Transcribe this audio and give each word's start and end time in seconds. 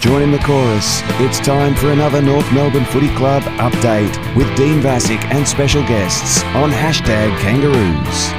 Join 0.00 0.22
in 0.22 0.30
the 0.30 0.38
chorus. 0.38 1.02
It's 1.20 1.38
time 1.38 1.74
for 1.74 1.92
another 1.92 2.22
North 2.22 2.50
Melbourne 2.54 2.86
Footy 2.86 3.14
Club 3.16 3.42
update 3.58 4.34
with 4.34 4.46
Dean 4.56 4.80
Vassick 4.80 5.22
and 5.26 5.46
special 5.46 5.82
guests 5.82 6.42
on 6.54 6.70
hashtag 6.70 7.38
Kangaroos. 7.40 8.32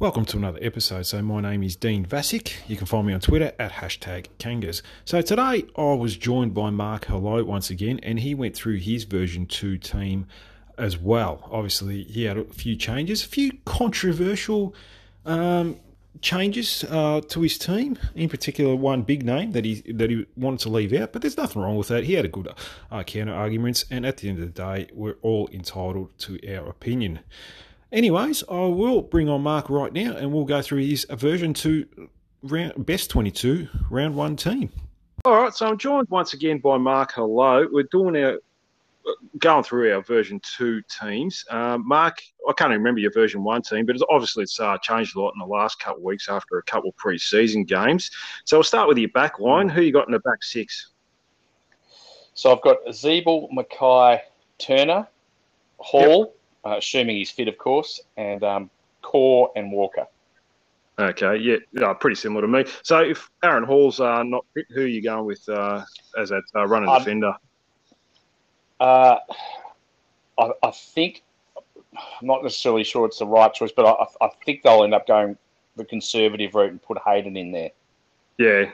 Welcome 0.00 0.24
to 0.24 0.36
another 0.36 0.58
episode. 0.60 1.06
So, 1.06 1.22
my 1.22 1.40
name 1.40 1.62
is 1.62 1.76
Dean 1.76 2.04
Vassick. 2.04 2.54
You 2.66 2.76
can 2.76 2.88
find 2.88 3.06
me 3.06 3.12
on 3.12 3.20
Twitter 3.20 3.52
at 3.56 3.70
hashtag 3.70 4.26
Kangas. 4.40 4.82
So, 5.04 5.22
today 5.22 5.66
I 5.76 5.94
was 5.94 6.16
joined 6.16 6.54
by 6.54 6.70
Mark 6.70 7.04
Hello 7.04 7.44
once 7.44 7.70
again, 7.70 8.00
and 8.02 8.18
he 8.18 8.34
went 8.34 8.56
through 8.56 8.78
his 8.78 9.04
version 9.04 9.46
2 9.46 9.78
team 9.78 10.26
as 10.76 10.98
well. 10.98 11.48
Obviously, 11.52 12.02
he 12.02 12.24
had 12.24 12.36
a 12.36 12.44
few 12.46 12.74
changes, 12.74 13.24
a 13.24 13.28
few 13.28 13.52
controversial 13.64 14.74
um, 15.24 15.78
changes 16.20 16.84
uh, 16.84 17.20
to 17.28 17.42
his 17.42 17.58
team. 17.58 17.98
In 18.14 18.28
particular, 18.28 18.74
one 18.74 19.02
big 19.02 19.24
name 19.24 19.52
that 19.52 19.64
he 19.64 19.82
that 19.92 20.10
he 20.10 20.26
wanted 20.36 20.60
to 20.60 20.68
leave 20.68 20.92
out, 20.92 21.12
but 21.12 21.22
there's 21.22 21.36
nothing 21.36 21.62
wrong 21.62 21.76
with 21.76 21.88
that. 21.88 22.04
He 22.04 22.14
had 22.14 22.24
a 22.24 22.28
good 22.28 22.48
uh, 22.90 23.02
counter 23.04 23.34
arguments, 23.34 23.84
and 23.90 24.06
at 24.06 24.18
the 24.18 24.28
end 24.28 24.38
of 24.38 24.54
the 24.54 24.62
day, 24.62 24.88
we're 24.92 25.16
all 25.22 25.48
entitled 25.52 26.16
to 26.18 26.38
our 26.48 26.68
opinion. 26.68 27.20
Anyways, 27.90 28.44
I 28.50 28.66
will 28.66 29.02
bring 29.02 29.28
on 29.28 29.42
Mark 29.42 29.70
right 29.70 29.92
now, 29.92 30.14
and 30.16 30.32
we'll 30.32 30.44
go 30.44 30.60
through 30.60 30.84
his 30.84 31.06
version 31.10 31.54
to 31.54 31.86
round 32.42 32.86
best 32.86 33.10
twenty 33.10 33.30
two 33.30 33.68
round 33.90 34.14
one 34.14 34.36
team. 34.36 34.70
All 35.24 35.42
right, 35.42 35.52
so 35.52 35.66
I'm 35.66 35.78
joined 35.78 36.08
once 36.10 36.32
again 36.32 36.58
by 36.58 36.76
Mark. 36.78 37.12
Hello, 37.14 37.66
we're 37.72 37.88
doing 37.90 38.16
our 38.22 38.38
going 39.38 39.62
through 39.62 39.92
our 39.94 40.02
version 40.02 40.40
two 40.40 40.82
teams. 41.00 41.44
Um, 41.50 41.86
Mark, 41.86 42.18
I 42.48 42.52
can't 42.52 42.70
remember 42.70 43.00
your 43.00 43.12
version 43.12 43.44
one 43.44 43.62
team, 43.62 43.86
but 43.86 43.94
it's, 43.94 44.04
obviously 44.10 44.42
it's 44.44 44.58
uh, 44.60 44.78
changed 44.78 45.16
a 45.16 45.20
lot 45.20 45.32
in 45.34 45.38
the 45.38 45.46
last 45.46 45.80
couple 45.80 45.98
of 45.98 46.04
weeks 46.04 46.28
after 46.28 46.58
a 46.58 46.62
couple 46.62 46.90
of 46.90 46.96
pre-season 46.96 47.64
games. 47.64 48.10
So 48.44 48.56
we'll 48.56 48.64
start 48.64 48.88
with 48.88 48.98
your 48.98 49.10
back 49.10 49.38
line. 49.38 49.68
Who 49.68 49.82
you 49.82 49.92
got 49.92 50.06
in 50.06 50.12
the 50.12 50.20
back 50.20 50.42
six? 50.42 50.88
So 52.34 52.52
I've 52.52 52.62
got 52.62 52.78
Ziebell, 52.86 53.48
McKay, 53.52 54.20
Turner, 54.58 55.08
Hall, 55.78 56.34
yep. 56.64 56.72
uh, 56.72 56.78
assuming 56.78 57.16
he's 57.16 57.30
fit, 57.30 57.48
of 57.48 57.58
course, 57.58 58.00
and 58.16 58.42
um, 58.44 58.70
Corr 59.02 59.50
and 59.56 59.72
Walker. 59.72 60.06
Okay, 61.00 61.36
yeah, 61.36 61.92
pretty 61.94 62.16
similar 62.16 62.42
to 62.42 62.48
me. 62.48 62.64
So 62.82 63.00
if 63.00 63.30
Aaron 63.44 63.62
Hall's 63.62 64.00
uh, 64.00 64.24
not 64.24 64.44
fit, 64.52 64.66
who 64.70 64.82
are 64.82 64.86
you 64.86 65.00
going 65.00 65.26
with 65.26 65.48
uh, 65.48 65.84
as 66.18 66.30
that 66.30 66.42
uh, 66.56 66.66
running 66.66 66.88
um, 66.88 66.98
defender? 66.98 67.32
Uh, 68.80 69.16
I, 70.38 70.50
I, 70.62 70.70
think 70.70 71.24
I'm 71.94 72.26
not 72.26 72.42
necessarily 72.42 72.84
sure 72.84 73.06
it's 73.06 73.18
the 73.18 73.26
right 73.26 73.52
choice, 73.52 73.72
but 73.74 73.86
I, 73.86 74.24
I, 74.24 74.30
think 74.44 74.62
they'll 74.62 74.84
end 74.84 74.94
up 74.94 75.06
going 75.06 75.36
the 75.76 75.84
conservative 75.84 76.54
route 76.54 76.70
and 76.70 76.82
put 76.82 76.98
Hayden 77.04 77.36
in 77.36 77.50
there. 77.50 77.70
Yeah. 78.38 78.70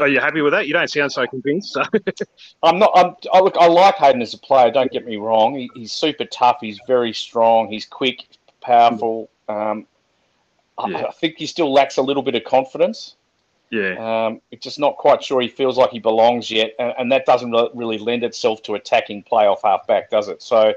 Are 0.00 0.08
you 0.08 0.20
happy 0.20 0.42
with 0.42 0.52
that? 0.52 0.66
You 0.66 0.74
don't 0.74 0.90
sound 0.90 1.12
so 1.12 1.26
convinced. 1.26 1.72
So. 1.72 1.82
I'm 2.62 2.78
not. 2.78 2.92
I'm, 2.94 3.14
I 3.32 3.40
look. 3.40 3.56
I 3.58 3.66
like 3.68 3.96
Hayden 3.96 4.20
as 4.20 4.34
a 4.34 4.38
player. 4.38 4.70
Don't 4.70 4.92
get 4.92 5.06
me 5.06 5.16
wrong. 5.16 5.54
He, 5.54 5.70
he's 5.74 5.92
super 5.92 6.26
tough. 6.26 6.58
He's 6.60 6.78
very 6.86 7.14
strong. 7.14 7.68
He's 7.70 7.86
quick, 7.86 8.26
powerful. 8.60 9.30
Um, 9.48 9.86
yeah. 10.86 10.98
I, 10.98 11.08
I 11.08 11.12
think 11.12 11.36
he 11.38 11.46
still 11.46 11.72
lacks 11.72 11.96
a 11.96 12.02
little 12.02 12.22
bit 12.22 12.34
of 12.34 12.44
confidence. 12.44 13.16
Yeah. 13.72 14.26
Um, 14.26 14.42
it's 14.50 14.62
just 14.62 14.78
not 14.78 14.98
quite 14.98 15.24
sure 15.24 15.40
he 15.40 15.48
feels 15.48 15.78
like 15.78 15.90
he 15.90 15.98
belongs 15.98 16.50
yet, 16.50 16.74
and, 16.78 16.92
and 16.98 17.12
that 17.12 17.24
doesn't 17.24 17.50
really 17.74 17.96
lend 17.96 18.22
itself 18.22 18.62
to 18.64 18.74
attacking 18.74 19.24
playoff 19.24 19.60
halfback, 19.64 20.10
does 20.10 20.28
it? 20.28 20.42
So, 20.42 20.74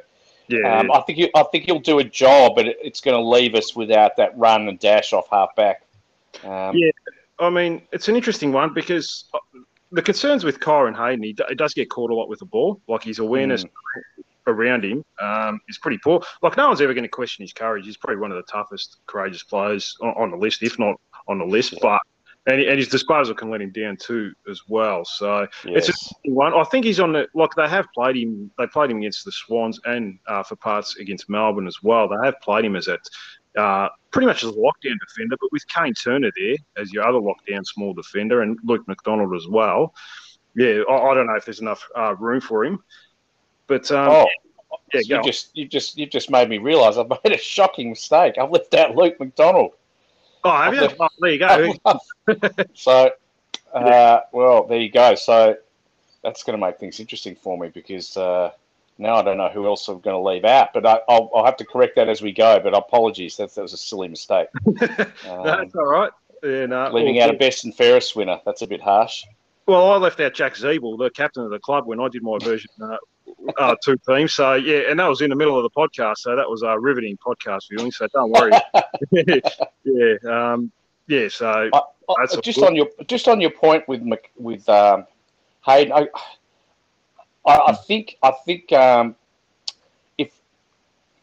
yeah, 0.47 0.79
um, 0.79 0.89
I 0.89 1.01
think 1.01 1.17
he, 1.17 1.29
I 1.35 1.43
think 1.51 1.65
he'll 1.65 1.79
do 1.79 1.99
a 1.99 2.05
job, 2.05 2.53
but 2.55 2.67
it, 2.67 2.77
it's 2.81 3.01
going 3.01 3.17
to 3.17 3.21
leave 3.21 3.53
us 3.53 3.75
without 3.75 4.15
that 4.15 4.35
run 4.37 4.69
and 4.69 4.79
dash 4.79 5.11
off 5.11 5.27
halfback. 5.29 5.81
Um, 6.45 6.77
yeah, 6.77 6.91
I 7.37 7.49
mean, 7.49 7.81
it's 7.91 8.07
an 8.07 8.15
interesting 8.15 8.53
one 8.53 8.73
because 8.73 9.25
uh, 9.33 9.39
the 9.91 10.01
concerns 10.01 10.45
with 10.45 10.65
and 10.65 10.95
Hayden, 10.95 11.21
he, 11.21 11.33
d- 11.33 11.43
he 11.49 11.55
does 11.55 11.73
get 11.73 11.89
caught 11.89 12.11
a 12.11 12.15
lot 12.15 12.29
with 12.29 12.39
the 12.39 12.45
ball. 12.45 12.79
Like 12.87 13.03
his 13.03 13.19
awareness 13.19 13.65
mm. 13.65 13.69
around 14.47 14.85
him 14.85 15.03
um, 15.19 15.59
is 15.67 15.77
pretty 15.79 15.99
poor. 16.01 16.21
Like 16.41 16.55
no 16.55 16.67
one's 16.67 16.79
ever 16.79 16.93
going 16.93 17.03
to 17.03 17.09
question 17.09 17.43
his 17.43 17.51
courage. 17.51 17.85
He's 17.85 17.97
probably 17.97 18.21
one 18.21 18.31
of 18.31 18.37
the 18.37 18.49
toughest, 18.49 18.97
courageous 19.05 19.43
players 19.43 19.97
on, 20.01 20.11
on 20.11 20.31
the 20.31 20.37
list, 20.37 20.63
if 20.63 20.79
not 20.79 20.95
on 21.27 21.39
the 21.39 21.45
list. 21.45 21.73
Yeah. 21.73 21.79
But 21.81 22.01
and, 22.47 22.61
and 22.61 22.77
his 22.77 22.87
disposal 22.87 23.33
can 23.33 23.49
let 23.49 23.61
him 23.61 23.71
down 23.71 23.97
too 23.97 24.33
as 24.49 24.61
well. 24.67 25.03
So 25.05 25.47
yes. 25.65 25.89
it's 25.89 26.11
a 26.11 26.31
one. 26.31 26.53
I 26.53 26.63
think 26.63 26.85
he's 26.85 26.99
on 26.99 27.13
the 27.13 27.27
like 27.33 27.51
they 27.55 27.67
have 27.67 27.87
played 27.93 28.15
him. 28.15 28.51
They 28.57 28.67
played 28.67 28.91
him 28.91 28.97
against 28.97 29.25
the 29.25 29.31
Swans 29.31 29.79
and 29.85 30.19
uh, 30.27 30.43
for 30.43 30.55
parts 30.55 30.97
against 30.97 31.29
Melbourne 31.29 31.67
as 31.67 31.81
well. 31.81 32.07
They 32.07 32.23
have 32.23 32.39
played 32.41 32.65
him 32.65 32.75
as 32.75 32.85
that 32.85 32.99
uh, 33.57 33.89
pretty 34.11 34.27
much 34.27 34.43
as 34.43 34.51
a 34.51 34.53
lockdown 34.53 34.95
defender, 35.07 35.37
but 35.39 35.51
with 35.51 35.67
Kane 35.67 35.93
Turner 35.93 36.31
there 36.37 36.55
as 36.77 36.93
your 36.93 37.07
other 37.07 37.19
lockdown 37.19 37.65
small 37.65 37.93
defender 37.93 38.41
and 38.41 38.57
Luke 38.63 38.87
McDonald 38.87 39.35
as 39.35 39.47
well. 39.47 39.93
Yeah, 40.55 40.81
I, 40.89 40.93
I 40.93 41.13
don't 41.13 41.27
know 41.27 41.35
if 41.35 41.45
there's 41.45 41.61
enough 41.61 41.87
uh, 41.97 42.15
room 42.15 42.41
for 42.41 42.63
him, 42.63 42.83
but 43.67 43.91
um, 43.91 44.09
oh. 44.09 44.27
Yeah, 44.93 45.01
you 45.03 45.23
just 45.23 45.55
you 45.55 45.67
just 45.67 45.97
you 45.97 46.05
just 46.05 46.29
made 46.29 46.49
me 46.49 46.57
realise 46.57 46.97
I've 46.97 47.09
made 47.09 47.33
a 47.33 47.37
shocking 47.37 47.89
mistake. 47.89 48.35
I've 48.37 48.51
left 48.51 48.73
out 48.73 48.95
Luke 48.95 49.19
McDonald. 49.19 49.71
Oh, 50.45 50.51
have 50.51 50.75
you? 50.75 50.87
Oh, 50.99 51.07
there 51.19 51.31
you 51.31 51.39
go. 51.39 51.73
so, 52.75 53.11
uh, 53.73 54.19
well, 54.31 54.67
there 54.67 54.79
you 54.79 54.91
go. 54.91 55.15
So 55.15 55.57
that's 56.23 56.43
going 56.43 56.57
to 56.57 56.63
make 56.65 56.77
things 56.77 56.99
interesting 56.99 57.35
for 57.35 57.57
me 57.57 57.69
because 57.69 58.15
uh, 58.15 58.51
now 58.99 59.15
I 59.15 59.23
don't 59.23 59.37
know 59.37 59.49
who 59.49 59.65
else 59.65 59.87
I'm 59.87 59.99
going 59.99 60.15
to 60.15 60.29
leave 60.29 60.45
out. 60.45 60.69
But 60.73 60.85
I, 60.85 60.99
will 61.09 61.43
have 61.43 61.57
to 61.57 61.65
correct 61.65 61.95
that 61.95 62.09
as 62.09 62.21
we 62.21 62.31
go. 62.31 62.59
But 62.59 62.75
apologies, 62.75 63.37
that, 63.37 63.53
that 63.55 63.61
was 63.61 63.73
a 63.73 63.77
silly 63.77 64.07
mistake. 64.07 64.47
Um, 65.27 65.43
that's 65.43 65.73
all 65.75 65.87
right. 65.87 66.11
Yeah, 66.43 66.67
no, 66.67 66.91
leaving 66.93 67.19
out 67.19 67.31
a 67.31 67.37
best 67.37 67.65
and 67.65 67.75
fairest 67.75 68.15
winner. 68.15 68.39
That's 68.45 68.61
a 68.61 68.67
bit 68.67 68.81
harsh. 68.81 69.23
Well, 69.65 69.91
I 69.91 69.97
left 69.97 70.19
out 70.19 70.35
Jack 70.35 70.53
Ziebell, 70.53 70.99
the 70.99 71.09
captain 71.09 71.43
of 71.43 71.49
the 71.49 71.57
club, 71.57 71.87
when 71.87 71.99
I 71.99 72.07
did 72.09 72.21
my 72.21 72.37
version 72.39 72.69
uh, 72.79 72.97
uh, 73.57 73.75
two 73.83 73.97
teams. 74.07 74.33
So 74.33 74.53
yeah, 74.53 74.89
and 74.89 74.99
that 74.99 75.07
was 75.07 75.21
in 75.21 75.29
the 75.29 75.35
middle 75.35 75.57
of 75.57 75.63
the 75.63 75.69
podcast. 75.69 76.17
So 76.17 76.35
that 76.35 76.49
was 76.49 76.63
a 76.63 76.79
riveting 76.79 77.17
podcast 77.17 77.63
viewing. 77.69 77.91
So 77.91 78.07
don't 78.13 78.31
worry. 78.31 78.51
yeah, 79.83 80.15
um, 80.53 80.71
yeah. 81.07 81.27
So 81.29 81.69
I, 81.73 81.81
I, 82.09 82.25
just 82.41 82.61
on 82.61 82.75
your 82.75 82.87
just 83.07 83.27
on 83.27 83.41
your 83.41 83.51
point 83.51 83.87
with 83.87 84.01
with 84.37 84.67
um, 84.69 85.05
Hayden, 85.65 85.91
I, 85.93 86.07
I, 87.45 87.73
think 87.73 88.17
I 88.21 88.31
think 88.45 88.71
um, 88.71 89.15
if 90.17 90.31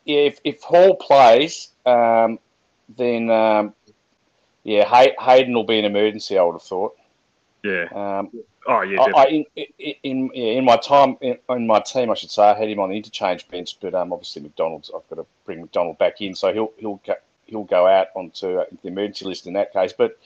if 0.06 0.38
if 0.44 0.62
Hall 0.62 0.96
plays, 0.96 1.70
um, 1.86 2.38
then 2.96 3.30
um, 3.30 3.74
yeah, 4.64 4.84
Hayden 5.20 5.54
will 5.54 5.64
be 5.64 5.78
an 5.78 5.84
emergency. 5.84 6.38
I 6.38 6.42
would 6.42 6.54
have 6.54 6.62
thought. 6.62 6.96
Yeah. 7.62 7.86
Um, 7.94 8.30
Oh 8.66 8.82
yeah, 8.82 9.00
I, 9.16 9.26
in, 9.26 9.44
in, 10.04 10.30
in 10.30 10.64
my 10.64 10.76
time 10.76 11.16
in, 11.20 11.36
in, 11.50 11.66
my 11.66 11.80
team, 11.80 12.10
I 12.10 12.14
should 12.14 12.30
say, 12.30 12.42
I 12.42 12.56
had 12.56 12.68
him 12.68 12.78
on 12.78 12.90
the 12.90 12.96
interchange 12.96 13.48
bench, 13.48 13.76
but 13.80 13.92
um, 13.92 14.12
obviously 14.12 14.42
McDonald's, 14.42 14.90
I've 14.94 15.08
got 15.08 15.16
to 15.16 15.26
bring 15.44 15.60
McDonald 15.60 15.98
back 15.98 16.20
in, 16.20 16.34
so 16.34 16.52
he'll 16.52 16.72
he'll 16.78 17.00
he'll 17.46 17.64
go 17.64 17.88
out 17.88 18.08
onto 18.14 18.60
uh, 18.60 18.64
the 18.82 18.88
emergency 18.88 19.24
list 19.24 19.48
in 19.48 19.54
that 19.54 19.72
case. 19.72 19.92
But 19.92 20.16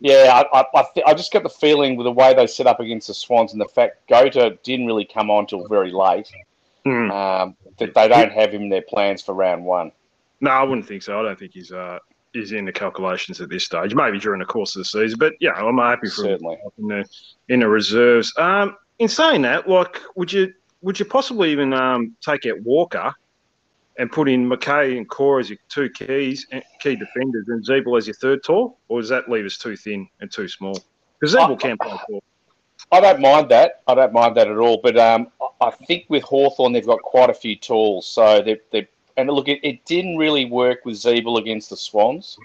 yeah, 0.00 0.42
I 0.52 0.60
I, 0.74 0.84
th- 0.94 1.06
I, 1.06 1.12
just 1.12 1.32
got 1.32 1.42
the 1.42 1.50
feeling 1.50 1.96
with 1.96 2.06
the 2.06 2.12
way 2.12 2.32
they 2.32 2.46
set 2.46 2.66
up 2.66 2.80
against 2.80 3.08
the 3.08 3.14
Swans 3.14 3.52
and 3.52 3.60
the 3.60 3.66
fact 3.66 4.08
Gota 4.08 4.60
didn't 4.62 4.86
really 4.86 5.04
come 5.04 5.30
on 5.30 5.46
till 5.46 5.68
very 5.68 5.92
late 5.92 6.30
mm. 6.86 7.10
um, 7.12 7.56
that 7.78 7.92
they 7.92 8.08
don't 8.08 8.32
have 8.32 8.54
him 8.54 8.62
in 8.62 8.68
their 8.70 8.82
plans 8.82 9.20
for 9.20 9.34
round 9.34 9.66
one. 9.66 9.92
No, 10.40 10.50
I 10.50 10.62
wouldn't 10.62 10.86
think 10.86 11.02
so. 11.02 11.20
I 11.20 11.22
don't 11.22 11.38
think 11.38 11.52
he's 11.52 11.72
uh, 11.72 11.98
is 12.34 12.52
in 12.52 12.64
the 12.64 12.72
calculations 12.72 13.40
at 13.40 13.48
this 13.48 13.64
stage. 13.64 13.94
Maybe 13.94 14.18
during 14.18 14.40
the 14.40 14.46
course 14.46 14.76
of 14.76 14.80
the 14.80 14.84
season, 14.84 15.18
but 15.18 15.34
yeah, 15.40 15.52
I'm 15.52 15.78
happy 15.78 16.08
for 16.08 16.24
certainly 16.24 16.58
in 16.78 16.88
the 16.88 17.04
in 17.48 17.60
the 17.60 17.68
reserves. 17.68 18.32
Um, 18.38 18.76
in 18.98 19.08
saying 19.08 19.42
that, 19.42 19.68
like, 19.68 20.00
would 20.16 20.32
you 20.32 20.52
would 20.82 20.98
you 20.98 21.04
possibly 21.04 21.50
even 21.50 21.72
um, 21.72 22.16
take 22.20 22.46
out 22.46 22.60
Walker 22.62 23.12
and 23.98 24.10
put 24.10 24.28
in 24.28 24.48
McKay 24.48 24.96
and 24.96 25.08
Corr 25.08 25.40
as 25.40 25.50
your 25.50 25.58
two 25.68 25.90
keys, 25.90 26.46
eh, 26.52 26.60
key 26.80 26.96
defenders, 26.96 27.46
and 27.48 27.64
Ziebell 27.64 27.98
as 27.98 28.06
your 28.06 28.14
third 28.14 28.42
tall, 28.42 28.78
or 28.88 29.00
does 29.00 29.10
that 29.10 29.28
leave 29.28 29.44
us 29.44 29.58
too 29.58 29.76
thin 29.76 30.08
and 30.20 30.30
too 30.30 30.48
small? 30.48 30.78
Because 31.20 31.34
Ziebell 31.34 31.60
can't 31.60 31.80
play 31.80 31.98
tall. 32.08 32.22
I 32.90 33.00
don't 33.00 33.20
mind 33.20 33.48
that. 33.50 33.82
I 33.86 33.94
don't 33.94 34.12
mind 34.12 34.36
that 34.36 34.48
at 34.48 34.58
all. 34.58 34.80
But 34.82 34.98
um, 34.98 35.28
I 35.60 35.70
think 35.70 36.06
with 36.08 36.22
Hawthorn, 36.24 36.72
they've 36.72 36.84
got 36.84 37.00
quite 37.00 37.30
a 37.30 37.34
few 37.34 37.56
tools. 37.56 38.06
So 38.06 38.42
they're, 38.42 38.58
they're 38.70 38.88
and 39.16 39.28
look, 39.30 39.48
it, 39.48 39.60
it 39.62 39.84
didn't 39.84 40.16
really 40.16 40.44
work 40.44 40.84
with 40.84 40.96
Ziebell 40.96 41.38
against 41.38 41.70
the 41.70 41.76
Swans. 41.76 42.38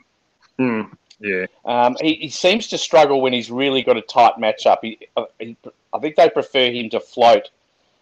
Mm, 0.60 0.92
yeah. 1.20 1.46
Um, 1.66 1.96
he, 2.02 2.16
he, 2.16 2.30
seems 2.30 2.68
to 2.68 2.78
struggle 2.78 3.22
when 3.22 3.34
he's 3.34 3.52
really 3.52 3.82
got 3.82 3.98
a 3.98 4.02
tight 4.02 4.34
matchup. 4.40 4.78
He, 4.82 5.00
uh, 5.16 5.26
he, 5.40 5.56
I 5.94 6.00
think 6.00 6.16
they 6.16 6.30
prefer 6.30 6.72
him 6.72 6.90
to 6.92 7.00
float 7.00 7.50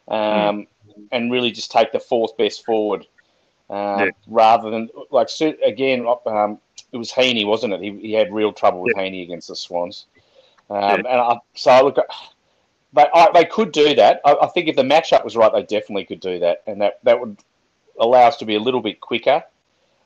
um, 0.07 0.17
mm. 0.17 0.67
and 1.11 1.31
really 1.31 1.51
just 1.51 1.71
take 1.71 1.91
the 1.91 1.99
fourth 1.99 2.35
best 2.37 2.65
forward 2.65 3.05
um, 3.69 3.99
yeah. 3.99 4.09
rather 4.27 4.69
than, 4.69 4.89
like, 5.11 5.29
again, 5.65 6.05
um, 6.25 6.59
it 6.91 6.97
was 6.97 7.11
Heaney, 7.11 7.45
wasn't 7.45 7.73
it? 7.73 7.81
He, 7.81 7.97
he 7.99 8.13
had 8.13 8.33
real 8.33 8.53
trouble 8.53 8.81
with 8.81 8.93
yeah. 8.95 9.03
Heaney 9.03 9.23
against 9.23 9.47
the 9.47 9.55
Swans. 9.55 10.07
Um, 10.69 10.81
yeah. 10.81 10.93
And 10.95 11.07
I, 11.07 11.37
so, 11.53 11.83
look, 11.83 11.97
they, 12.93 13.05
I, 13.13 13.29
they 13.33 13.45
could 13.45 13.71
do 13.71 13.95
that. 13.95 14.21
I, 14.25 14.35
I 14.41 14.47
think 14.47 14.67
if 14.67 14.75
the 14.75 14.83
matchup 14.83 15.23
was 15.23 15.35
right, 15.35 15.51
they 15.51 15.63
definitely 15.63 16.05
could 16.05 16.19
do 16.19 16.39
that. 16.39 16.63
And 16.67 16.81
that, 16.81 16.99
that 17.03 17.19
would 17.19 17.37
allow 17.99 18.27
us 18.27 18.37
to 18.37 18.45
be 18.45 18.55
a 18.55 18.59
little 18.59 18.81
bit 18.81 18.99
quicker 19.01 19.43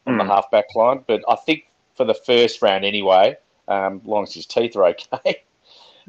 on 0.06 0.14
mm. 0.14 0.18
the 0.18 0.24
hmm. 0.24 0.30
halfback 0.30 0.66
line. 0.76 1.04
But 1.08 1.24
I 1.28 1.36
think 1.36 1.66
for 1.96 2.06
the 2.06 2.14
first 2.14 2.62
round 2.62 2.86
anyway, 2.86 3.38
um, 3.68 4.02
as 4.02 4.08
long 4.08 4.24
as 4.24 4.34
his 4.34 4.46
teeth 4.46 4.76
are 4.76 4.86
okay, 4.86 5.44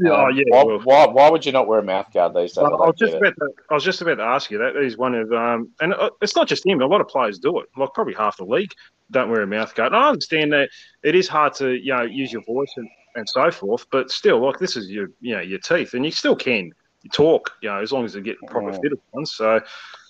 Yeah, 0.02 0.12
um, 0.12 0.34
yeah. 0.34 0.44
Why, 0.48 0.78
why, 0.82 1.06
why, 1.08 1.30
would 1.30 1.44
you 1.44 1.52
not 1.52 1.66
wear 1.66 1.80
a 1.80 1.82
mouth 1.82 2.10
guard 2.12 2.34
these 2.34 2.54
days? 2.54 2.64
I, 2.64 2.68
I 2.68 2.86
was 2.86 2.94
just 2.98 3.14
about 3.14 3.34
to, 3.36 3.48
I 3.70 3.74
was 3.74 3.84
just 3.84 4.00
about 4.00 4.14
to 4.14 4.22
ask 4.22 4.50
you 4.50 4.56
that. 4.56 4.74
He's 4.82 4.96
one 4.96 5.14
of, 5.14 5.30
um, 5.30 5.68
and 5.80 5.92
uh, 5.92 6.08
it's 6.22 6.34
not 6.34 6.48
just 6.48 6.64
him. 6.64 6.80
A 6.80 6.86
lot 6.86 7.02
of 7.02 7.08
players 7.08 7.38
do 7.38 7.58
it. 7.60 7.66
Like 7.76 7.92
probably 7.92 8.14
half 8.14 8.38
the 8.38 8.44
league 8.44 8.72
don't 9.10 9.30
wear 9.30 9.42
a 9.42 9.46
mouth 9.46 9.74
guard. 9.74 9.92
And 9.92 10.02
I 10.02 10.08
understand 10.08 10.54
that 10.54 10.70
it 11.02 11.14
is 11.14 11.28
hard 11.28 11.52
to 11.54 11.72
you 11.74 11.94
know 11.94 12.02
use 12.02 12.32
your 12.32 12.42
voice 12.44 12.72
and, 12.76 12.88
and 13.14 13.28
so 13.28 13.50
forth, 13.50 13.86
but 13.90 14.10
still, 14.10 14.40
like 14.44 14.58
this 14.58 14.74
is 14.74 14.90
your 14.90 15.08
you 15.20 15.34
know 15.34 15.42
your 15.42 15.58
teeth, 15.58 15.92
and 15.92 16.04
you 16.04 16.12
still 16.12 16.36
can 16.36 16.72
talk, 17.08 17.52
you 17.62 17.68
know, 17.68 17.80
as 17.80 17.92
long 17.92 18.04
as 18.04 18.14
you 18.14 18.20
get 18.20 18.36
proper 18.46 18.72
fitted 18.72 18.98
ones. 19.12 19.34
So, 19.34 19.60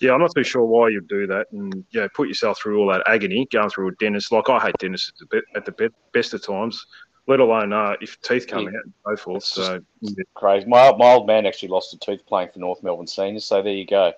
yeah, 0.01 0.13
I'm 0.13 0.19
not 0.19 0.33
too 0.35 0.43
sure 0.43 0.63
why 0.63 0.89
you'd 0.89 1.07
do 1.07 1.25
that 1.27 1.47
and, 1.51 1.85
you 1.91 2.01
know, 2.01 2.09
put 2.13 2.27
yourself 2.27 2.59
through 2.59 2.79
all 2.79 2.87
that 2.91 3.03
agony 3.07 3.47
going 3.51 3.69
through 3.69 3.89
a 3.89 3.91
dentist. 3.95 4.31
Like, 4.31 4.49
I 4.49 4.59
hate 4.59 4.77
dentists 4.79 5.13
at 5.21 5.29
the, 5.29 5.41
at 5.55 5.65
the 5.65 5.91
best 6.13 6.33
of 6.33 6.45
times, 6.45 6.85
let 7.27 7.39
alone 7.39 7.71
uh, 7.71 7.95
if 8.01 8.19
teeth 8.21 8.47
come 8.47 8.63
yeah. 8.63 8.69
out 8.69 8.83
and 8.83 8.93
so 9.05 9.15
forth. 9.23 9.43
so, 9.43 9.79
yeah. 10.01 10.23
crazy. 10.33 10.67
My, 10.67 10.93
my 10.97 11.13
old 11.13 11.27
man 11.27 11.45
actually 11.45 11.69
lost 11.69 11.93
a 11.93 11.99
tooth 11.99 12.25
playing 12.25 12.49
for 12.53 12.59
North 12.59 12.83
Melbourne 12.83 13.07
Seniors, 13.07 13.45
so 13.45 13.61
there 13.61 13.73
you 13.73 13.85
go. 13.85 14.11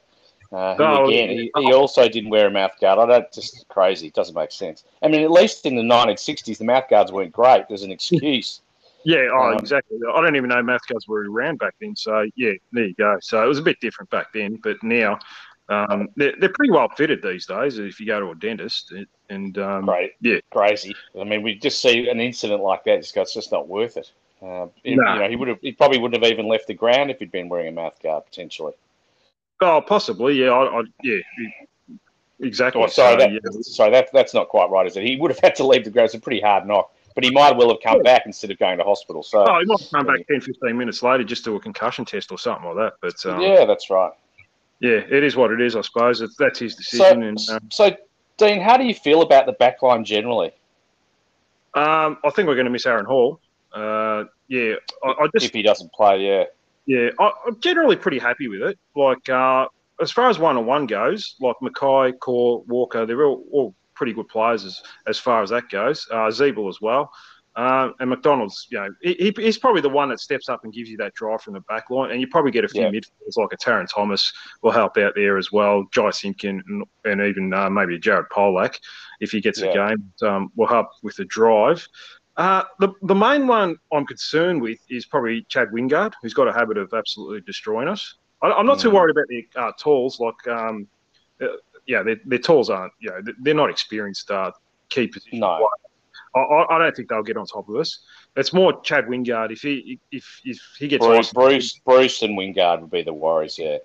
Uh, 0.51 0.75
oh, 0.77 1.07
again, 1.07 1.29
he, 1.29 1.51
he, 1.57 1.73
also 1.73 2.07
didn't 2.07 2.29
wear 2.29 2.45
a 2.45 2.51
mouth 2.51 2.73
guard. 2.79 2.99
I 2.99 3.11
don't 3.11 3.31
just 3.33 3.65
crazy. 3.69 4.07
It 4.07 4.13
doesn't 4.13 4.35
make 4.35 4.51
sense. 4.51 4.83
I 5.01 5.07
mean, 5.07 5.23
at 5.23 5.31
least 5.31 5.65
in 5.65 5.75
the 5.75 5.81
1960s, 5.81 6.59
the 6.59 6.63
mouth 6.63 6.87
guards 6.87 7.11
weren't 7.11 7.31
great. 7.31 7.67
There's 7.67 7.81
an 7.81 7.91
excuse. 7.91 8.61
Yeah, 9.05 9.27
oh, 9.33 9.51
um, 9.51 9.57
exactly. 9.57 9.97
I 10.13 10.21
don't 10.21 10.35
even 10.35 10.49
know 10.49 10.61
mouth 10.63 10.81
guards 10.87 11.07
were 11.07 11.29
around 11.29 11.59
back 11.59 11.75
then. 11.81 11.95
So 11.95 12.25
yeah, 12.35 12.53
there 12.71 12.85
you 12.85 12.95
go. 12.95 13.17
So 13.21 13.43
it 13.43 13.47
was 13.47 13.59
a 13.59 13.63
bit 13.63 13.79
different 13.81 14.09
back 14.09 14.33
then, 14.33 14.59
but 14.63 14.81
now 14.81 15.19
um, 15.69 16.09
they're, 16.15 16.33
they're 16.39 16.53
pretty 16.53 16.71
well 16.71 16.89
fitted 16.89 17.21
these 17.21 17.45
days. 17.45 17.79
If 17.79 17.99
you 17.99 18.05
go 18.05 18.19
to 18.19 18.31
a 18.31 18.35
dentist, 18.35 18.93
and 19.29 19.57
um, 19.57 19.87
right, 19.87 20.11
yeah, 20.21 20.39
crazy. 20.51 20.95
I 21.19 21.23
mean, 21.23 21.41
we 21.41 21.55
just 21.55 21.81
see 21.81 22.09
an 22.09 22.19
incident 22.19 22.61
like 22.61 22.83
that. 22.85 22.99
It's 22.99 23.11
just 23.11 23.51
not 23.51 23.67
worth 23.67 23.97
it. 23.97 24.11
Uh, 24.41 24.67
you 24.83 24.97
know, 24.97 25.27
he 25.29 25.35
would 25.35 25.47
have. 25.47 25.59
He 25.61 25.71
probably 25.71 25.99
wouldn't 25.99 26.21
have 26.21 26.31
even 26.31 26.47
left 26.47 26.67
the 26.67 26.73
ground 26.73 27.11
if 27.11 27.19
he'd 27.19 27.31
been 27.31 27.47
wearing 27.47 27.69
a 27.69 27.71
mouth 27.71 28.01
guard 28.01 28.25
potentially. 28.25 28.73
Oh, 29.61 29.81
possibly. 29.81 30.35
Yeah, 30.35 30.51
I, 30.51 30.79
I 30.79 30.83
yeah. 31.01 31.19
Exactly. 32.41 32.81
Oh, 32.81 32.87
sorry, 32.87 33.13
so, 33.13 33.17
that, 33.19 33.31
yeah. 33.31 33.61
sorry, 33.61 33.91
that, 33.91 34.09
that's 34.11 34.33
not 34.33 34.49
quite 34.49 34.69
right, 34.69 34.85
is 34.85 34.97
it? 34.97 35.03
He 35.03 35.15
would 35.15 35.31
have 35.31 35.39
had 35.43 35.55
to 35.55 35.65
leave 35.65 35.85
the 35.85 35.91
ground. 35.91 36.07
It's 36.07 36.15
a 36.15 36.19
pretty 36.19 36.41
hard 36.41 36.67
knock 36.67 36.91
but 37.15 37.23
he 37.23 37.31
might 37.31 37.55
well 37.55 37.69
have 37.69 37.79
come 37.83 38.01
back 38.01 38.23
instead 38.25 38.51
of 38.51 38.59
going 38.59 38.77
to 38.77 38.83
hospital. 38.83 39.23
So 39.23 39.45
oh, 39.47 39.59
he 39.59 39.65
might 39.65 39.79
have 39.79 39.91
come 39.91 40.05
back 40.05 40.27
10, 40.27 40.41
15 40.41 40.77
minutes 40.77 41.03
later 41.03 41.23
just 41.23 41.43
to 41.45 41.55
a 41.55 41.59
concussion 41.59 42.05
test 42.05 42.31
or 42.31 42.37
something 42.37 42.65
like 42.65 42.75
that. 42.77 42.93
But 43.01 43.25
um, 43.31 43.41
yeah, 43.41 43.65
that's 43.65 43.89
right. 43.89 44.11
Yeah, 44.79 45.01
it 45.09 45.23
is 45.23 45.35
what 45.35 45.51
it 45.51 45.61
is. 45.61 45.75
I 45.75 45.81
suppose 45.81 46.23
that's 46.37 46.59
his 46.59 46.75
decision. 46.75 47.37
So, 47.37 47.53
and, 47.53 47.63
um, 47.63 47.69
so, 47.71 47.95
Dean, 48.37 48.59
how 48.59 48.77
do 48.77 48.83
you 48.83 48.93
feel 48.93 49.21
about 49.21 49.45
the 49.45 49.53
backline 49.53 50.03
generally? 50.03 50.51
Um, 51.73 52.17
I 52.23 52.29
think 52.29 52.47
we're 52.47 52.55
going 52.55 52.65
to 52.65 52.71
miss 52.71 52.85
Aaron 52.85 53.05
Hall. 53.05 53.39
Uh, 53.73 54.25
yeah, 54.47 54.75
I, 55.03 55.07
I, 55.07 55.27
just 55.33 55.47
if 55.47 55.53
he 55.53 55.63
doesn't 55.63 55.91
play, 55.93 56.27
yeah, 56.27 56.43
yeah, 56.85 57.09
I, 57.19 57.31
am 57.47 57.59
generally 57.59 57.95
pretty 57.95 58.19
happy 58.19 58.47
with 58.47 58.61
it. 58.61 58.77
Like 58.95 59.27
uh, 59.29 59.67
as 60.01 60.11
far 60.11 60.29
as 60.29 60.37
one 60.37 60.57
on 60.57 60.65
one 60.65 60.85
goes, 60.85 61.35
like 61.39 61.55
McKay, 61.61 62.13
Corr, 62.17 62.65
Walker, 62.67 63.05
they're 63.05 63.25
all, 63.25 63.43
all 63.51 63.75
pretty 63.95 64.13
good 64.13 64.27
players 64.27 64.65
as, 64.65 64.81
as 65.07 65.17
far 65.17 65.43
as 65.43 65.49
that 65.49 65.69
goes. 65.69 66.07
Uh, 66.11 66.27
Ziebell 66.29 66.69
as 66.69 66.81
well. 66.81 67.11
Um, 67.55 67.93
and 67.99 68.09
McDonald's, 68.09 68.67
you 68.71 68.79
know, 68.79 68.89
he, 69.01 69.31
he's 69.37 69.59
probably 69.59 69.81
the 69.81 69.89
one 69.89 70.09
that 70.09 70.19
steps 70.19 70.49
up 70.49 70.63
and 70.63 70.73
gives 70.73 70.89
you 70.89 70.97
that 70.97 71.13
drive 71.13 71.41
from 71.41 71.53
the 71.53 71.59
back 71.61 71.91
line. 71.91 72.09
And 72.09 72.19
you 72.19 72.27
probably 72.27 72.51
get 72.51 72.65
a 72.65 72.67
few 72.67 72.81
yeah. 72.81 72.89
midfielders 72.89 73.37
like 73.37 73.53
a 73.53 73.57
Tarryn 73.57 73.87
Thomas 73.87 74.33
will 74.63 74.71
help 74.71 74.97
out 74.97 75.13
there 75.15 75.37
as 75.37 75.51
well. 75.51 75.85
Jy 75.93 76.09
Simpkin 76.09 76.63
and, 76.67 76.83
and 77.05 77.21
even 77.21 77.53
uh, 77.53 77.69
maybe 77.69 77.99
Jared 77.99 78.25
Polec, 78.31 78.79
if 79.19 79.31
he 79.31 79.39
gets 79.39 79.61
yeah. 79.61 79.67
a 79.67 79.73
game, 79.73 80.13
um, 80.23 80.51
will 80.55 80.67
help 80.67 80.87
with 81.03 81.15
the 81.15 81.25
drive. 81.25 81.87
Uh, 82.37 82.63
the, 82.79 82.89
the 83.03 83.13
main 83.13 83.45
one 83.45 83.77
I'm 83.91 84.07
concerned 84.07 84.59
with 84.59 84.79
is 84.89 85.05
probably 85.05 85.45
Chad 85.49 85.69
Wingard, 85.69 86.13
who's 86.23 86.33
got 86.33 86.47
a 86.47 86.53
habit 86.53 86.77
of 86.79 86.91
absolutely 86.91 87.41
destroying 87.41 87.87
us. 87.87 88.15
I, 88.41 88.59
am 88.59 88.65
not 88.65 88.79
mm. 88.79 88.81
too 88.81 88.89
worried 88.89 89.11
about 89.11 89.27
the 89.27 89.47
uh, 89.55 89.71
tools. 89.77 90.19
Like 90.19 90.47
um, 90.47 90.87
uh, 91.39 91.47
yeah, 91.87 92.03
their, 92.03 92.17
their 92.25 92.39
tools 92.39 92.69
aren't, 92.69 92.93
you 92.99 93.09
know, 93.09 93.21
they're 93.41 93.53
not 93.53 93.69
experienced 93.69 94.29
uh, 94.31 94.51
key 94.89 95.07
position. 95.07 95.39
No. 95.39 95.67
I, 96.35 96.39
I, 96.69 96.79
don't 96.79 96.95
think 96.95 97.09
they'll 97.09 97.23
get 97.23 97.37
on 97.37 97.45
top 97.45 97.69
of 97.69 97.75
us. 97.75 97.99
It's 98.35 98.53
more 98.53 98.81
Chad 98.81 99.05
Wingard. 99.05 99.51
If 99.51 99.61
he 99.61 99.99
if 100.11 100.41
if 100.43 100.59
he 100.79 100.87
gets 100.87 101.05
Breust, 101.05 101.33
Breust, 101.33 101.83
Breust 101.85 102.23
and 102.23 102.37
Wingard 102.37 102.81
would 102.81 102.89
be 102.89 103.03
the 103.03 103.13
worries. 103.13 103.59
Yeah. 103.59 103.77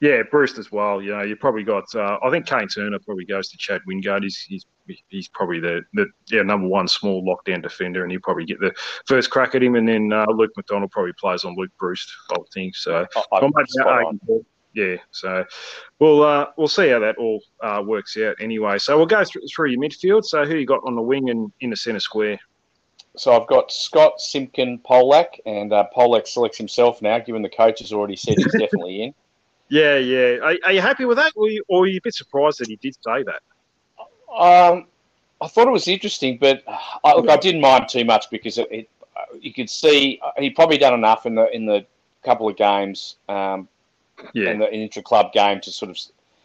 Yeah, 0.00 0.22
Breust 0.30 0.58
as 0.58 0.70
well. 0.70 1.00
You 1.00 1.12
know, 1.12 1.22
you 1.22 1.36
probably 1.36 1.64
got. 1.64 1.92
Uh, 1.94 2.18
I 2.22 2.30
think 2.30 2.46
Kane 2.46 2.68
Turner 2.68 2.98
probably 2.98 3.24
goes 3.24 3.48
to 3.48 3.56
Chad 3.56 3.80
Wingard. 3.88 4.22
He's 4.24 4.38
he's, 4.42 4.66
he's 5.08 5.28
probably 5.28 5.58
the, 5.58 5.82
the 5.94 6.06
yeah 6.26 6.42
number 6.42 6.68
one 6.68 6.86
small 6.86 7.24
lockdown 7.24 7.62
defender, 7.62 8.02
and 8.02 8.12
he'll 8.12 8.20
probably 8.20 8.44
get 8.44 8.60
the 8.60 8.74
first 9.06 9.30
crack 9.30 9.54
at 9.54 9.62
him. 9.62 9.74
And 9.74 9.88
then 9.88 10.12
uh, 10.12 10.26
Luke 10.28 10.52
McDonald 10.54 10.90
probably 10.90 11.14
plays 11.18 11.44
on 11.44 11.56
Luke 11.56 11.72
Breust. 11.78 12.12
I 12.30 12.38
would 12.38 12.48
think 12.52 12.76
so. 12.76 13.06
I, 13.32 13.36
I, 13.36 13.40
yeah, 14.76 14.96
so 15.10 15.42
we'll 15.98 16.22
uh, 16.22 16.46
we'll 16.58 16.68
see 16.68 16.90
how 16.90 16.98
that 16.98 17.16
all 17.16 17.40
uh, 17.62 17.82
works 17.84 18.14
out 18.18 18.36
anyway. 18.40 18.76
So 18.76 18.94
we'll 18.98 19.06
go 19.06 19.24
through, 19.24 19.40
through 19.48 19.70
your 19.70 19.80
midfield. 19.80 20.26
So 20.26 20.44
who 20.44 20.54
you 20.56 20.66
got 20.66 20.82
on 20.84 20.94
the 20.94 21.00
wing 21.00 21.30
and 21.30 21.50
in 21.60 21.70
the 21.70 21.76
centre 21.76 21.98
square? 21.98 22.38
So 23.16 23.32
I've 23.32 23.48
got 23.48 23.72
Scott, 23.72 24.20
Simpkin, 24.20 24.78
Polec, 24.80 25.38
and 25.46 25.72
uh, 25.72 25.86
Polec 25.96 26.26
selects 26.26 26.58
himself 26.58 27.00
now, 27.00 27.18
given 27.18 27.40
the 27.40 27.48
coach 27.48 27.80
has 27.80 27.90
already 27.90 28.16
said 28.16 28.34
he's 28.36 28.52
definitely 28.52 29.02
in. 29.02 29.14
Yeah, 29.68 29.96
yeah. 29.96 30.36
Are, 30.36 30.56
are, 30.62 30.72
you 30.72 30.80
happy 30.80 31.06
with 31.06 31.16
that, 31.16 31.32
or 31.34 31.46
are, 31.46 31.50
you, 31.50 31.64
or 31.66 31.82
are 31.82 31.86
you 31.88 31.98
a 31.98 32.00
bit 32.00 32.14
surprised 32.14 32.60
that 32.60 32.68
he 32.68 32.76
did 32.76 32.94
say 33.02 33.24
that? 33.24 33.42
Um, 34.32 34.86
I 35.40 35.48
thought 35.48 35.66
it 35.66 35.72
was 35.72 35.88
interesting, 35.88 36.38
but 36.40 36.62
I, 37.04 37.16
look, 37.16 37.28
I 37.28 37.36
didn't 37.36 37.62
mind 37.62 37.88
too 37.88 38.04
much 38.04 38.30
because 38.30 38.58
it, 38.58 38.68
it, 38.70 38.90
you 39.40 39.52
could 39.52 39.68
see 39.68 40.20
uh, 40.24 40.30
he 40.38 40.50
probably 40.50 40.78
done 40.78 40.94
enough 40.94 41.26
in 41.26 41.34
the 41.34 41.52
in 41.52 41.66
the 41.66 41.84
couple 42.22 42.48
of 42.48 42.56
games 42.56 43.16
um, 43.28 43.68
yeah. 44.32 44.50
in 44.50 44.58
the 44.58 44.72
intra 44.72 45.02
club 45.02 45.32
game 45.32 45.60
to 45.62 45.70
sort 45.70 45.90
of, 45.90 45.98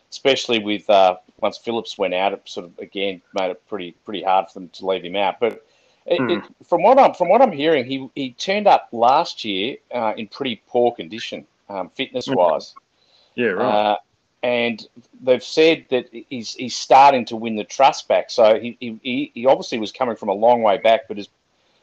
especially 0.09 0.59
with 0.59 0.89
uh, 0.89 1.15
once 1.39 1.57
Phillips 1.57 1.97
went 1.97 2.13
out, 2.13 2.33
it 2.33 2.41
sort 2.45 2.65
of 2.65 2.77
again 2.79 3.21
made 3.33 3.51
it 3.51 3.62
pretty 3.68 3.91
pretty 4.06 4.23
hard 4.23 4.47
for 4.47 4.59
them 4.59 4.69
to 4.69 4.85
leave 4.85 5.03
him 5.03 5.15
out. 5.15 5.39
But 5.39 5.65
it, 6.06 6.19
mm. 6.19 6.38
it, 6.38 6.68
from 6.68 6.83
what 6.83 7.00
I'm 7.00 7.13
from 7.13 7.29
what 7.29 7.41
I'm 7.41 7.51
hearing, 7.51 7.85
he 7.85 8.09
he 8.15 8.31
turned 8.33 8.68
up 8.68 8.89
last 8.91 9.44
year 9.45 9.77
uh, 9.94 10.13
in 10.18 10.27
pretty 10.27 10.62
poor 10.68 10.94
condition, 10.94 11.45
um, 11.69 11.89
fitness 11.89 12.27
wise. 12.27 12.73
Yeah, 13.35 13.47
right. 13.47 13.91
Uh, 13.91 13.97
and 14.44 14.88
they've 15.21 15.44
said 15.44 15.85
that 15.89 16.07
he's 16.29 16.53
he's 16.53 16.75
starting 16.75 17.25
to 17.25 17.35
win 17.35 17.56
the 17.56 17.63
trust 17.63 18.07
back. 18.07 18.29
So 18.29 18.59
he, 18.59 18.77
he, 18.79 19.31
he 19.33 19.45
obviously 19.45 19.77
was 19.77 19.91
coming 19.91 20.15
from 20.15 20.29
a 20.29 20.33
long 20.33 20.63
way 20.63 20.79
back, 20.79 21.07
but 21.07 21.17
his, 21.17 21.29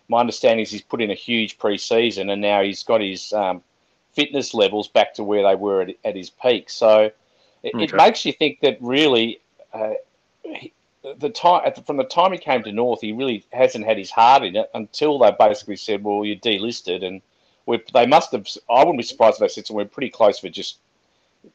my 0.08 0.20
understanding 0.20 0.64
is 0.64 0.70
he's 0.70 0.82
put 0.82 1.00
in 1.00 1.10
a 1.10 1.14
huge 1.14 1.58
pre-season, 1.58 2.30
and 2.30 2.42
now 2.42 2.62
he's 2.62 2.82
got 2.82 3.00
his 3.00 3.32
um, 3.32 3.62
fitness 4.18 4.52
levels 4.52 4.88
back 4.88 5.14
to 5.14 5.22
where 5.22 5.44
they 5.44 5.54
were 5.54 5.82
at, 5.82 5.90
at 6.04 6.16
his 6.16 6.28
peak. 6.28 6.68
So 6.68 7.12
it, 7.62 7.72
okay. 7.72 7.84
it, 7.84 7.94
makes 7.94 8.24
you 8.24 8.32
think 8.32 8.58
that 8.62 8.76
really 8.80 9.40
uh, 9.72 9.92
he, 10.42 10.72
the 11.18 11.30
time 11.30 11.72
from 11.86 11.98
the 11.98 12.04
time 12.04 12.32
he 12.32 12.38
came 12.38 12.64
to 12.64 12.72
North, 12.72 13.00
he 13.00 13.12
really 13.12 13.44
hasn't 13.52 13.84
had 13.84 13.96
his 13.96 14.10
heart 14.10 14.42
in 14.42 14.56
it 14.56 14.68
until 14.74 15.20
they 15.20 15.30
basically 15.38 15.76
said, 15.76 16.02
"Well, 16.02 16.24
you're 16.24 16.36
delisted," 16.36 17.04
and 17.04 17.22
they 17.94 18.06
must 18.06 18.32
have. 18.32 18.48
I 18.68 18.80
wouldn't 18.80 18.98
be 18.98 19.04
surprised 19.04 19.36
if 19.36 19.40
they 19.40 19.48
said, 19.48 19.68
"So 19.68 19.74
we're 19.74 19.84
pretty 19.84 20.10
close 20.10 20.40
for 20.40 20.48
just 20.48 20.78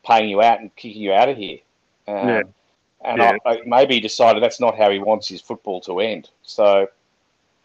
paying 0.05 0.29
you 0.29 0.41
out 0.41 0.61
and 0.61 0.73
kicking 0.77 1.01
you 1.01 1.11
out 1.11 1.27
of 1.27 1.35
here." 1.35 1.59
Um, 2.07 2.27
yeah. 2.29 2.41
And 3.05 3.17
yeah. 3.17 3.37
I, 3.45 3.49
I, 3.49 3.61
maybe 3.65 3.95
he 3.95 3.99
decided 3.99 4.41
that's 4.41 4.61
not 4.61 4.77
how 4.77 4.89
he 4.89 4.99
wants 4.99 5.27
his 5.27 5.41
football 5.41 5.81
to 5.81 5.99
end. 5.99 6.29
So, 6.43 6.87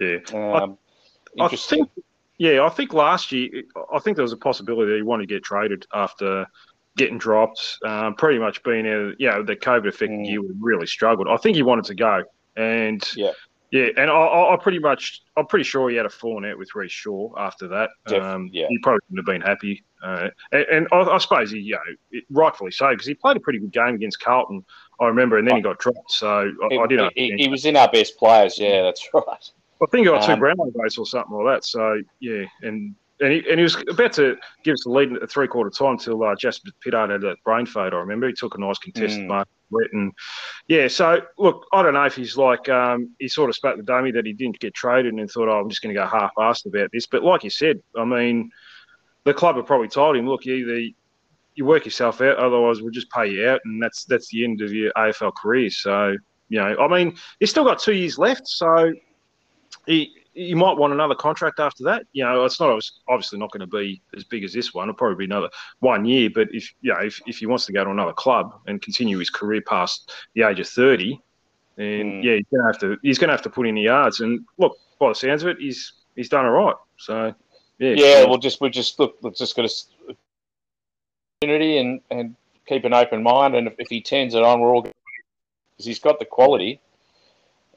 yeah, 0.01 0.19
um, 0.35 0.77
I, 1.39 1.45
I 1.45 1.49
think 1.49 1.89
yeah, 2.39 2.65
I 2.65 2.69
think 2.69 2.93
last 2.93 3.33
year, 3.33 3.63
I 3.93 3.99
think 3.99 4.17
there 4.17 4.23
was 4.23 4.33
a 4.33 4.37
possibility 4.37 4.93
that 4.93 4.97
he 4.97 5.03
wanted 5.03 5.29
to 5.29 5.35
get 5.35 5.45
traded 5.45 5.87
after 5.93 6.47
getting 6.97 7.19
dropped, 7.19 7.79
um, 7.85 8.15
pretty 8.15 8.39
much 8.39 8.63
being 8.63 8.87
out, 8.87 9.15
you 9.19 9.29
know, 9.29 9.43
the 9.43 9.57
COVID 9.57 9.89
affected 9.89 10.21
mm. 10.21 10.29
year 10.29 10.41
really 10.61 10.87
struggled. 10.87 11.29
I 11.29 11.37
think 11.37 11.57
he 11.57 11.63
wanted 11.63 11.85
to 11.87 11.95
go. 11.95 12.23
And 12.57 13.03
yeah, 13.15 13.33
yeah, 13.71 13.89
and 13.99 14.11
I, 14.11 14.55
I 14.55 14.57
pretty 14.61 14.79
much, 14.79 15.21
I'm 15.37 15.47
pretty 15.47 15.65
sure 15.65 15.91
he 15.91 15.97
had 15.97 16.07
a 16.07 16.11
falling 16.11 16.51
out 16.51 16.57
with 16.57 16.71
Rhyce 16.75 16.91
Shaw 16.91 17.35
after 17.37 17.69
that. 17.69 17.91
Um, 18.07 18.49
yeah. 18.51 18.67
He 18.69 18.79
probably 18.79 19.01
wouldn't 19.11 19.29
have 19.29 19.33
been 19.35 19.47
happy. 19.47 19.85
Uh, 20.03 20.31
and, 20.53 20.67
and 20.73 20.89
I, 20.91 21.03
I, 21.03 21.19
suppose 21.19 21.51
he, 21.51 21.59
you 21.59 21.73
know, 21.73 22.21
rightfully 22.31 22.71
so, 22.71 22.91
because 22.91 23.07
he 23.07 23.13
played 23.13 23.37
a 23.37 23.41
pretty 23.41 23.59
good 23.59 23.73
game 23.73 23.95
against 23.95 24.21
Carlton, 24.21 24.65
I 25.01 25.07
remember, 25.07 25.37
and 25.37 25.47
then 25.47 25.57
he 25.57 25.63
got 25.63 25.79
dropped. 25.79 26.11
So 26.13 26.51
I, 26.63 26.77
I 26.77 26.87
didn't. 26.87 27.13
He, 27.15 27.35
he, 27.37 27.49
was 27.49 27.67
in 27.67 27.77
our 27.77 27.91
best 27.91 28.17
players, 28.17 28.59
yeah, 28.59 28.83
that's 28.83 29.07
right. 29.15 29.51
I 29.83 29.87
think 29.91 30.07
he 30.07 30.13
got 30.13 30.25
two 30.25 30.33
um, 30.33 30.41
Brownlow 30.41 30.71
votes 30.75 30.99
or 30.99 31.07
something 31.07 31.37
like 31.37 31.57
that. 31.57 31.65
So 31.65 32.01
yeah, 32.21 32.45
and 32.63 32.95
and 33.21 33.33
he, 33.33 33.39
and 33.51 33.59
he 33.59 33.63
was 33.63 33.77
about 33.89 34.13
to 34.15 34.37
give 34.63 34.75
us 34.75 34.85
the 34.85 34.91
lead 34.91 35.13
at 35.13 35.31
three 35.31 35.49
quarter 35.49 35.71
time 35.71 35.93
until 35.93 36.23
uh, 36.23 36.37
Jasper 36.37 36.71
Pittard 36.85 37.11
had 37.11 37.21
that 37.23 37.43
brain 37.45 37.67
fade. 37.67 37.93
I 37.93 37.97
remember 37.97 38.29
he 38.29 38.33
took 38.33 38.57
a 38.57 38.61
nice 38.61 38.79
contested 38.79 39.25
mm. 39.25 39.29
mark. 39.29 39.49
And 39.93 40.13
yeah, 40.69 40.89
so 40.89 41.21
look, 41.37 41.67
I 41.73 41.83
don't 41.83 41.95
know 41.95 42.05
if 42.05 42.15
he's 42.15 42.37
like 42.37 42.69
um, 42.69 43.15
he 43.19 43.29
sort 43.29 43.51
of 43.51 43.57
spat 43.57 43.77
the 43.77 43.83
Dummy 43.83 44.13
that 44.13 44.25
he 44.25 44.33
didn't 44.33 44.61
get 44.61 44.75
traded 44.75 45.15
and 45.15 45.31
thought, 45.31 45.49
oh, 45.49 45.61
I'm 45.61 45.69
just 45.69 45.83
going 45.83 45.95
to 45.95 46.01
go 46.01 46.07
half-assed 46.07 46.67
about 46.67 46.91
this. 46.93 47.07
But 47.07 47.23
like 47.23 47.45
you 47.45 47.51
said, 47.51 47.83
I 47.97 48.05
mean, 48.05 48.51
the 49.25 49.35
club 49.35 49.57
have 49.57 49.67
probably 49.67 49.89
told 49.89 50.17
him, 50.17 50.27
look, 50.27 50.47
either 50.47 50.81
you 51.55 51.65
work 51.65 51.85
yourself 51.85 52.21
out, 52.21 52.37
otherwise 52.37 52.81
we'll 52.81 52.93
just 52.93 53.11
pay 53.11 53.27
you 53.27 53.49
out, 53.49 53.61
and 53.65 53.83
that's 53.83 54.05
that's 54.05 54.31
the 54.31 54.45
end 54.45 54.63
of 54.63 54.73
your 54.73 54.93
AFL 54.93 55.35
career. 55.35 55.71
So 55.71 56.17
you 56.49 56.61
know, 56.61 56.77
I 56.79 56.89
mean, 56.89 57.17
he's 57.41 57.51
still 57.51 57.65
got 57.65 57.79
two 57.79 57.93
years 57.93 58.17
left, 58.17 58.49
so 58.49 58.93
he 59.89 60.13
you 60.35 60.55
might 60.55 60.77
want 60.77 60.93
another 60.93 61.17
contract 61.17 61.59
after 61.59 61.83
that. 61.85 62.05
You 62.13 62.25
know, 62.25 62.45
it's 62.45 62.61
not 62.61 62.81
obviously 63.09 63.39
not 63.39 63.51
going 63.51 63.61
to 63.61 63.67
be 63.67 64.01
as 64.17 64.23
big 64.23 64.45
as 64.45 64.53
this 64.53 64.73
one. 64.73 64.89
It'll 64.89 64.97
probably 64.97 65.17
be 65.17 65.25
another 65.25 65.51
one 65.81 66.05
year. 66.05 66.31
But 66.33 66.49
if 66.53 66.73
you 66.81 66.93
know, 66.93 67.01
if, 67.01 67.21
if 67.27 67.39
he 67.39 67.47
wants 67.47 67.67
to 67.67 67.73
go 67.73 67.85
to 67.85 67.91
another 67.91 68.13
club 68.13 68.61
and 68.67 68.81
continue 68.81 69.19
his 69.19 69.31
career 69.31 69.63
past 69.63 70.13
the 70.35 70.43
age 70.43 70.61
of 70.61 70.69
thirty, 70.69 71.21
then 71.77 72.23
mm. 72.23 72.25
yeah, 72.25 72.37
he's 72.37 72.47
going 72.53 72.63
to 72.63 72.67
have 72.67 72.79
to 72.79 72.99
he's 73.03 73.19
going 73.19 73.29
to 73.29 73.35
have 73.35 73.43
to 73.43 73.51
put 73.51 73.67
in 73.67 73.75
the 73.75 73.83
yards. 73.83 74.21
And 74.21 74.41
look, 74.59 74.77
by 75.01 75.09
the 75.09 75.15
sounds 75.15 75.43
of 75.43 75.49
it, 75.49 75.59
he's 75.59 75.93
he's 76.15 76.29
done 76.29 76.45
all 76.45 76.53
right. 76.53 76.77
So 76.99 77.35
yeah, 77.79 77.95
yeah, 77.97 78.25
we'll 78.25 78.39
just 78.39 78.61
we'll 78.61 78.71
just 78.71 78.99
look, 79.01 79.17
we're 79.23 79.31
just 79.31 79.57
going 79.57 79.69
to 79.69 80.15
opportunity 81.43 81.79
and 81.79 82.01
and 82.11 82.37
keep 82.67 82.85
an 82.85 82.95
open 82.95 83.23
mind. 83.23 83.57
And 83.57 83.67
if, 83.67 83.75
if 83.79 83.89
he 83.89 84.01
turns 84.01 84.35
it 84.35 84.43
on, 84.43 84.61
we're 84.61 84.75
all 84.75 84.83
because 84.83 85.87
he's 85.87 85.99
got 85.99 86.19
the 86.19 86.25
quality. 86.25 86.81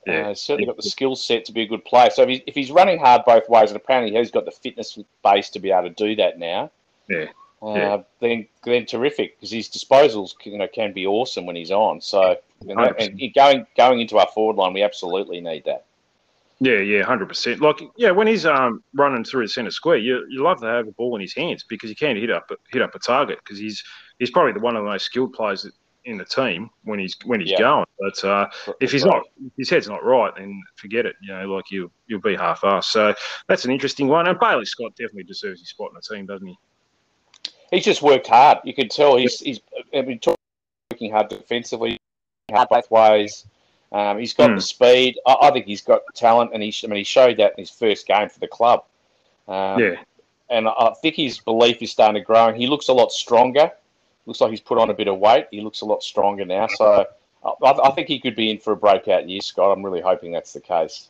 Yeah, 0.06 0.30
uh, 0.30 0.34
certainly 0.34 0.66
got 0.66 0.78
the 0.78 0.84
skill 0.84 1.16
set 1.16 1.46
to 1.46 1.52
be 1.52 1.62
a 1.62 1.68
good 1.68 1.86
player. 1.86 2.10
So 2.10 2.24
if 2.24 2.30
he's, 2.30 2.42
if 2.48 2.56
he's 2.56 2.72
running 2.72 3.00
hard 3.00 3.24
both 3.26 3.48
ways, 3.50 3.70
and 3.70 3.78
apparently 3.78 4.18
he's 4.18 4.32
got 4.32 4.46
the 4.46 4.52
fitness 4.52 4.98
base 5.24 5.50
to 5.52 5.60
be 5.60 5.72
able 5.72 5.90
to 5.90 5.90
do 5.90 6.16
that 6.16 6.40
now. 6.40 6.72
Yeah. 7.08 7.26
Uh, 7.62 7.74
yeah. 7.74 8.02
Then, 8.20 8.48
then 8.64 8.86
terrific 8.88 9.38
because 9.38 9.52
his 9.52 9.70
disposals 9.70 10.34
you 10.44 10.58
know 10.58 10.68
can 10.68 10.94
be 10.94 11.06
awesome 11.06 11.46
when 11.46 11.56
he's 11.56 11.70
on. 11.72 12.02
So 12.02 12.38
and, 12.68 12.80
and 12.80 13.34
going 13.36 13.68
going 13.78 14.02
into 14.02 14.18
our 14.18 14.28
forward 14.34 14.56
line, 14.56 14.74
we 14.74 14.82
absolutely 14.82 15.42
need 15.42 15.66
that. 15.66 15.86
Yeah, 16.60 16.78
yeah, 16.78 17.04
hundred 17.04 17.28
percent. 17.28 17.60
Like, 17.60 17.82
yeah, 17.98 18.12
when 18.12 18.28
he's 18.28 18.46
um 18.46 18.84
running 18.94 19.24
through 19.24 19.46
the 19.46 19.50
centre 19.50 19.72
square, 19.72 19.98
you 19.98 20.26
you 20.30 20.44
love 20.44 20.62
to 20.62 20.68
have 20.68 20.86
the 20.86 20.92
ball 20.92 21.16
in 21.16 21.22
his 21.22 21.34
hands 21.34 21.64
because 21.68 21.90
he 21.90 21.96
can 21.96 22.16
hit 22.16 22.30
up 22.30 22.52
hit 22.72 22.82
up 22.82 22.94
a 22.94 23.00
target 23.00 23.40
because 23.44 23.58
he's 23.58 23.84
he's 24.20 24.30
probably 24.30 24.54
the 24.54 24.60
one 24.60 24.76
of 24.76 24.84
the 24.84 24.90
most 24.90 25.06
skilled 25.06 25.34
players 25.34 25.68
in 26.06 26.18
the 26.18 26.26
team 26.26 26.70
when 26.84 27.00
he's 27.00 27.16
when 27.26 27.40
he's 27.40 27.52
yeah. 27.52 27.60
going. 27.60 27.86
But 28.00 28.24
uh, 28.24 28.48
if 28.80 28.92
he's 28.92 29.06
not, 29.06 29.24
if 29.46 29.54
his 29.58 29.70
head's 29.70 29.88
not 29.88 30.04
right, 30.04 30.34
then 30.36 30.62
forget 30.76 31.06
it. 31.06 31.16
You 31.22 31.34
know, 31.34 31.54
like 31.54 31.72
you 31.72 31.92
you'll 32.08 32.22
be 32.22 32.36
half 32.36 32.62
assed. 32.62 32.86
So 32.86 33.14
that's 33.48 33.66
an 33.66 33.72
interesting 33.72 34.08
one. 34.08 34.28
And 34.28 34.40
Bailey 34.40 34.66
Scott 34.66 34.96
definitely 34.96 35.24
deserves 35.24 35.60
his 35.60 35.70
spot 35.70 35.92
in 35.92 35.96
the 35.96 36.16
team, 36.16 36.26
doesn't 36.26 36.48
he? 36.48 36.58
He's 37.72 37.86
just 37.86 38.02
worked 38.02 38.28
hard. 38.28 38.60
You 38.64 38.74
can 38.74 38.90
tell 38.90 39.18
he's 39.18 39.40
he's 39.40 39.60
I 39.94 40.02
mean, 40.02 40.20
working 40.92 41.12
hard 41.12 41.30
defensively, 41.30 42.00
hard 42.52 42.70
both 42.70 42.90
ways. 42.92 43.46
Um, 43.92 44.20
he's 44.20 44.34
got 44.34 44.52
mm. 44.52 44.56
the 44.56 44.62
speed. 44.62 45.20
I, 45.28 45.36
I, 45.42 45.52
think 45.52 45.66
he's 45.66 45.82
got 45.82 46.02
talent, 46.16 46.52
and 46.54 46.64
he, 46.64 46.74
I 46.84 46.88
mean, 46.88 46.98
he 46.98 47.04
showed 47.04 47.38
that 47.38 47.54
in 47.58 47.64
his 47.64 47.70
first 47.70 48.08
game 48.08 48.30
for 48.30 48.40
the 48.40 48.48
club. 48.48 48.86
Um, 49.50 49.80
yeah. 49.80 49.96
And 50.50 50.68
I 50.68 50.94
think 51.02 51.16
his 51.16 51.40
belief 51.40 51.82
is 51.82 51.92
starting 51.92 52.22
to 52.22 52.26
grow, 52.26 52.48
and 52.48 52.58
he 52.58 52.68
looks 52.68 52.88
a 52.88 52.94
lot 52.94 53.12
stronger. 53.12 53.72
Looks 54.32 54.40
like 54.40 54.52
he's 54.52 54.62
put 54.62 54.78
on 54.78 54.90
a 54.90 54.94
bit 54.94 55.10
of 55.10 55.20
weight. 55.20 55.48
He 55.52 55.60
looks 55.60 55.82
a 55.82 55.86
lot 55.86 56.02
stronger 56.02 56.46
now. 56.46 56.66
So 56.68 57.06
I, 57.44 57.72
I 57.84 57.92
think 57.92 58.08
he 58.08 58.18
could 58.18 58.34
be 58.34 58.50
in 58.50 58.60
for 58.60 58.72
a 58.72 58.78
breakout 58.78 59.28
year, 59.28 59.42
Scott. 59.42 59.78
I'm 59.78 59.84
really 59.84 60.00
hoping 60.00 60.32
that's 60.32 60.54
the 60.54 60.62
case. 60.62 61.10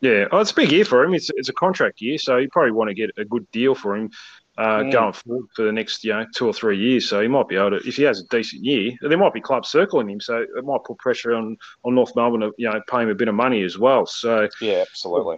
Yeah, 0.00 0.24
oh, 0.32 0.40
it's 0.40 0.50
a 0.50 0.54
big 0.56 0.72
year 0.72 0.84
for 0.84 1.04
him. 1.04 1.14
It's, 1.14 1.30
it's 1.36 1.48
a 1.48 1.52
contract 1.52 2.00
year, 2.00 2.18
so 2.18 2.38
you 2.38 2.48
probably 2.48 2.72
want 2.72 2.88
to 2.88 2.94
get 2.94 3.10
a 3.18 3.24
good 3.24 3.48
deal 3.52 3.76
for 3.76 3.94
him 3.94 4.10
uh, 4.58 4.80
mm. 4.80 4.90
going 4.90 5.12
forward 5.12 5.46
for 5.54 5.62
the 5.62 5.70
next 5.70 6.02
you 6.02 6.12
know 6.12 6.26
two 6.34 6.48
or 6.48 6.52
three 6.52 6.76
years. 6.76 7.08
So 7.08 7.20
he 7.20 7.28
might 7.28 7.46
be 7.46 7.54
able 7.54 7.70
to, 7.70 7.88
if 7.88 7.94
he 7.94 8.02
has 8.02 8.18
a 8.18 8.24
decent 8.24 8.64
year, 8.64 8.90
there 9.00 9.16
might 9.16 9.32
be 9.32 9.40
clubs 9.40 9.68
circling 9.68 10.10
him. 10.10 10.20
So 10.20 10.44
it 10.56 10.64
might 10.64 10.82
put 10.84 10.98
pressure 10.98 11.34
on 11.34 11.56
on 11.84 11.94
North 11.94 12.16
Melbourne 12.16 12.40
to 12.40 12.52
you 12.58 12.68
know 12.68 12.80
pay 12.90 13.02
him 13.02 13.10
a 13.10 13.14
bit 13.14 13.28
of 13.28 13.36
money 13.36 13.62
as 13.62 13.78
well. 13.78 14.06
So 14.06 14.48
yeah, 14.60 14.82
absolutely. 14.90 15.36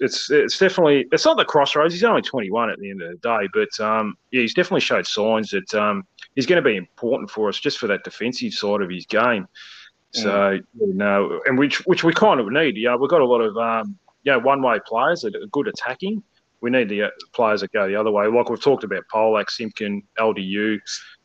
It's 0.00 0.30
it's 0.30 0.58
definitely 0.58 1.06
it's 1.12 1.24
not 1.24 1.36
the 1.36 1.44
crossroads. 1.44 1.92
He's 1.92 2.04
only 2.04 2.22
21 2.22 2.70
at 2.70 2.78
the 2.78 2.90
end 2.90 3.02
of 3.02 3.10
the 3.10 3.16
day, 3.16 3.48
but 3.52 3.84
um, 3.84 4.16
yeah, 4.30 4.40
he's 4.40 4.54
definitely 4.54 4.80
showed 4.80 5.06
signs 5.06 5.50
that 5.50 5.74
um, 5.74 6.06
he's 6.34 6.46
going 6.46 6.62
to 6.62 6.68
be 6.68 6.76
important 6.76 7.30
for 7.30 7.48
us 7.48 7.60
just 7.60 7.78
for 7.78 7.86
that 7.88 8.02
defensive 8.02 8.54
side 8.54 8.80
of 8.80 8.90
his 8.90 9.06
game. 9.06 9.46
So 10.12 10.30
mm. 10.30 10.62
you 10.80 10.94
know, 10.94 11.40
and 11.46 11.58
which 11.58 11.86
which 11.86 12.02
we 12.02 12.14
kind 12.14 12.40
of 12.40 12.50
need. 12.50 12.76
Yeah, 12.76 12.96
we've 12.96 13.10
got 13.10 13.20
a 13.20 13.26
lot 13.26 13.42
of 13.42 13.56
um, 13.56 13.98
you 14.24 14.32
know, 14.32 14.38
one 14.38 14.62
way 14.62 14.78
players 14.86 15.20
that 15.20 15.36
are 15.36 15.46
good 15.48 15.68
attacking 15.68 16.22
we 16.60 16.70
need 16.70 16.88
the 16.88 17.04
uh, 17.04 17.10
players 17.32 17.62
that 17.62 17.72
go 17.72 17.88
the 17.88 17.96
other 17.96 18.10
way. 18.10 18.26
Like 18.26 18.50
we've 18.50 18.60
talked 18.60 18.84
about 18.84 19.04
Polec, 19.12 19.50
Simpkin, 19.50 20.02
LDU, 20.18 20.78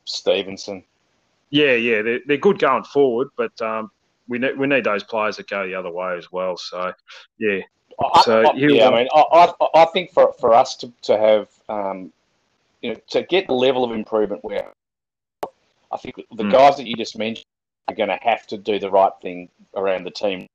Stephenson. 0.06 0.84
Yeah, 1.50 1.74
yeah, 1.74 2.02
they're, 2.02 2.20
they're 2.26 2.38
good 2.38 2.60
going 2.60 2.84
forward, 2.84 3.30
but 3.38 3.60
um, 3.62 3.92
we 4.28 4.40
need 4.40 4.58
we 4.58 4.68
need 4.68 4.84
those 4.84 5.04
players 5.04 5.38
that 5.38 5.50
go 5.50 5.66
the 5.66 5.76
other 5.76 5.92
way 5.92 6.18
as 6.18 6.32
well. 6.32 6.58
So, 6.58 6.92
yeah. 7.40 7.60
So 8.24 8.42
I, 8.42 8.50
I, 8.50 8.54
yeah, 8.56 8.90
I 8.90 8.96
mean, 8.96 9.08
I, 9.14 9.54
I 9.74 9.86
think 9.86 10.12
for, 10.12 10.34
for 10.34 10.54
us 10.54 10.76
to, 10.78 10.92
to 11.04 11.18
have 11.18 11.48
um, 11.70 12.12
you 12.82 12.94
know 12.94 13.00
to 13.10 13.24
get 13.24 13.48
the 13.48 13.54
level 13.54 13.84
of 13.84 13.92
improvement 13.92 14.44
where 14.44 14.72
I 15.92 15.98
think 15.98 16.16
the 16.16 16.44
mm. 16.44 16.52
guys 16.52 16.78
that 16.78 16.88
you 16.88 16.96
just 16.96 17.18
mentioned 17.18 17.46
are 17.88 17.96
going 17.96 18.10
to 18.10 18.20
have 18.22 18.46
to 18.48 18.58
do 18.58 18.80
the 18.80 18.92
right 18.92 19.12
thing 19.22 19.50
around 19.76 20.04
the 20.04 20.12
team. 20.12 20.48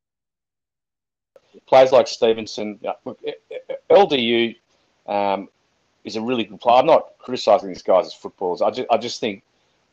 Players 1.67 1.93
like 1.93 2.09
Stephenson, 2.09 2.79
LDU 3.91 4.57
um, 5.07 5.49
is 6.05 6.17
a 6.17 6.21
really 6.21 6.45
good 6.45 6.61
player. 6.61 6.77
I'm 6.77 6.87
not 6.87 7.13
criticising 7.19 7.69
these 7.69 7.83
guys 7.83 8.07
as 8.07 8.15
footballers. 8.15 8.63
I 8.63 8.71
just, 8.71 8.89
I 8.91 8.99
just 8.99 9.21
think 9.21 9.43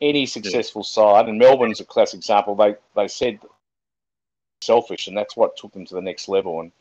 any 0.00 0.26
successful 0.26 0.84
side, 0.84 1.28
and 1.28 1.38
Melbourne's 1.38 1.80
a 1.80 1.84
classic 1.84 2.18
example. 2.18 2.54
They 2.54 2.76
they 2.94 3.08
said 3.08 3.40
selfish, 4.60 5.08
and 5.08 5.16
that's 5.16 5.36
what 5.36 5.56
took 5.56 5.72
them 5.72 5.86
to 5.86 5.94
the 5.94 6.02
next 6.02 6.28
level. 6.28 6.60
And 6.60 6.72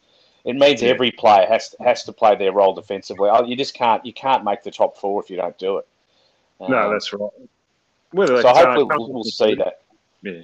it 0.48 0.56
means 0.56 0.82
yeah. 0.82 0.90
every 0.90 1.12
player 1.12 1.46
has 1.46 1.70
to, 1.70 1.84
has 1.84 2.04
to 2.06 2.14
play 2.14 2.36
their 2.36 2.54
role 2.54 2.74
defensively. 2.74 3.30
You 3.46 3.56
just 3.56 3.74
can't 3.74 4.04
you 4.06 4.14
can't 4.14 4.44
make 4.44 4.64
the 4.64 4.72
top 4.72 4.98
four 4.98 5.22
if 5.22 5.30
you 5.30 5.36
don't 5.36 5.58
do 5.58 5.78
it. 5.78 5.88
Um, 6.62 6.72
no, 6.72 6.92
that's 6.92 7.12
right. 7.14 7.30
Whether 8.12 8.42
so 8.42 8.48
hopefully 8.48 8.86
we'll, 8.86 9.14
we'll 9.14 9.24
see 9.24 9.56
that. 9.56 9.82
Yeah. 10.22 10.42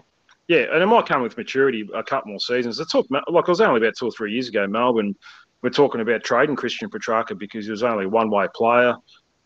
Yeah, 0.50 0.66
and 0.74 0.84
it 0.84 0.86
might 0.88 1.06
come 1.06 1.22
with 1.22 1.38
maturity 1.38 1.90
a 1.96 2.04
couple 2.04 2.32
more 2.32 2.40
seasons. 2.40 2.78
It 2.78 2.90
took 2.90 3.08
like 3.10 3.24
it 3.26 3.48
was 3.48 3.62
only 3.62 3.80
about 3.80 3.96
two 3.98 4.08
or 4.08 4.12
three 4.12 4.34
years 4.34 4.50
ago. 4.50 4.68
Melbourne 4.68 5.16
we're 5.62 5.70
talking 5.70 6.02
about 6.02 6.24
trading 6.24 6.58
Christian 6.58 6.90
Petracca 6.90 7.40
because 7.40 7.66
he 7.66 7.72
was 7.72 7.82
only 7.82 8.06
one 8.06 8.30
way 8.30 8.48
player. 8.54 8.96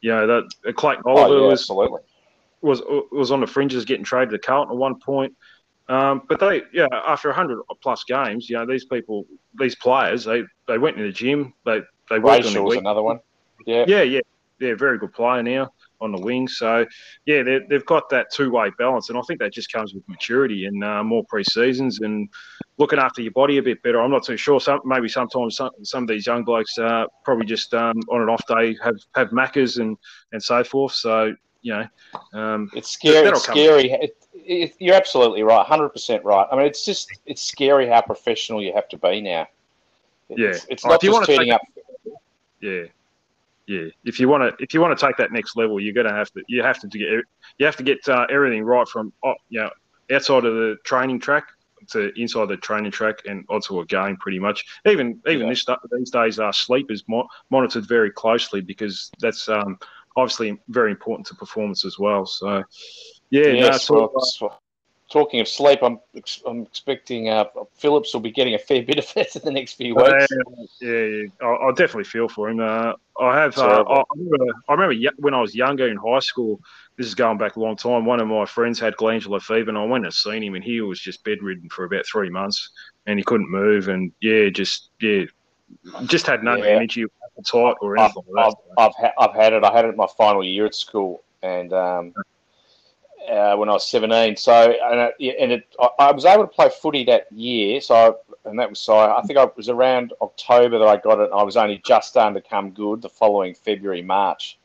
You 0.02 0.10
know 0.10 0.28
that 0.28 0.44
uh, 0.68 0.74
Clayton 0.74 1.04
Oliver 1.06 1.36
oh, 1.36 1.42
yeah, 1.44 1.52
was, 1.52 1.62
absolutely. 1.62 2.02
was 2.62 2.82
was 3.12 3.32
on 3.32 3.42
the 3.42 3.48
fringes 3.48 3.86
getting 3.86 4.04
traded 4.04 4.32
to 4.32 4.40
Carlton 4.40 4.74
at 4.74 4.78
one 4.78 5.00
point. 5.00 5.36
Um, 5.90 6.24
but 6.28 6.40
they, 6.40 6.64
yeah, 6.74 6.88
after 6.92 7.32
hundred 7.32 7.62
plus 7.82 8.04
games, 8.04 8.50
you 8.50 8.58
know, 8.58 8.66
these 8.66 8.86
people, 8.86 9.26
these 9.58 9.76
players, 9.76 10.26
they 10.26 10.44
they 10.68 10.78
went 10.78 10.98
in 10.98 11.04
the 11.04 11.12
gym, 11.12 11.54
they 11.66 11.82
they 12.10 12.20
worked 12.20 12.46
Rachel 12.46 12.48
on 12.48 12.54
the 12.54 12.64
week. 12.64 12.80
another 12.80 13.02
one. 13.02 13.20
Yeah, 13.66 13.86
yeah, 13.88 14.02
yeah, 14.02 14.20
yeah. 14.60 14.76
Very 14.76 14.98
good 14.98 15.14
player 15.14 15.44
now 15.44 15.72
on 16.00 16.12
the 16.12 16.22
wing. 16.22 16.48
So, 16.48 16.86
yeah, 17.26 17.44
they've 17.44 17.86
got 17.86 18.10
that 18.10 18.28
two 18.32 18.52
way 18.52 18.70
balance, 18.78 19.10
and 19.10 19.18
I 19.18 19.22
think 19.22 19.40
that 19.40 19.54
just 19.54 19.72
comes 19.72 19.94
with 19.94 20.08
maturity 20.08 20.66
and 20.66 20.84
uh, 20.84 21.04
more 21.04 21.24
pre 21.26 21.44
seasons 21.44 22.00
and 22.02 22.30
looking 22.78 23.00
after 23.00 23.22
your 23.22 23.32
body 23.32 23.58
a 23.58 23.64
bit 23.64 23.82
better. 23.82 24.02
I'm 24.02 24.12
not 24.12 24.24
too 24.24 24.38
sure. 24.38 24.60
Some 24.60 24.82
maybe 24.86 25.08
sometimes 25.08 25.56
some, 25.56 25.72
some 25.84 26.04
of 26.04 26.10
these 26.10 26.28
young 26.28 26.44
blokes 26.44 26.78
uh, 26.78 27.06
probably 27.24 27.46
just 27.46 27.74
um, 27.74 28.00
on 28.10 28.22
an 28.22 28.30
off 28.30 28.46
day 28.48 28.76
have 28.84 28.98
have 29.16 29.30
maccas 29.30 29.80
and 29.80 29.98
and 30.32 30.42
so 30.42 30.64
forth. 30.64 30.94
So 30.94 31.34
you 31.68 31.74
know, 31.74 31.88
um, 32.40 32.72
it's 32.74 32.90
scary. 32.90 33.28
It's 33.28 33.44
scary. 33.44 33.92
It, 33.92 34.18
it, 34.34 34.74
you're 34.80 34.96
absolutely 34.96 35.44
right. 35.44 35.66
Hundred 35.66 35.90
percent 35.90 36.24
right. 36.24 36.48
I 36.50 36.56
mean, 36.56 36.66
it's 36.66 36.86
just 36.86 37.12
it's 37.26 37.42
scary 37.42 37.88
how 37.88 38.02
professional 38.02 38.64
you 38.64 38.72
have 38.74 38.88
to 38.90 38.98
be 38.98 39.20
now. 39.20 39.48
It's, 40.30 40.40
yeah, 40.40 40.66
it's 40.70 40.86
not 40.86 41.02
just 41.02 41.26
turning 41.26 41.52
up. 41.52 41.62
Yeah, 42.62 42.84
yeah, 43.66 43.88
if 44.06 44.18
you 44.18 44.30
want 44.30 44.44
to, 44.44 44.64
if 44.64 44.74
you 44.74 44.80
want 44.80 44.98
to 44.98 45.06
take 45.06 45.18
that 45.18 45.34
next 45.34 45.58
level, 45.58 45.78
you're 45.78 45.94
going 45.94 46.08
to 46.08 46.14
have 46.14 46.32
to, 46.32 46.44
you 46.48 46.64
have 46.64 46.80
to 46.80 46.88
get, 46.88 47.10
you 47.58 47.66
have 47.66 47.76
to 47.76 47.84
get 47.84 48.08
uh, 48.08 48.26
everything 48.30 48.64
right 48.64 48.88
from, 48.88 49.12
oh, 49.26 49.36
you 49.50 49.60
know, 49.60 49.70
outside 50.10 50.46
of 50.46 50.54
the 50.54 50.78
training 50.86 51.20
track 51.20 51.44
to 51.90 52.12
inside 52.20 52.48
the 52.48 52.58
training 52.58 52.92
track 52.92 53.18
and 53.28 53.46
onto 53.50 53.82
a 53.82 53.86
game, 53.86 54.16
pretty 54.18 54.40
much. 54.40 54.66
Even 54.86 55.20
even 55.28 55.48
yeah. 55.48 55.54
this, 55.54 55.66
these 55.92 56.12
days, 56.12 56.40
uh, 56.40 56.52
sleep 56.52 56.90
is 56.92 57.04
mo- 57.08 57.28
monitored 57.50 57.88
very 57.88 58.10
closely 58.10 58.62
because 58.62 59.12
that's 59.20 59.50
um, 59.50 59.78
obviously 60.18 60.60
very 60.68 60.92
important 60.92 61.28
to 61.28 61.36
performance 61.36 61.86
as 61.86 61.98
well. 61.98 62.26
So, 62.26 62.64
yeah, 63.30 63.48
yes, 63.48 63.90
no, 63.90 64.12
well, 64.42 64.60
talking 65.10 65.40
of 65.40 65.48
sleep, 65.48 65.80
I'm 65.82 66.00
I'm 66.46 66.64
expecting 66.64 67.30
uh, 67.30 67.46
Phillips 67.76 68.14
will 68.14 68.22
be 68.22 68.32
getting 68.32 68.56
a 68.56 68.60
fair 68.60 68.84
bit 68.88 69.00
of 69.00 69.14
that 69.14 69.36
in 69.36 69.44
the 69.44 69.52
next 69.52 69.74
few 69.74 69.96
weeks. 69.96 70.10
Uh, 70.10 70.26
yeah, 70.82 70.92
yeah, 70.92 71.24
I, 71.42 71.68
I 71.68 71.70
definitely 71.70 72.06
feel 72.06 72.28
for 72.28 72.50
him. 72.50 72.60
Uh, 72.60 72.94
I 73.20 73.40
have. 73.40 73.58
Uh, 73.58 73.84
I, 73.84 74.04
remember, 74.16 74.54
I 74.68 74.74
remember 74.74 75.12
when 75.18 75.34
I 75.34 75.42
was 75.42 75.56
younger 75.56 75.88
in 75.88 75.98
high 75.98 76.20
school. 76.20 76.60
This 76.98 77.06
is 77.06 77.16
going 77.16 77.38
back 77.38 77.58
a 77.58 77.60
long 77.60 77.76
time. 77.76 78.06
One 78.06 78.20
of 78.20 78.28
my 78.28 78.46
friends 78.46 78.80
had 78.80 78.98
glandular 78.98 79.40
fever, 79.40 79.70
and 79.70 79.78
I 79.78 79.86
went 79.86 80.06
and 80.06 80.14
seen 80.14 80.44
him, 80.44 80.56
and 80.56 80.64
he 80.64 80.82
was 80.82 81.00
just 81.00 81.24
bedridden 81.24 81.70
for 81.70 81.86
about 81.86 82.06
three 82.08 82.30
months, 82.30 82.72
and 83.06 83.20
he 83.20 83.24
couldn't 83.24 83.52
move, 83.52 83.88
and 83.88 84.12
yeah, 84.20 84.50
just 84.50 84.90
yeah, 85.00 85.26
just 86.06 86.26
had 86.26 86.44
no 86.44 86.56
yeah. 86.56 86.66
energy, 86.66 87.06
appetite, 87.38 87.76
or 87.82 87.98
anything. 87.98 88.24
I've, 88.28 88.34
like 88.34 88.46
I've, 88.46 88.54
I've, 88.78 88.96
ha- 88.96 89.14
I've, 89.20 89.36
had 89.36 89.54
it. 89.54 89.64
I 89.64 89.72
had 89.72 89.86
it 89.86 89.96
my 89.96 90.08
final 90.18 90.44
year 90.44 90.66
at 90.66 90.76
school, 90.76 91.24
and 91.42 91.74
um, 91.74 92.14
uh, 93.30 93.56
when 93.56 93.70
I 93.70 93.74
was 93.74 93.88
17. 93.90 94.36
So, 94.38 94.54
and 94.72 95.12
it, 95.20 95.36
and 95.40 95.52
it, 95.52 95.76
I, 95.80 95.90
I, 96.00 96.12
was 96.12 96.26
able 96.26 96.44
to 96.44 96.48
play 96.48 96.70
footy 96.70 97.04
that 97.06 97.32
year. 97.32 97.82
So, 97.82 97.96
I, 97.96 98.50
and 98.50 98.60
that 98.60 98.70
was 98.70 98.80
so 98.80 98.98
I 98.98 99.22
think 99.24 99.38
it 99.38 99.58
was 99.58 99.70
around 99.70 100.14
October 100.22 100.80
that 100.80 100.88
I 100.88 100.98
got 100.98 101.20
it. 101.20 101.30
I 101.34 101.44
was 101.44 101.58
only 101.58 101.82
just 101.86 102.10
starting 102.10 102.42
to 102.42 102.48
come 102.48 102.72
good 102.72 103.02
the 103.02 103.10
following 103.10 103.54
February, 103.54 104.02
March. 104.02 104.58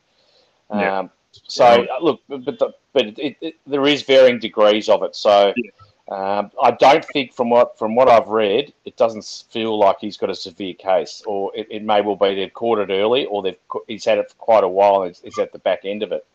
Um, 0.69 0.79
yeah. 0.79 1.07
So, 1.47 1.81
yeah. 1.81 1.97
look, 2.01 2.21
but 2.29 2.45
the, 2.45 2.73
but 2.93 3.05
it, 3.05 3.37
it, 3.41 3.55
there 3.65 3.85
is 3.85 4.03
varying 4.03 4.39
degrees 4.39 4.87
of 4.87 5.03
it. 5.03 5.15
So, 5.15 5.53
yeah. 5.55 5.71
Um, 6.09 6.51
I 6.61 6.71
don't 6.71 7.05
think 7.05 7.33
from 7.33 7.49
what 7.49 7.77
from 7.79 7.95
what 7.95 8.09
I've 8.09 8.27
read, 8.27 8.73
it 8.83 8.97
doesn't 8.97 9.45
feel 9.49 9.77
like 9.77 9.97
he's 10.01 10.17
got 10.17 10.29
a 10.29 10.35
severe 10.35 10.73
case, 10.73 11.23
or 11.25 11.51
it, 11.55 11.67
it 11.69 11.83
may 11.83 12.01
well 12.01 12.17
be 12.17 12.35
they've 12.35 12.53
caught 12.53 12.79
it 12.79 12.91
early, 12.91 13.25
or 13.25 13.41
they've 13.41 13.57
he's 13.87 14.03
had 14.03 14.17
it 14.17 14.29
for 14.29 14.35
quite 14.35 14.63
a 14.63 14.67
while 14.67 15.03
and 15.03 15.17
he's 15.23 15.39
at 15.39 15.53
the 15.53 15.59
back 15.59 15.81
end 15.85 16.03
of 16.03 16.11
it. 16.11 16.25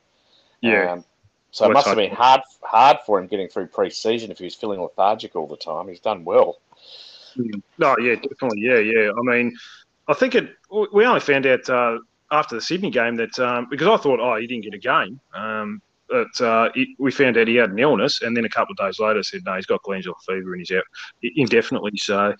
Yeah. 0.63 0.93
Um, 0.93 1.05
so 1.51 1.71
it 1.71 1.73
must 1.73 1.87
have 1.87 1.97
been 1.97 2.15
hard 2.15 2.43
hard 2.63 2.99
for 3.05 3.19
him 3.19 3.27
getting 3.27 3.49
through 3.49 3.67
pre-season 3.67 4.31
if 4.31 4.39
he 4.39 4.45
was 4.45 4.55
feeling 4.55 4.81
lethargic 4.81 5.35
all 5.37 5.47
the 5.47 5.57
time. 5.57 5.89
He's 5.89 6.01
done 6.01 6.25
well. 6.25 6.59
No, 7.37 7.97
yeah, 7.99 8.17
definitely, 8.17 8.61
yeah, 8.61 8.79
yeah. 8.79 9.11
I 9.17 9.23
mean, 9.23 9.57
I 10.09 10.15
think 10.15 10.35
it. 10.35 10.51
We 10.71 11.05
only 11.05 11.21
found 11.21 11.47
out 11.47 11.69
uh, 11.69 11.99
after 12.31 12.55
the 12.55 12.61
Sydney 12.61 12.91
game 12.91 13.17
that 13.17 13.39
um, 13.39 13.67
because 13.71 13.87
I 13.87 13.97
thought, 14.03 14.21
oh, 14.21 14.37
he 14.37 14.47
didn't 14.47 14.65
get 14.65 14.75
a 14.75 14.79
game. 14.79 15.21
Um, 15.35 15.83
but 16.09 16.41
uh, 16.41 16.71
it, 16.75 16.89
we 16.99 17.11
found 17.11 17.37
out 17.37 17.49
he 17.49 17.57
had 17.57 17.71
an 17.71 17.79
illness, 17.79 18.23
and 18.23 18.37
then 18.37 18.45
a 18.45 18.49
couple 18.49 18.73
of 18.73 18.79
days 18.79 18.99
later 18.99 19.23
said, 19.23 19.43
no, 19.45 19.55
he's 19.55 19.67
got 19.67 19.83
glandular 19.83 20.17
fever 20.27 20.55
and 20.55 20.61
he's 20.61 20.77
out 20.77 20.85
indefinitely. 21.37 21.93
So, 21.97 22.35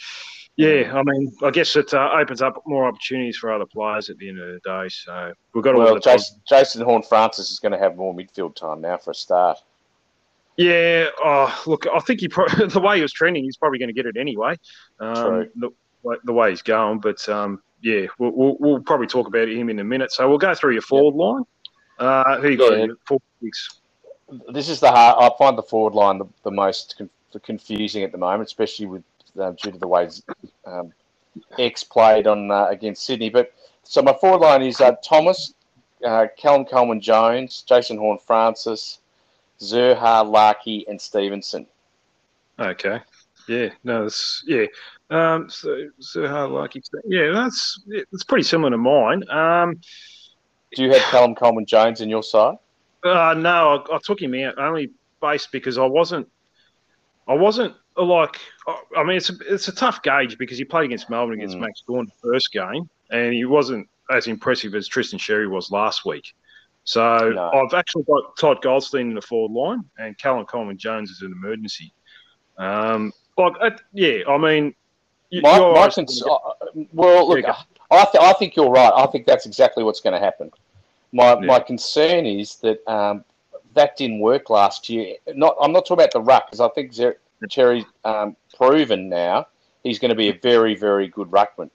yeah, 0.57 0.93
I 0.95 1.03
mean, 1.05 1.33
I 1.43 1.51
guess 1.51 1.77
it 1.77 1.95
uh, 1.95 2.11
opens 2.15 2.43
up 2.43 2.63
more 2.67 2.87
opportunities 2.87 3.37
for 3.37 3.53
other 3.53 3.67
players 3.67 4.11
at 4.11 4.19
the 4.19 4.29
end 4.29 4.41
of 4.41 4.47
the 4.47 4.61
day. 4.65 4.89
So 4.89 5.33
we've 5.55 5.63
got. 5.65 5.77
Well, 5.77 5.99
Jason, 5.99 6.41
Jason 6.49 6.83
Horne-Francis 6.83 7.51
is 7.51 7.59
going 7.61 7.73
to 7.73 7.79
have 7.79 7.97
more 7.97 8.15
midfield 8.15 8.57
time 8.57 8.81
now 8.81 8.97
for 8.97 9.13
a 9.13 9.15
start. 9.15 9.59
Yeah, 10.59 11.07
oh, 11.25 11.63
look, 11.67 11.87
I 11.87 12.01
think 12.01 12.21
he 12.21 12.29
pro- 12.29 12.49
the 12.67 12.81
way 12.81 12.97
he 12.97 13.03
was 13.03 13.13
trending, 13.13 13.45
he's 13.45 13.57
probably 13.57 13.79
going 13.79 13.91
to 13.91 13.95
get 13.95 14.07
it 14.07 14.17
anyway. 14.17 14.57
Um, 14.99 15.49
the, 15.55 15.71
the, 16.25 16.33
way 16.33 16.51
he's 16.51 16.63
going, 16.63 16.99
but 16.99 17.27
um, 17.29 17.63
yeah, 17.81 18.07
we'll, 18.19 18.33
we'll, 18.33 18.57
we'll, 18.59 18.81
probably 18.81 19.07
talk 19.07 19.29
about 19.29 19.49
him 19.49 19.71
in 19.71 19.79
a 19.79 19.85
minute. 19.85 20.11
So 20.11 20.29
we'll 20.29 20.39
go 20.39 20.55
through 20.55 20.73
your 20.73 20.83
forward 20.83 21.15
yep. 21.15 21.21
line. 21.21 21.45
Uh, 21.99 22.41
who 22.41 22.51
you 22.51 22.57
got? 22.57 22.79
Yeah. 22.79 22.87
Four, 23.07 23.21
this 24.53 24.69
is 24.69 24.81
the 24.81 24.91
hard. 24.91 25.17
I 25.19 25.37
find 25.39 25.57
the 25.57 25.63
forward 25.63 25.95
line 25.95 26.19
the, 26.19 26.27
the 26.45 26.51
most 26.51 26.97
con- 26.99 27.11
confusing 27.43 28.03
at 28.05 28.13
the 28.13 28.19
moment, 28.19 28.47
especially 28.47 28.87
with 28.87 29.03
uh, 29.39 29.53
due 29.53 29.73
to 29.73 29.79
the 29.79 29.87
way 29.87 30.09
um, 30.67 30.93
X 31.59 31.85
played 31.85 32.27
on 32.27 32.51
uh, 32.51 32.67
against 32.67 33.05
Sydney. 33.05 33.31
But 33.31 33.53
so 33.83 34.03
my 34.03 34.13
forward 34.15 34.45
line 34.45 34.63
is 34.63 34.81
uh, 34.81 34.93
Thomas, 35.03 35.55
uh, 36.05 36.27
Callum 36.37 36.65
Coleman 36.65 37.01
Jones, 37.01 37.65
Jason 37.67 37.97
Horne 37.99 38.19
Francis, 38.19 38.99
Zurhaar, 39.61 40.29
Larkey, 40.31 40.85
and 40.89 41.01
Stephenson. 41.01 41.67
Okay. 42.59 43.01
Yeah. 43.49 43.71
No. 43.85 44.03
That's 44.03 44.45
yeah. 44.47 44.67
Um. 45.11 45.49
So 45.49 45.89
Zurhaar, 46.01 46.51
Larkey. 46.51 46.83
Yeah. 47.07 47.31
That's 47.33 47.81
it's 47.89 48.25
pretty 48.25 48.45
similar 48.45 48.71
to 48.71 48.79
mine. 48.79 49.29
Um. 49.31 49.81
Do 50.75 50.83
you 50.83 50.93
have 50.93 51.03
Callum 51.03 51.35
Coleman 51.35 51.67
Jones 51.67 52.01
in 52.01 52.09
your 52.09 52.23
side? 52.23 52.57
Uh, 53.05 53.35
no, 53.35 53.85
I, 53.91 53.95
I, 53.95 53.99
took 54.03 54.21
him 54.21 54.35
out 54.35 54.59
only 54.59 54.91
based 55.21 55.53
because 55.53 55.79
I 55.79 55.87
wasn't. 55.87 56.29
I 57.27 57.35
wasn't 57.35 57.75
like. 57.97 58.39
I 58.97 59.05
mean, 59.05 59.17
it's 59.17 59.31
a, 59.31 59.35
it's 59.49 59.69
a 59.69 59.75
tough 59.75 60.03
gauge 60.03 60.37
because 60.37 60.59
he 60.59 60.65
played 60.65 60.87
against 60.87 61.09
Melbourne 61.09 61.39
against 61.39 61.57
mm. 61.57 61.61
Max 61.61 61.83
Gawn 61.87 62.07
the 62.07 62.29
first 62.29 62.53
game, 62.53 62.89
and 63.11 63.33
he 63.33 63.45
wasn't 63.45 63.89
as 64.11 64.27
impressive 64.27 64.75
as 64.75 64.89
Tristan 64.89 65.19
Xerri 65.19 65.49
was 65.49 65.71
last 65.71 66.05
week. 66.05 66.35
So 66.85 67.31
no. 67.31 67.51
I've 67.51 67.75
actually 67.75 68.05
got 68.05 68.37
Todd 68.39 68.63
Goldstein 68.63 69.11
in 69.11 69.15
the 69.15 69.23
forward 69.23 69.53
line, 69.53 69.85
and 69.99 70.17
Callum 70.19 70.47
Coleman 70.47 70.79
Jones 70.79 71.11
is 71.11 71.23
an 71.23 71.33
emergency. 71.33 71.93
Um, 72.57 73.13
like, 73.37 73.53
uh, 73.61 73.71
yeah, 73.93 74.23
I 74.29 74.39
mean, 74.39 74.75
my, 75.31 75.59
my 75.59 75.89
cons- 75.89 76.23
uh, 76.23 76.37
well, 76.93 77.29
look, 77.29 77.45
I, 77.91 78.05
th- 78.05 78.23
I 78.23 78.33
think 78.35 78.55
you're 78.57 78.71
right. 78.71 78.93
I 78.95 79.07
think 79.07 79.27
that's 79.27 79.47
exactly 79.47 79.83
what's 79.83 80.01
going 80.01 80.13
to 80.13 80.21
happen. 80.21 80.51
My 81.13 81.31
yeah. 81.31 81.47
my 81.47 81.61
concern 81.61 82.27
is 82.27 82.57
that 82.57 82.87
um, 82.87 83.25
that 83.75 83.97
didn't 83.97 84.21
work 84.21 84.51
last 84.51 84.89
year. 84.89 85.17
Not 85.35 85.57
I'm 85.61 85.73
not 85.73 85.87
talking 85.87 86.05
about 86.05 86.13
the 86.13 86.21
ruck 86.21 86.47
because 86.47 86.61
I 86.61 86.69
think 86.69 86.93
Xerri's 86.93 87.87
um, 88.05 88.37
proven 88.57 89.09
now 89.09 89.47
he's 89.83 89.99
going 89.99 90.11
to 90.11 90.15
be 90.15 90.29
a 90.29 90.35
very 90.35 90.75
very 90.75 91.09
good 91.09 91.29
ruckman. 91.31 91.71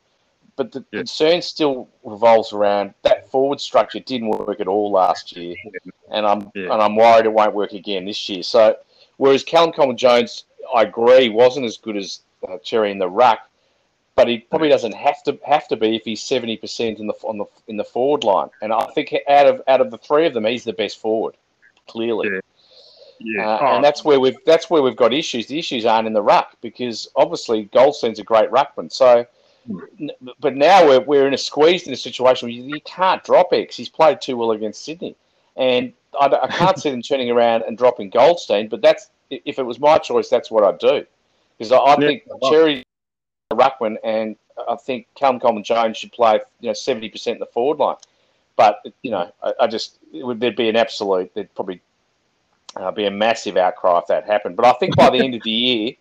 But 0.56 0.72
the 0.72 0.86
yeah. 0.92 1.00
concern 1.00 1.42
still 1.42 1.90
revolves 2.04 2.54
around 2.54 2.94
that 3.02 3.30
forward 3.32 3.60
structure 3.60 4.00
didn't 4.00 4.30
work 4.30 4.60
at 4.60 4.68
all 4.68 4.92
last 4.92 5.36
year, 5.36 5.56
and 6.12 6.28
I'm 6.28 6.52
yeah. 6.54 6.72
and 6.72 6.82
I'm 6.82 6.96
worried 6.96 7.26
it 7.26 7.34
won't 7.34 7.56
work 7.56 7.74
again 7.74 8.06
this 8.06 8.30
year. 8.30 8.44
So 8.44 8.78
whereas 9.18 9.44
Callum 9.44 9.72
Coleman 9.72 9.98
Jones, 9.98 10.46
I 10.76 10.84
agree, 10.84 11.30
wasn't 11.30 11.66
as 11.66 11.78
good 11.78 11.98
as 11.98 12.22
uh, 12.48 12.58
Xerri 12.58 12.92
in 12.92 13.00
the 13.00 13.10
ruck, 13.10 13.50
but 14.16 14.28
he 14.28 14.40
probably 14.40 14.70
doesn't 14.70 14.94
have 14.94 15.24
to 15.24 15.40
have 15.46 15.68
to 15.68 15.76
be 15.76 15.96
if 15.96 16.04
he's 16.04 16.22
seventy 16.22 16.58
percent 16.58 17.00
in 17.00 17.08
the 17.08 17.14
on 17.24 17.38
the 17.38 17.46
in 17.68 17.78
the 17.78 17.84
forward 17.84 18.24
line. 18.24 18.50
And 18.62 18.72
I 18.72 18.86
think 18.94 19.14
out 19.28 19.48
of 19.48 19.62
out 19.68 19.82
of 19.82 19.92
the 19.92 19.98
three 19.98 20.26
of 20.26 20.34
them, 20.34 20.46
he's 20.46 20.64
the 20.64 20.74
best 20.74 21.00
forward, 21.00 21.36
clearly. 21.88 22.30
Yeah. 22.32 22.40
Yeah. 23.20 23.48
Uh, 23.48 23.60
oh. 23.62 23.76
And 23.76 23.84
that's 23.84 24.04
where 24.04 24.20
we've 24.20 24.38
that's 24.46 24.70
where 24.70 24.82
we've 24.82 24.96
got 24.96 25.14
issues. 25.14 25.48
The 25.48 25.58
issues 25.58 25.86
aren't 25.86 26.08
in 26.08 26.14
the 26.14 26.22
ruck 26.22 26.58
because 26.62 27.08
obviously 27.16 27.64
Goldstein's 27.66 28.20
a 28.20 28.24
great 28.24 28.50
ruckman. 28.50 28.92
So, 28.92 29.26
mm. 29.70 30.10
but 30.40 30.56
now 30.56 30.86
we're, 30.86 31.02
we're 31.02 31.28
in 31.28 31.34
a 31.34 31.38
squeezed 31.38 31.88
in 31.88 31.94
a 31.94 31.98
situation 31.98 32.48
where 32.48 32.54
you, 32.54 32.64
you 32.64 32.82
can't 32.82 33.24
drop 33.24 33.50
X. 33.52 33.78
He's 33.78 33.90
played 33.90 34.20
too 34.22 34.38
well 34.38 34.52
against 34.52 34.84
Sydney, 34.84 35.16
and 35.56 35.94
I, 36.20 36.26
I 36.26 36.48
can't 36.48 36.78
see 36.78 36.92
them 36.92 37.02
turning 37.02 37.32
around 37.32 37.64
and 37.64 37.78
dropping 37.78 38.10
Goldstein. 38.10 38.68
But 38.68 38.82
that's 38.82 39.10
if 39.30 39.58
it 39.58 39.64
was 39.64 39.80
my 39.80 39.98
choice, 39.98 40.30
that's 40.30 40.52
what 40.52 40.64
I'd 40.64 40.80
do 40.80 41.06
because 41.58 41.72
I, 41.72 41.78
I 41.78 42.00
yeah. 42.00 42.08
think 42.08 42.24
Xerri 42.44 42.84
ruckman, 43.56 43.98
and 44.04 44.36
I 44.68 44.76
think 44.76 45.08
Callum 45.16 45.40
Coleman 45.40 45.64
Jones 45.64 45.98
should 45.98 46.12
play 46.12 46.40
you 46.60 46.70
know 46.70 46.74
seventy 46.74 47.10
percent 47.10 47.36
in 47.36 47.40
the 47.40 47.46
forward 47.48 47.80
line. 47.80 47.96
But 48.56 48.86
you 49.02 49.12
know, 49.12 49.32
I, 49.42 49.54
I 49.62 49.68
just 49.68 50.00
would, 50.14 50.40
there'd 50.40 50.56
be 50.56 50.70
an 50.70 50.76
absolute 50.76 51.34
there'd 51.34 51.54
probably 51.56 51.82
uh, 52.76 52.92
be 52.92 53.06
a 53.06 53.12
massive 53.12 53.58
outcry 53.58 54.00
if 54.00 54.08
that 54.08 54.26
happened. 54.26 54.56
But 54.56 54.66
I 54.66 54.74
think 54.74 54.96
by 54.96 55.10
the 55.10 55.18
end 55.18 55.36
of 55.36 55.44
the 55.44 55.52
year, 55.52 55.94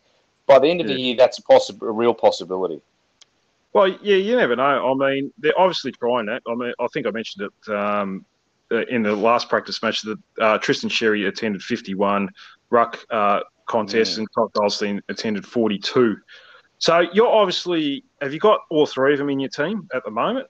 by 0.46 0.58
the 0.58 0.68
end 0.68 0.80
of 0.80 0.88
yeah. 0.88 0.94
the 0.94 1.00
year, 1.00 1.16
that's 1.16 1.38
a 1.38 1.42
possible, 1.42 1.88
a 1.88 1.92
real 1.92 2.14
possibility. 2.14 2.80
Well, 3.72 3.88
yeah, 4.02 4.16
you 4.16 4.36
never 4.36 4.54
know. 4.54 4.92
I 4.92 4.94
mean, 4.94 5.32
they're 5.38 5.58
obviously 5.58 5.92
trying 5.92 6.26
that. 6.26 6.42
I 6.46 6.54
mean, 6.54 6.72
I 6.78 6.86
think 6.92 7.06
I 7.06 7.10
mentioned 7.10 7.48
it 7.48 7.72
um, 7.72 8.24
uh, 8.70 8.84
in 8.86 9.02
the 9.02 9.14
last 9.14 9.48
practice 9.48 9.82
match 9.82 10.02
that 10.02 10.18
uh, 10.40 10.58
Tristan 10.58 10.90
Xerri 10.90 11.26
attended 11.26 11.62
51 11.62 12.28
ruck 12.70 12.98
uh, 13.10 13.40
contests 13.66 14.16
yeah. 14.16 14.20
and 14.20 14.28
Todd 14.34 14.52
Goldstein 14.52 15.02
attended 15.08 15.46
42. 15.46 16.16
So 16.83 17.07
you're 17.12 17.29
obviously 17.29 18.03
have 18.21 18.35
you 18.35 18.40
got 18.40 18.62
all 18.68 18.87
three 18.87 19.12
of 19.12 19.18
them 19.21 19.31
in 19.31 19.38
your 19.38 19.51
team 19.51 19.88
at 19.95 20.05
the 20.05 20.11
moment? 20.11 20.49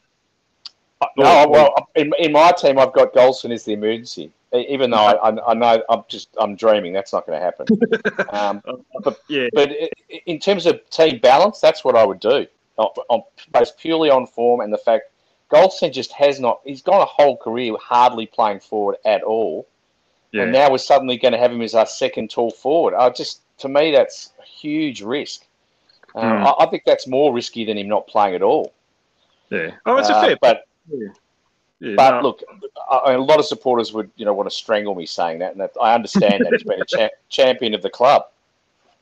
Uh, 1.02 1.06
no, 1.18 1.46
well, 1.46 1.74
in, 1.94 2.10
in 2.18 2.32
my 2.32 2.52
team, 2.52 2.78
I've 2.78 2.94
got 2.94 3.12
Goldstein 3.12 3.52
as 3.52 3.64
the 3.64 3.74
emergency. 3.74 4.32
Even 4.54 4.90
though 4.90 4.96
I, 4.96 5.50
I 5.50 5.52
know 5.52 5.82
I'm 5.90 6.04
just 6.08 6.30
I'm 6.40 6.56
dreaming, 6.56 6.94
that's 6.94 7.12
not 7.12 7.26
going 7.26 7.38
to 7.38 7.44
happen. 7.44 7.66
um, 8.30 8.62
but 9.02 9.20
yeah, 9.28 9.48
but 9.52 9.72
in 10.24 10.38
terms 10.38 10.64
of 10.64 10.80
team 10.88 11.18
balance, 11.18 11.60
that's 11.60 11.84
what 11.84 11.96
I 11.96 12.06
would 12.06 12.20
do. 12.20 12.46
based 13.52 13.76
purely 13.76 14.08
on 14.08 14.26
form 14.26 14.62
and 14.62 14.72
the 14.72 14.78
fact 14.78 15.10
Goldstein 15.50 15.92
just 15.92 16.12
has 16.12 16.40
not. 16.40 16.60
He's 16.64 16.80
gone 16.80 17.02
a 17.02 17.04
whole 17.04 17.36
career 17.36 17.74
hardly 17.78 18.24
playing 18.24 18.60
forward 18.60 18.96
at 19.04 19.22
all, 19.22 19.68
yeah. 20.32 20.44
and 20.44 20.52
now 20.52 20.70
we're 20.70 20.78
suddenly 20.78 21.18
going 21.18 21.32
to 21.32 21.38
have 21.38 21.52
him 21.52 21.60
as 21.60 21.74
our 21.74 21.84
second 21.84 22.30
tall 22.30 22.50
forward. 22.50 22.94
I 22.94 23.10
just 23.10 23.42
to 23.58 23.68
me 23.68 23.90
that's 23.90 24.32
a 24.40 24.46
huge 24.46 25.02
risk. 25.02 25.44
Um, 26.14 26.24
mm. 26.24 26.46
I, 26.46 26.64
I, 26.64 26.70
think 26.70 26.82
that's 26.84 27.06
more 27.06 27.32
risky 27.32 27.64
than 27.64 27.78
him 27.78 27.88
not 27.88 28.06
playing 28.06 28.34
at 28.34 28.42
all. 28.42 28.72
Yeah. 29.50 29.72
Oh, 29.86 29.96
it's 29.96 30.10
uh, 30.10 30.14
a 30.14 30.20
fair, 30.20 30.36
but. 30.40 30.64
Yeah. 30.88 31.08
Yeah, 31.80 31.96
but 31.96 32.10
no. 32.12 32.22
look, 32.22 32.44
a 32.92 33.18
lot 33.18 33.40
of 33.40 33.44
supporters 33.44 33.92
would, 33.92 34.08
you 34.14 34.24
know, 34.24 34.32
want 34.32 34.48
to 34.48 34.54
strangle 34.54 34.94
me 34.94 35.04
saying 35.04 35.40
that, 35.40 35.50
and 35.50 35.60
that, 35.60 35.72
I 35.82 35.96
understand 35.96 36.44
that 36.44 36.52
he's 36.52 36.62
been 36.62 36.80
a 36.80 36.84
cha- 36.88 37.08
champion 37.28 37.74
of 37.74 37.82
the 37.82 37.90
club. 37.90 38.22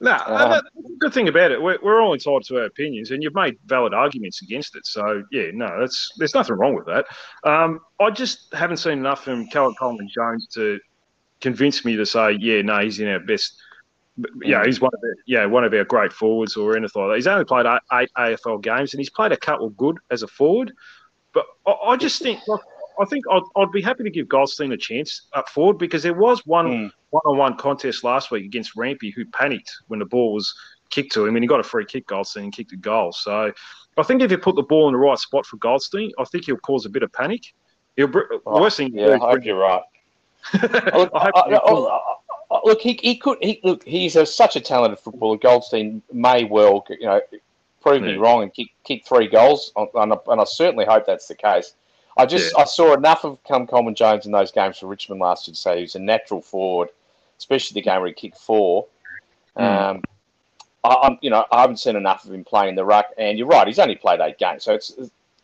No, 0.03 0.13
uh, 0.13 0.63
the 0.75 0.97
good 0.99 1.13
thing 1.13 1.29
about 1.29 1.51
it, 1.51 1.61
we're, 1.61 1.79
we're 1.83 2.01
all 2.01 2.15
entitled 2.15 2.47
to 2.47 2.57
our 2.57 2.65
opinions, 2.65 3.11
and 3.11 3.23
you've 3.23 3.35
made 3.35 3.59
valid 3.67 3.93
arguments 3.93 4.41
against 4.41 4.75
it. 4.77 4.87
So 4.87 5.23
yeah, 5.31 5.51
no, 5.53 5.79
that's 5.79 6.11
there's 6.17 6.35
nothing 6.35 6.57
wrong 6.57 6.75
with 6.75 6.87
that. 6.87 7.05
Um, 7.45 7.81
I 8.01 8.09
just 8.09 8.47
haven't 8.55 8.79
seen 8.79 8.95
enough 8.95 9.25
from 9.25 9.47
Callum 9.49 9.75
Coleman 9.75 10.09
Jones 10.09 10.47
to 10.55 10.81
convince 11.43 11.85
me 11.85 11.97
to 11.97 12.07
say, 12.07 12.33
yeah, 12.33 12.63
no, 12.63 12.79
he's 12.79 12.99
in 12.99 13.09
our 13.09 13.21
best 13.21 13.61
yeah, 14.43 14.65
he's 14.65 14.81
one 14.81 14.91
of 14.93 15.01
the, 15.01 15.15
yeah 15.27 15.47
one 15.47 15.65
of 15.65 15.73
our 15.73 15.85
great 15.85 16.13
forwards 16.13 16.57
or 16.57 16.77
anything 16.77 17.03
like 17.03 17.11
that. 17.11 17.17
He's 17.17 17.27
only 17.27 17.45
played 17.45 17.67
eight 17.67 18.11
AFL 18.17 18.63
games 18.63 18.93
and 18.93 19.01
he's 19.01 19.11
played 19.11 19.33
a 19.33 19.37
couple 19.37 19.71
good 19.71 19.99
as 20.11 20.23
a 20.23 20.29
forward. 20.29 20.73
But 21.33 21.47
I, 21.67 21.73
I 21.89 21.97
just 21.97 22.21
think 22.21 22.41
like, 22.47 22.61
I 23.01 23.05
think 23.07 23.25
I'd, 23.31 23.43
I'd, 23.57 23.73
be 23.73 23.81
happy 23.81 24.05
to 24.05 24.11
give 24.11 24.29
Goldstein 24.29 24.73
a 24.73 24.77
chance 24.77 25.29
up 25.33 25.49
forward 25.49 25.79
because 25.79 26.03
there 26.03 26.15
was 26.15 26.45
one 26.45 26.67
mm. 26.67 26.91
one-on-one 27.11 27.57
contest 27.57 28.05
last 28.05 28.31
week 28.31 28.45
against 28.45 28.77
Rampe 28.77 29.15
who 29.15 29.25
panicked 29.27 29.73
when 29.89 30.01
the 30.01 30.07
ball 30.07 30.35
was 30.35 30.55
kicked 30.91 31.13
to 31.13 31.25
him 31.25 31.37
and 31.37 31.43
he 31.43 31.49
got 31.49 31.61
a 31.61 31.65
free 31.65 31.85
kick. 31.87 32.07
Goldstein 32.07 32.45
and 32.45 32.53
kicked 32.53 32.73
a 32.73 32.77
goal. 32.77 33.13
So 33.13 33.53
I 33.97 34.03
think 34.03 34.23
if 34.23 34.31
you 34.31 34.39
put 34.39 34.57
the 34.57 34.63
ball 34.63 34.89
in 34.89 34.93
the 34.93 34.99
right 34.99 35.19
spot 35.19 35.47
for 35.47 35.57
Goldstein, 35.57 36.13
I 36.19 36.25
think 36.25 36.45
he'll 36.45 36.59
cause 36.59 36.85
a 36.85 36.91
bit 36.91 37.03
of 37.03 37.13
panic. 37.13 37.43
He'll 37.97 38.11
oh, 38.47 38.61
worst 38.61 38.77
thing. 38.77 38.93
Yeah, 38.95 39.19
I 39.21 39.31
hope 39.31 39.45
you're 39.45 39.57
right. 39.57 39.83
I, 40.55 41.09
I, 41.15 41.55
uh, 41.55 41.99
look, 42.65 42.81
he, 42.81 42.99
he 43.03 43.17
could. 43.17 43.39
He, 43.41 43.61
look, 43.63 43.85
he's 43.85 44.17
a, 44.17 44.27
such 44.27 44.57
a 44.57 44.61
talented 44.61 44.99
footballer. 44.99 45.37
Goldstein 45.37 46.03
may 46.13 46.45
well, 46.45 46.85
you 46.89 47.07
know, 47.07 47.21
prove 47.81 48.03
yeah. 48.03 48.13
me 48.13 48.17
wrong 48.17 48.43
and 48.43 48.53
kick, 48.53 48.69
kick 48.85 49.07
three 49.07 49.29
goals, 49.29 49.73
and 49.77 50.13
I, 50.13 50.17
and 50.27 50.41
I 50.41 50.45
certainly 50.45 50.85
hope 50.85 51.07
that's 51.07 51.29
the 51.29 51.35
case. 51.35 51.75
I 52.19 52.27
just 52.27 52.53
yeah. 52.55 52.63
I 52.63 52.65
saw 52.65 52.95
enough 52.95 53.25
of 53.25 53.43
Cam 53.45 53.67
Coleman 53.67 53.95
Jones 53.95 54.27
in 54.27 54.33
those 54.33 54.51
games 54.51 54.79
for 54.79 54.87
Richmond 54.87 55.21
last 55.21 55.47
year 55.47 55.55
to 55.55 55.61
say 55.61 55.81
he's 55.81 55.95
a 55.95 56.01
natural 56.01 56.43
forward, 56.43 56.89
especially 57.39 57.75
the 57.75 57.83
game 57.83 58.01
where 58.01 58.09
he 58.09 58.15
kicked 58.15 58.39
four. 58.39 58.87
Um, 59.57 60.03
I, 60.83 60.97
I'm, 61.03 61.19
you 61.21 61.31
know, 61.31 61.45
I 61.53 61.61
haven't 61.61 61.79
seen 61.79 61.97
enough 61.97 62.25
of 62.25 62.33
him 62.33 62.45
playing 62.45 62.71
in 62.71 62.75
the 62.75 62.85
ruck, 62.85 63.07
and 63.17 63.39
you're 63.39 63.47
right, 63.47 63.67
he's 63.67 63.79
only 63.79 63.97
played 63.97 64.21
eight 64.21 64.39
games, 64.39 64.65
so 64.65 64.75
it's, 64.75 64.93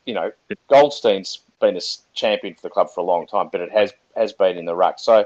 you 0.07 0.15
know, 0.15 0.33
Goldstein's 0.69 1.41
been 1.61 1.77
a 1.77 1.81
champion 2.15 2.55
for 2.55 2.63
the 2.63 2.71
club 2.71 2.91
for 2.91 3.01
a 3.01 3.05
long 3.05 3.27
time, 3.27 3.49
but 3.51 3.61
it 3.61 3.71
has 3.71 3.93
has 4.17 4.33
been 4.33 4.57
in 4.59 4.65
the 4.65 4.75
ruck. 4.75 4.99
So, 4.99 5.25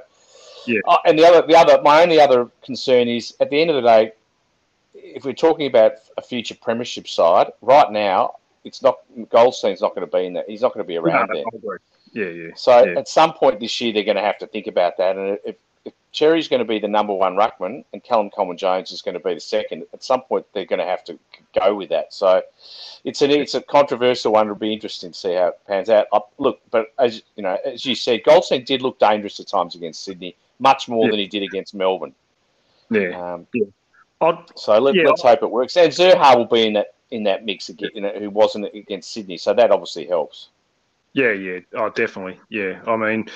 Yeah. 0.66 0.80
Uh, 0.86 0.98
and 1.06 1.18
the 1.18 1.26
other, 1.26 1.46
the 1.46 1.56
other, 1.56 1.80
my 1.82 2.02
only 2.02 2.20
other 2.20 2.48
concern 2.62 3.08
is 3.08 3.34
at 3.40 3.50
the 3.50 3.60
end 3.60 3.70
of 3.70 3.76
the 3.76 3.82
day, 3.82 4.12
if 4.94 5.24
we're 5.24 5.32
talking 5.32 5.66
about 5.66 5.92
a 6.16 6.22
future 6.22 6.54
premiership 6.54 7.08
side, 7.08 7.50
right 7.62 7.90
now 7.90 8.36
it's 8.64 8.82
not 8.82 8.98
Goldstein's 9.30 9.80
not 9.80 9.94
going 9.94 10.06
to 10.06 10.16
be 10.16 10.26
in 10.26 10.34
there. 10.34 10.44
He's 10.46 10.62
not 10.62 10.74
going 10.74 10.84
to 10.84 10.88
be 10.88 10.96
around 10.96 11.30
No, 11.32 11.44
there. 11.62 11.80
Yeah, 12.12 12.28
yeah. 12.28 12.50
So 12.56 12.84
yeah. 12.84 12.98
at 12.98 13.08
some 13.08 13.32
point 13.32 13.60
this 13.60 13.80
year, 13.80 13.92
they're 13.92 14.04
going 14.04 14.16
to 14.16 14.22
have 14.22 14.38
to 14.38 14.46
think 14.46 14.66
about 14.66 14.96
that. 14.98 15.16
And 15.16 15.38
if, 15.44 15.56
if 15.84 15.94
Xerri's 16.12 16.48
going 16.48 16.58
to 16.58 16.66
be 16.66 16.78
the 16.78 16.88
number 16.88 17.14
one 17.14 17.36
ruckman 17.36 17.84
and 17.92 18.02
Callum 18.02 18.30
Coleman 18.30 18.56
Jones 18.56 18.90
is 18.90 19.00
going 19.00 19.14
to 19.14 19.20
be 19.20 19.34
the 19.34 19.40
second, 19.40 19.84
at 19.92 20.02
some 20.02 20.22
point 20.22 20.44
they're 20.52 20.66
going 20.66 20.80
to 20.80 20.84
have 20.84 21.04
to 21.04 21.18
go 21.58 21.74
with 21.74 21.88
that. 21.90 22.12
So 22.12 22.42
it's 23.04 23.22
an 23.22 23.30
it's 23.30 23.54
a 23.54 23.62
controversial 23.62 24.32
one. 24.32 24.46
It'll 24.46 24.56
be 24.56 24.72
interesting 24.72 25.12
to 25.12 25.18
see 25.18 25.34
how 25.34 25.48
it 25.48 25.60
pans 25.66 25.88
out. 25.88 26.06
I, 26.12 26.20
look, 26.38 26.60
but 26.70 26.88
as 26.98 27.22
you 27.36 27.42
know, 27.42 27.56
as 27.64 27.86
you 27.86 27.94
said, 27.94 28.24
Goldstein 28.24 28.64
did 28.64 28.82
look 28.82 28.98
dangerous 28.98 29.40
at 29.40 29.46
times 29.46 29.74
against 29.74 30.04
Sydney, 30.04 30.36
much 30.60 30.88
more 30.88 31.06
Yeah. 31.06 31.10
than 31.10 31.18
he 31.20 31.26
did 31.26 31.42
against 31.42 31.74
Melbourne. 31.74 32.14
yeah. 32.90 33.34
Um, 33.34 33.46
I'd, 34.20 34.36
so 34.56 34.78
let, 34.78 34.94
Yeah. 34.94 35.04
let's 35.06 35.22
hope 35.22 35.42
it 35.42 35.50
works. 35.50 35.76
And 35.76 35.90
Zurhaar 35.92 36.36
will 36.36 36.44
be 36.44 36.66
in 36.66 36.74
that 36.74 36.94
in 37.10 37.24
that 37.24 37.44
mix 37.44 37.68
again, 37.70 37.90
you 37.92 38.00
know, 38.02 38.12
who 38.16 38.30
wasn't 38.30 38.66
against 38.72 39.12
Sydney, 39.12 39.36
so 39.36 39.52
that 39.52 39.72
obviously 39.72 40.06
helps. 40.06 40.50
Yeah, 41.12 41.32
yeah, 41.32 41.58
oh, 41.74 41.90
definitely. 41.90 42.38
Yeah, 42.50 42.80
I 42.86 42.94
mean, 42.94 43.28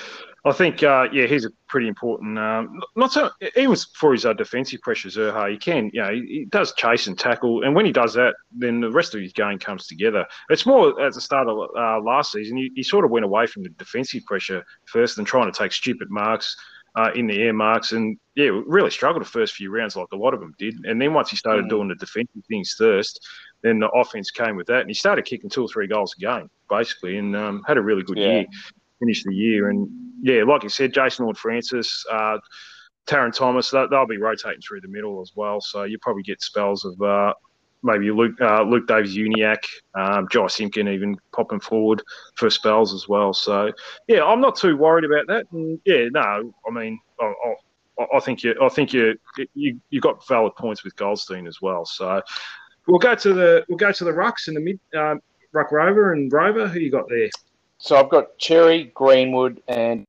I 0.45 0.53
think, 0.53 0.81
uh, 0.81 1.09
yeah, 1.11 1.25
he's 1.25 1.43
a 1.43 1.49
pretty 1.67 1.89
important. 1.89 2.39
Um, 2.39 2.81
not 2.95 3.11
so 3.11 3.31
even 3.57 3.75
for 3.95 4.13
his 4.13 4.25
uh, 4.25 4.31
defensive 4.31 4.79
pressure, 4.79 5.09
Zurhaar, 5.09 5.51
he 5.51 5.57
can, 5.57 5.91
you 5.91 6.01
know, 6.01 6.13
he, 6.13 6.21
he 6.21 6.45
does 6.45 6.73
chase 6.75 7.07
and 7.07 7.19
tackle, 7.19 7.63
and 7.63 7.75
when 7.75 7.85
he 7.85 7.91
does 7.91 8.13
that, 8.13 8.35
then 8.49 8.79
the 8.79 8.91
rest 8.91 9.13
of 9.13 9.19
his 9.19 9.33
game 9.33 9.59
comes 9.59 9.87
together. 9.87 10.25
It's 10.49 10.65
more 10.65 11.01
at 11.01 11.13
the 11.13 11.19
start 11.19 11.49
of 11.49 11.69
uh, 11.75 11.99
last 11.99 12.31
season, 12.31 12.55
he, 12.55 12.71
he 12.75 12.83
sort 12.83 13.03
of 13.03 13.11
went 13.11 13.25
away 13.25 13.45
from 13.45 13.63
the 13.63 13.69
defensive 13.69 14.23
pressure 14.25 14.63
first 14.85 15.17
and 15.17 15.27
trying 15.27 15.51
to 15.51 15.57
take 15.57 15.73
stupid 15.73 16.09
marks. 16.09 16.55
Uh, 16.97 17.11
in 17.13 17.27
the 17.27 17.37
air 17.41 17.51
marks, 17.51 17.91
and 17.91 18.17
yeah, 18.35 18.49
really 18.65 18.89
struggled 18.89 19.21
the 19.21 19.29
first 19.29 19.53
few 19.55 19.69
rounds, 19.69 19.97
like 19.97 20.07
a 20.13 20.15
lot 20.15 20.33
of 20.33 20.39
them 20.39 20.53
did. 20.57 20.73
And 20.85 21.01
then 21.01 21.13
once 21.13 21.29
he 21.29 21.35
started 21.35 21.65
Mm. 21.65 21.69
doing 21.69 21.87
the 21.89 21.95
defensive 21.95 22.41
things 22.47 22.73
first, 22.77 23.19
then 23.63 23.79
the 23.79 23.89
offense 23.89 24.31
came 24.31 24.55
with 24.55 24.67
that, 24.67 24.79
and 24.79 24.89
he 24.89 24.93
started 24.93 25.25
kicking 25.25 25.49
two 25.49 25.63
or 25.63 25.67
three 25.67 25.87
goals 25.87 26.15
a 26.17 26.21
game, 26.21 26.47
basically, 26.69 27.17
and 27.17 27.35
um, 27.35 27.63
had 27.67 27.75
a 27.77 27.81
really 27.81 28.01
good 28.03 28.17
Yeah. 28.17 28.31
year. 28.31 28.45
Finished 29.01 29.25
the 29.25 29.35
year, 29.35 29.69
and 29.71 29.89
yeah, 30.21 30.43
like 30.43 30.63
you 30.63 30.69
said, 30.69 30.93
Jason 30.93 31.25
Ward 31.25 31.37
Francis, 31.37 32.05
uh, 32.09 32.37
Tarryn 33.07 33.33
Thomas, 33.33 33.69
they, 33.71 33.85
they'll 33.91 34.07
be 34.07 34.17
rotating 34.17 34.61
through 34.61 34.79
the 34.79 34.87
middle 34.87 35.21
as 35.21 35.33
well. 35.35 35.59
So 35.59 35.83
you 35.83 35.97
probably 36.01 36.23
get 36.23 36.41
spells 36.41 36.85
of 36.85 37.01
uh, 37.01 37.33
maybe 37.85 38.11
Luke 38.11 38.39
uh, 38.41 38.63
Luke 38.63 38.87
Davies 38.87 39.15
Uniacke, 39.15 39.67
um, 39.93 40.27
Josh 40.31 40.55
Simpkin 40.55 40.87
even 40.87 41.15
popping 41.31 41.59
forward 41.59 42.01
for 42.35 42.49
spells 42.49 42.93
as 42.93 43.07
well. 43.07 43.33
So 43.33 43.71
yeah, 44.07 44.25
I'm 44.25 44.41
not 44.41 44.57
too 44.57 44.75
worried 44.75 45.05
about 45.05 45.27
that. 45.27 45.45
And 45.51 45.79
yeah, 45.85 46.07
no, 46.11 46.53
I 46.67 46.71
mean, 46.71 46.99
I, 47.21 47.33
I, 47.99 48.05
I 48.15 48.19
think 48.19 48.43
you, 48.43 48.55
I 48.61 48.67
think 48.69 48.91
you, 48.91 49.17
you, 49.53 49.79
you 49.89 50.01
got 50.01 50.27
valid 50.27 50.55
points 50.55 50.83
with 50.83 50.95
Goldstein 50.95 51.47
as 51.47 51.61
well. 51.61 51.85
So 51.85 52.21
we'll 52.87 52.99
go 52.99 53.15
to 53.15 53.33
the 53.33 53.63
we'll 53.69 53.77
go 53.77 53.91
to 53.91 54.03
the 54.03 54.11
rucks 54.11 54.47
in 54.47 54.55
the 54.55 54.59
mid 54.59 54.79
um, 54.97 55.21
ruck 55.53 55.71
rover 55.71 56.13
and 56.13 56.33
rover. 56.33 56.67
Who 56.67 56.79
you 56.79 56.91
got 56.91 57.07
there? 57.07 57.29
So 57.77 57.97
I've 57.97 58.09
got 58.09 58.37
Xerri, 58.39 58.91
Greenwood, 58.93 59.61
and 59.67 60.05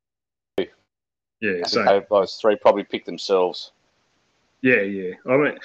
Yeah, 1.41 1.67
so 1.67 2.05
those 2.09 2.37
three 2.37 2.57
probably 2.57 2.85
pick 2.85 3.05
themselves. 3.05 3.73
yeah, 4.63 4.81
yeah. 4.81 5.13
I 5.29 5.37
mean, 5.37 5.59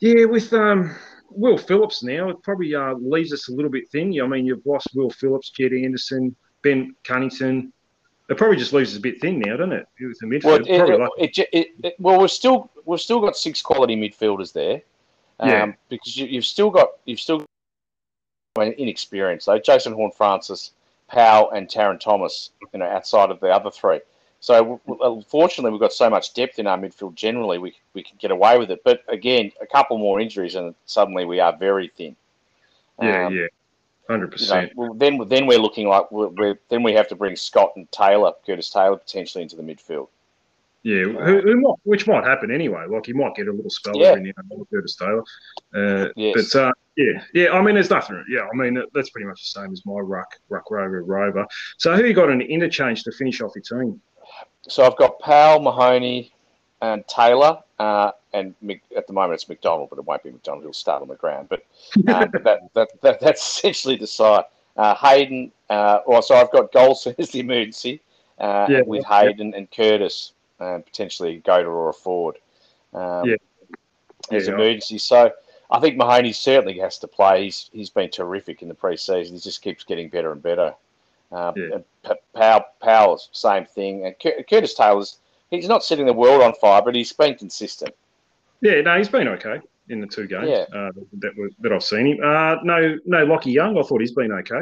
yeah, 0.00 0.26
with 0.26 0.52
um. 0.52 0.94
Will 1.30 1.58
Phillips 1.58 2.02
now 2.02 2.30
it 2.30 2.42
probably 2.42 2.74
uh, 2.74 2.94
leaves 2.94 3.32
us 3.32 3.48
a 3.48 3.52
little 3.52 3.70
bit 3.70 3.88
thin. 3.90 4.18
I 4.22 4.26
mean, 4.26 4.46
you've 4.46 4.64
lost 4.64 4.88
Will 4.94 5.10
Phillips, 5.10 5.50
Jed 5.50 5.72
Anderson, 5.72 6.34
Ben 6.62 6.94
Cunnington. 7.04 7.72
It 8.28 8.36
probably 8.36 8.56
just 8.56 8.72
leaves 8.72 8.92
us 8.92 8.98
a 8.98 9.00
bit 9.00 9.20
thin 9.20 9.40
now, 9.40 9.56
doesn't 9.56 9.72
it? 9.72 9.86
With 10.00 10.18
the 10.18 10.26
midfield, 10.26 10.44
Well, 10.44 10.56
it, 11.16 11.38
it, 11.38 11.48
like, 11.48 11.48
it, 11.84 11.94
well, 11.98 12.20
we've 12.20 12.30
still 12.30 12.70
we've 12.84 13.00
still 13.00 13.20
got 13.20 13.36
six 13.36 13.62
quality 13.62 13.96
midfielders 13.96 14.52
there, 14.52 14.82
um, 15.40 15.48
Yeah. 15.48 15.72
because 15.88 16.16
you, 16.16 16.26
you've 16.26 16.44
still 16.44 16.70
got 16.70 16.88
you've 17.06 17.20
still 17.20 17.44
I 18.58 18.64
mean, 18.66 18.74
inexperienced 18.78 19.46
though. 19.46 19.58
Jason 19.58 19.94
Horne, 19.94 20.10
Francis, 20.12 20.72
Powell, 21.08 21.50
and 21.50 21.68
Tarryn 21.68 22.00
Thomas, 22.00 22.50
you 22.72 22.78
know, 22.80 22.86
outside 22.86 23.30
of 23.30 23.40
the 23.40 23.48
other 23.48 23.70
three. 23.70 24.00
So 24.40 24.80
w- 24.86 25.24
we've 25.70 25.80
got 25.80 25.92
so 25.92 26.08
much 26.08 26.32
depth 26.34 26.58
in 26.58 26.66
our 26.66 26.78
midfield. 26.78 27.14
Generally, 27.16 27.58
we 27.58 27.74
we 27.94 28.02
can 28.02 28.16
get 28.18 28.30
away 28.30 28.56
with 28.58 28.70
it. 28.70 28.80
But 28.84 29.02
again, 29.08 29.50
a 29.60 29.66
couple 29.66 29.98
more 29.98 30.20
injuries, 30.20 30.54
and 30.54 30.74
suddenly 30.86 31.24
we 31.24 31.40
are 31.40 31.56
very 31.56 31.88
thin. 31.96 32.14
yeah, 33.02 33.26
Um, 33.26 33.34
yeah, 33.34 33.46
hundred 34.08 34.26
you 34.26 34.26
know, 34.26 34.30
percent. 34.30 34.72
well, 34.76 34.94
then 34.94 35.18
then 35.28 35.46
we're 35.46 35.58
looking 35.58 35.88
like 35.88 36.10
we're, 36.12 36.28
we're 36.28 36.58
then 36.68 36.82
we 36.84 36.92
have 36.92 37.08
to 37.08 37.16
bring 37.16 37.34
Scott 37.36 37.72
and 37.76 37.90
Taylor, 37.90 38.32
Curtis 38.46 38.70
Taylor, 38.70 38.96
potentially 38.96 39.42
into 39.42 39.56
the 39.56 39.62
midfield. 39.62 40.08
Yeah, 40.84 41.02
who, 41.02 41.40
who 41.40 41.60
might, 41.60 41.74
which 41.82 42.06
might 42.06 42.24
happen 42.24 42.52
anyway. 42.52 42.86
Like 42.88 43.06
he 43.06 43.12
might 43.12 43.34
get 43.34 43.48
a 43.48 43.52
little 43.52 43.68
spell 43.68 43.96
Yeah. 43.96 44.10
every 44.10 44.22
now 44.22 44.32
and 44.36 44.48
then, 44.48 44.58
with 44.60 44.70
Curtis 44.70 44.94
Taylor. 44.94 45.24
Uh, 45.74 46.08
Yes. 46.14 46.52
But 46.52 46.60
uh, 46.68 46.72
yeah, 46.96 47.22
yeah. 47.34 47.50
I 47.50 47.60
mean, 47.60 47.74
there's 47.74 47.90
nothing. 47.90 48.24
Yeah, 48.30 48.46
I 48.50 48.56
mean 48.56 48.80
that's 48.94 49.10
pretty 49.10 49.26
much 49.26 49.42
the 49.42 49.60
same 49.60 49.72
as 49.72 49.84
my 49.84 49.98
ruck, 49.98 50.36
ruck 50.48 50.70
rover, 50.70 51.02
rover. 51.02 51.44
So 51.78 51.96
who 51.96 52.04
you 52.04 52.14
got 52.14 52.30
an 52.30 52.40
interchange 52.40 53.02
to 53.02 53.10
finish 53.12 53.40
off 53.40 53.52
your 53.56 53.82
team? 53.82 54.00
So 54.68 54.84
I've 54.84 54.96
got 54.96 55.18
Powell, 55.18 55.60
Mahony, 55.60 56.32
and 56.80 57.06
Taylor, 57.08 57.58
uh, 57.78 58.12
and 58.32 58.54
Mc, 58.62 58.82
at 58.96 59.06
the 59.06 59.12
moment 59.12 59.34
it's 59.34 59.48
McDonald, 59.48 59.90
but 59.90 59.98
it 59.98 60.04
won't 60.04 60.22
be 60.22 60.30
McDonald. 60.30 60.64
He'll 60.64 60.72
start 60.72 61.02
on 61.02 61.08
the 61.08 61.16
ground. 61.16 61.48
But, 61.48 61.64
but 62.04 62.30
that, 62.44 62.74
that, 62.74 62.88
that 63.02 63.20
that's 63.20 63.42
essentially 63.58 63.96
the 63.96 64.06
side. 64.06 64.44
Uh, 64.76 64.94
Hayden, 64.94 65.50
uh, 65.70 66.00
or 66.06 66.22
so 66.22 66.36
I've 66.36 66.52
got 66.52 66.72
Goldstein 66.72 67.14
as 67.18 67.30
the 67.30 67.40
emergency 67.40 68.00
uh, 68.38 68.66
Yeah. 68.70 68.82
with 68.86 69.04
Hayden 69.06 69.54
and 69.54 69.68
Curtis, 69.70 70.32
and 70.60 70.84
potentially 70.84 71.36
a 71.36 71.40
Goater 71.40 71.66
or 71.66 71.88
a 71.88 71.94
Ford 71.94 72.36
um, 72.94 73.28
Yeah. 73.28 73.36
as 74.30 74.46
Yeah. 74.46 74.54
emergency. 74.54 74.98
So 74.98 75.32
I 75.70 75.80
think 75.80 75.96
Mahony 75.96 76.32
certainly 76.32 76.78
has 76.78 76.98
to 76.98 77.08
play. 77.08 77.44
He's 77.44 77.70
he's 77.72 77.90
been 77.90 78.10
terrific 78.10 78.62
in 78.62 78.68
the 78.68 78.74
preseason. 78.74 79.32
He 79.32 79.38
just 79.38 79.62
keeps 79.62 79.82
getting 79.82 80.08
better 80.08 80.30
and 80.32 80.42
better. 80.42 80.74
Um, 81.30 81.54
Yeah. 81.56 81.78
P- 82.06 82.20
Powell, 82.34 82.64
Powell's 82.82 83.28
same 83.32 83.64
thing, 83.66 84.06
and 84.06 84.14
Cur- 84.22 84.42
Curtis 84.48 84.74
Taylor's 84.74 85.18
he's 85.50 85.68
not 85.68 85.84
setting 85.84 86.06
the 86.06 86.12
world 86.12 86.42
on 86.42 86.54
fire, 86.54 86.80
but 86.82 86.94
he's 86.94 87.12
been 87.12 87.34
consistent. 87.34 87.94
Yeah, 88.60 88.80
no, 88.82 88.96
he's 88.98 89.08
been 89.08 89.28
okay 89.28 89.60
in 89.88 90.00
the 90.00 90.06
two 90.06 90.26
games 90.26 90.48
Yeah. 90.48 90.64
uh, 90.74 90.90
that 91.20 91.36
were, 91.36 91.50
that 91.60 91.72
I've 91.72 91.82
seen 91.84 92.06
him. 92.06 92.18
Uh, 92.22 92.56
no, 92.62 92.98
no, 93.06 93.26
Lachie 93.26 93.52
Young. 93.52 93.78
I 93.78 93.82
thought 93.82 94.00
he's 94.00 94.12
been 94.12 94.32
okay. 94.32 94.60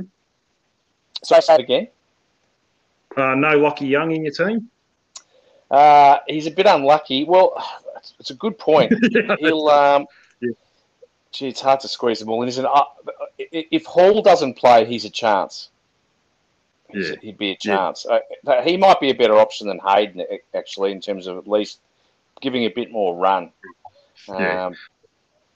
So 1.24 1.37
I 1.37 1.40
say 1.40 1.55
it 1.55 1.61
again. 1.61 1.88
Uh, 3.16 3.35
no, 3.35 3.59
Lachie 3.59 3.88
Young 3.88 4.12
in 4.12 4.24
your 4.24 4.33
team. 4.35 4.70
Uh, 5.70 6.18
he's 6.29 6.46
a 6.46 6.50
bit 6.50 6.66
unlucky. 6.66 7.24
Well, 7.24 7.55
it's, 7.96 8.14
it's 8.20 8.31
a 8.31 8.35
good 8.35 8.59
point. 8.59 8.92
He'll. 9.40 9.68
Um, 9.68 10.07
Yeah. 10.40 10.50
Gee, 11.33 11.48
it's 11.48 11.61
hard 11.61 11.81
to 11.81 11.88
squeeze 11.88 12.18
them 12.20 12.29
all 12.31 12.42
in, 12.42 12.48
isn't 12.48 12.64
it? 12.64 12.70
Uh, 12.72 12.85
if 13.38 13.85
Hall 13.85 14.22
doesn't 14.22 14.55
play, 14.55 14.85
he's 14.85 15.05
a 15.05 15.11
chance. 15.11 15.70
Yeah. 16.92 17.14
He'd 17.20 17.38
be 17.38 17.49
a 17.49 17.57
Yeah. 17.62 17.77
chance. 17.77 18.07
Uh, 18.07 18.20
he 18.62 18.77
might 18.77 19.01
be 19.01 19.11
a 19.11 19.14
better 19.14 19.37
option 19.38 19.68
than 19.68 19.79
Hayden, 19.81 20.25
actually, 20.55 20.92
in 20.92 21.01
terms 21.01 21.27
of 21.27 21.37
at 21.38 21.49
least 21.49 21.81
giving 22.40 22.64
a 22.64 22.68
bit 22.68 22.90
more 22.90 23.14
run. 23.16 23.53
Um, 24.29 24.77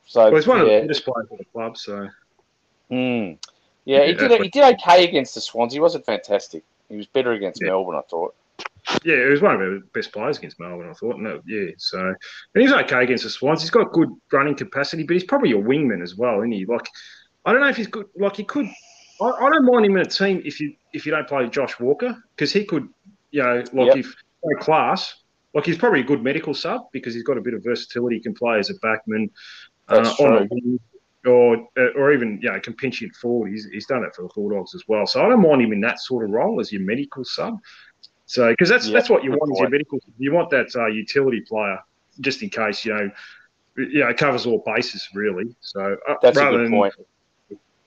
So 0.07 0.25
well, 0.25 0.35
he's 0.35 0.47
one 0.47 0.61
of 0.61 0.67
the 0.67 0.87
best 0.89 1.05
players 1.05 1.29
for 1.29 1.37
the 1.39 1.45
club. 1.45 1.77
So 1.77 2.09
Mm. 2.91 3.39
Yeah, 3.85 4.05
he 4.07 4.15
did. 4.15 4.41
He 4.43 4.49
did 4.49 4.75
okay 4.75 5.05
against 5.05 5.35
the 5.37 5.41
Swans. 5.41 5.73
He 5.73 5.79
wasn't 5.81 6.05
fantastic. 6.05 6.65
He 6.89 6.97
was 6.97 7.07
better 7.07 7.33
against 7.33 7.61
Yeah. 7.63 7.69
Melbourne, 7.69 7.97
I 7.97 8.03
thought. 8.03 8.35
yeah, 9.05 9.17
he 9.25 9.31
was 9.31 9.41
one 9.41 9.55
of 9.55 9.61
the 9.61 9.83
best 9.95 10.13
players 10.13 10.39
against 10.39 10.59
Melbourne. 10.59 10.91
I 10.91 10.95
thought. 10.95 11.19
No, 11.21 11.41
yeah. 11.47 11.71
So 11.79 11.99
and 12.01 12.17
he's 12.63 12.73
okay 12.73 13.05
against 13.05 13.23
the 13.25 13.31
Swans. 13.31 13.61
He's 13.61 13.71
got 13.71 13.93
good 13.93 14.09
running 14.33 14.57
capacity, 14.57 15.05
but 15.05 15.15
he's 15.15 15.25
probably 15.25 15.53
a 15.53 15.57
wingman 15.57 16.03
as 16.03 16.17
well, 16.17 16.39
isn't 16.41 16.51
he? 16.53 16.65
Like 16.67 16.89
I 17.45 17.53
don't 17.53 17.61
know 17.61 17.69
if 17.69 17.77
he's 17.77 17.87
good. 17.87 18.07
Like 18.17 18.37
he 18.37 18.45
could. 18.45 18.69
I, 19.21 19.27
I 19.27 19.51
don't 19.51 19.65
mind 19.65 19.87
him 19.87 19.97
in 19.97 20.03
a 20.03 20.11
team 20.11 20.43
if 20.45 20.61
you 20.61 20.75
if 20.93 21.07
you 21.07 21.13
don't 21.13 21.29
play 21.29 21.49
Josh 21.49 21.79
Walker 21.79 22.17
because 22.35 22.53
he 22.53 22.65
could, 22.65 22.89
you 23.31 23.43
know, 23.43 23.63
like 23.73 23.89
Yep. 23.89 23.97
if 23.97 24.15
no 24.45 24.59
class. 24.59 25.15
Like 25.53 25.67
he's 25.67 25.79
probably 25.79 26.01
a 26.01 26.05
good 26.05 26.23
medical 26.23 26.55
sub 26.55 26.83
because 26.93 27.13
he's 27.13 27.25
got 27.25 27.37
a 27.37 27.41
bit 27.41 27.55
of 27.55 27.65
versatility. 27.65 28.17
He 28.17 28.23
can 28.23 28.35
play 28.35 28.61
as 28.61 28.71
a 28.71 28.75
backman, 28.75 29.31
uh, 29.89 30.15
on 30.21 30.43
a 30.43 30.49
wing, 30.49 30.79
or 31.27 31.69
uh, 31.77 31.91
or 31.97 32.13
even 32.13 32.39
you 32.41 32.51
know 32.51 32.61
can 32.61 32.75
pinch 32.75 33.03
it 33.03 33.15
forward. 33.17 33.51
He's, 33.51 33.67
he's 33.67 33.87
done 33.87 34.03
that 34.03 34.15
for 34.15 34.23
the 34.23 34.29
Bulldogs 34.29 34.77
as 34.77 34.85
well. 34.87 35.07
So 35.07 35.25
I 35.25 35.29
don't 35.29 35.43
mind 35.43 35.63
him 35.63 35.73
in 35.73 35.81
that 35.81 35.99
sort 35.99 36.25
of 36.25 36.31
role 36.31 36.61
as 36.61 36.71
your 36.71 36.83
medical 36.83 37.25
sub. 37.25 37.59
So 38.27 38.51
because 38.51 38.69
that's 38.69 38.87
Yeah, 38.87 38.93
that's 38.93 39.11
what 39.11 39.25
you 39.25 39.31
want 39.33 39.51
as 39.53 39.59
your 39.59 39.71
medical. 39.71 39.99
You 40.19 40.33
want 40.33 40.51
that 40.51 40.69
uh, 40.77 40.87
utility 40.87 41.41
player 41.41 41.79
just 42.21 42.43
in 42.43 42.49
case 42.49 42.85
you 42.85 42.95
know. 42.95 43.11
You 43.77 44.01
know, 44.01 44.09
it 44.09 44.19
covers 44.19 44.47
all 44.47 44.63
bases 44.67 45.09
really. 45.15 45.55
So 45.61 45.97
uh, 46.09 46.15
That's 46.21 46.37
a 46.37 46.41
rather 46.41 46.59
good 46.59 46.65
than 46.67 46.73
point. 46.73 46.95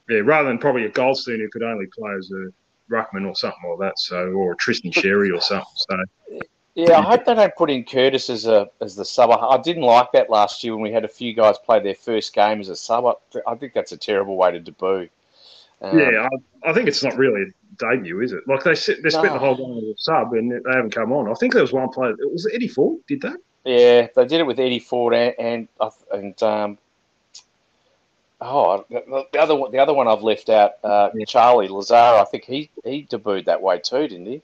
Yeah, 0.10 0.20
rather 0.20 0.50
than 0.50 0.58
probably 0.58 0.86
a 0.86 0.90
Goldstein 0.90 1.40
who 1.40 1.50
could 1.50 1.64
only 1.64 1.88
play 1.88 2.14
as 2.18 2.30
a 2.32 2.50
ruckman 2.90 3.28
or 3.28 3.36
something 3.36 3.70
like 3.70 3.80
that. 3.80 4.00
So 4.00 4.32
or 4.32 4.54
a 4.54 4.56
Tristan 4.56 4.92
Xerri 4.92 5.36
or 5.36 5.42
something. 5.42 5.66
So 5.76 5.98
Yeah, 6.76 7.00
I 7.00 7.02
hope 7.02 7.26
they 7.26 7.36
don't 7.36 7.56
put 7.56 7.70
in 7.70 7.84
Curtis 7.84 8.30
as 8.30 8.46
a 8.46 8.70
as 8.82 8.96
the 8.96 9.06
sub. 9.06 9.32
I 9.32 9.62
didn't 9.62 9.84
like 9.84 10.12
that 10.14 10.30
last 10.30 10.64
year 10.64 10.74
when 10.74 10.84
we 10.84 10.92
had 10.92 11.06
a 11.06 11.10
few 11.10 11.34
guys 11.34 11.58
play 11.58 11.80
their 11.80 11.96
first 11.96 12.34
game 12.34 12.60
as 12.60 12.70
a 12.70 12.76
sub. 12.76 13.18
I 13.48 13.56
think 13.56 13.74
that's 13.74 13.92
a 13.92 13.98
terrible 13.98 14.36
way 14.36 14.52
to 14.52 14.60
debut. 14.60 15.10
Um, 15.82 16.00
yeah, 16.00 16.28
I, 16.64 16.70
I, 16.70 16.74
think 16.74 16.88
it's 16.88 17.04
not 17.04 17.18
really 17.18 17.42
a 17.42 17.46
debut, 17.78 18.22
is 18.22 18.32
it? 18.32 18.48
Like 18.48 18.64
they 18.64 18.72
they 18.72 19.10
spent 19.10 19.26
no. 19.26 19.34
the 19.34 19.40
whole 19.40 19.56
game 19.56 19.78
as 19.78 19.84
a 19.84 19.98
sub 19.98 20.34
and 20.34 20.52
they 20.52 20.72
haven't 20.74 20.92
come 20.92 21.12
on. 21.12 21.30
I 21.30 21.34
think 21.36 21.54
there 21.54 21.62
was 21.62 21.74
one 21.74 21.90
player. 21.90 22.12
Was 22.12 22.20
it 22.20 22.32
was 22.32 22.50
Eddie 22.54 22.68
Ford? 22.68 23.00
Did 23.08 23.22
that? 23.22 23.38
Yeah, 23.66 24.08
they 24.16 24.26
did 24.26 24.42
it 24.42 24.46
with 24.46 24.60
Eddie 24.60 24.80
Ford 24.80 25.14
and 25.14 25.36
and, 25.40 25.68
and 26.12 26.44
um, 26.44 26.78
oh, 28.44 28.86
the 28.90 29.40
other 29.40 29.56
one, 29.56 29.72
the 29.72 29.80
other 29.80 29.94
one 29.94 30.08
I've 30.08 30.24
left 30.24 30.50
out, 30.50 30.74
uh. 30.84 31.10
Charlie 31.28 31.68
Lazar. 31.68 31.96
I 31.96 32.26
think 32.30 32.46
he 32.46 32.70
he 32.84 33.06
debuted 33.06 33.46
that 33.46 33.62
way 33.62 33.80
too, 33.80 34.08
didn't 34.08 34.26
he? 34.26 34.42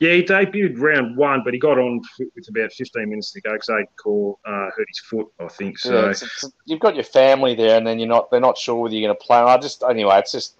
Yeah, 0.00 0.14
he 0.14 0.22
debuted 0.22 0.78
round 0.80 1.16
one, 1.16 1.42
but 1.44 1.52
he 1.52 1.60
got 1.60 1.78
on 1.78 2.00
with 2.34 2.48
about 2.48 2.72
15 2.72 3.08
minutes 3.08 3.30
to 3.32 3.40
go 3.40 3.52
because 3.52 3.68
Corr 4.02 4.36
uh, 4.44 4.70
hurt 4.76 4.88
his 4.88 4.98
foot, 5.00 5.28
I 5.38 5.48
think. 5.48 5.78
So 5.78 5.92
yeah, 5.92 6.10
it's, 6.10 6.22
it's, 6.22 6.44
you've 6.64 6.80
got 6.80 6.94
your 6.94 7.04
family 7.04 7.54
there, 7.54 7.76
and 7.76 7.86
then 7.86 7.98
you're 7.98 8.08
not 8.08 8.30
they're 8.30 8.40
not 8.40 8.58
sure 8.58 8.76
whether 8.76 8.94
you're 8.94 9.06
going 9.06 9.18
to 9.18 9.24
play. 9.24 9.38
And 9.38 9.48
I 9.48 9.58
just 9.58 9.82
anyway, 9.82 10.18
it's 10.18 10.32
just 10.32 10.56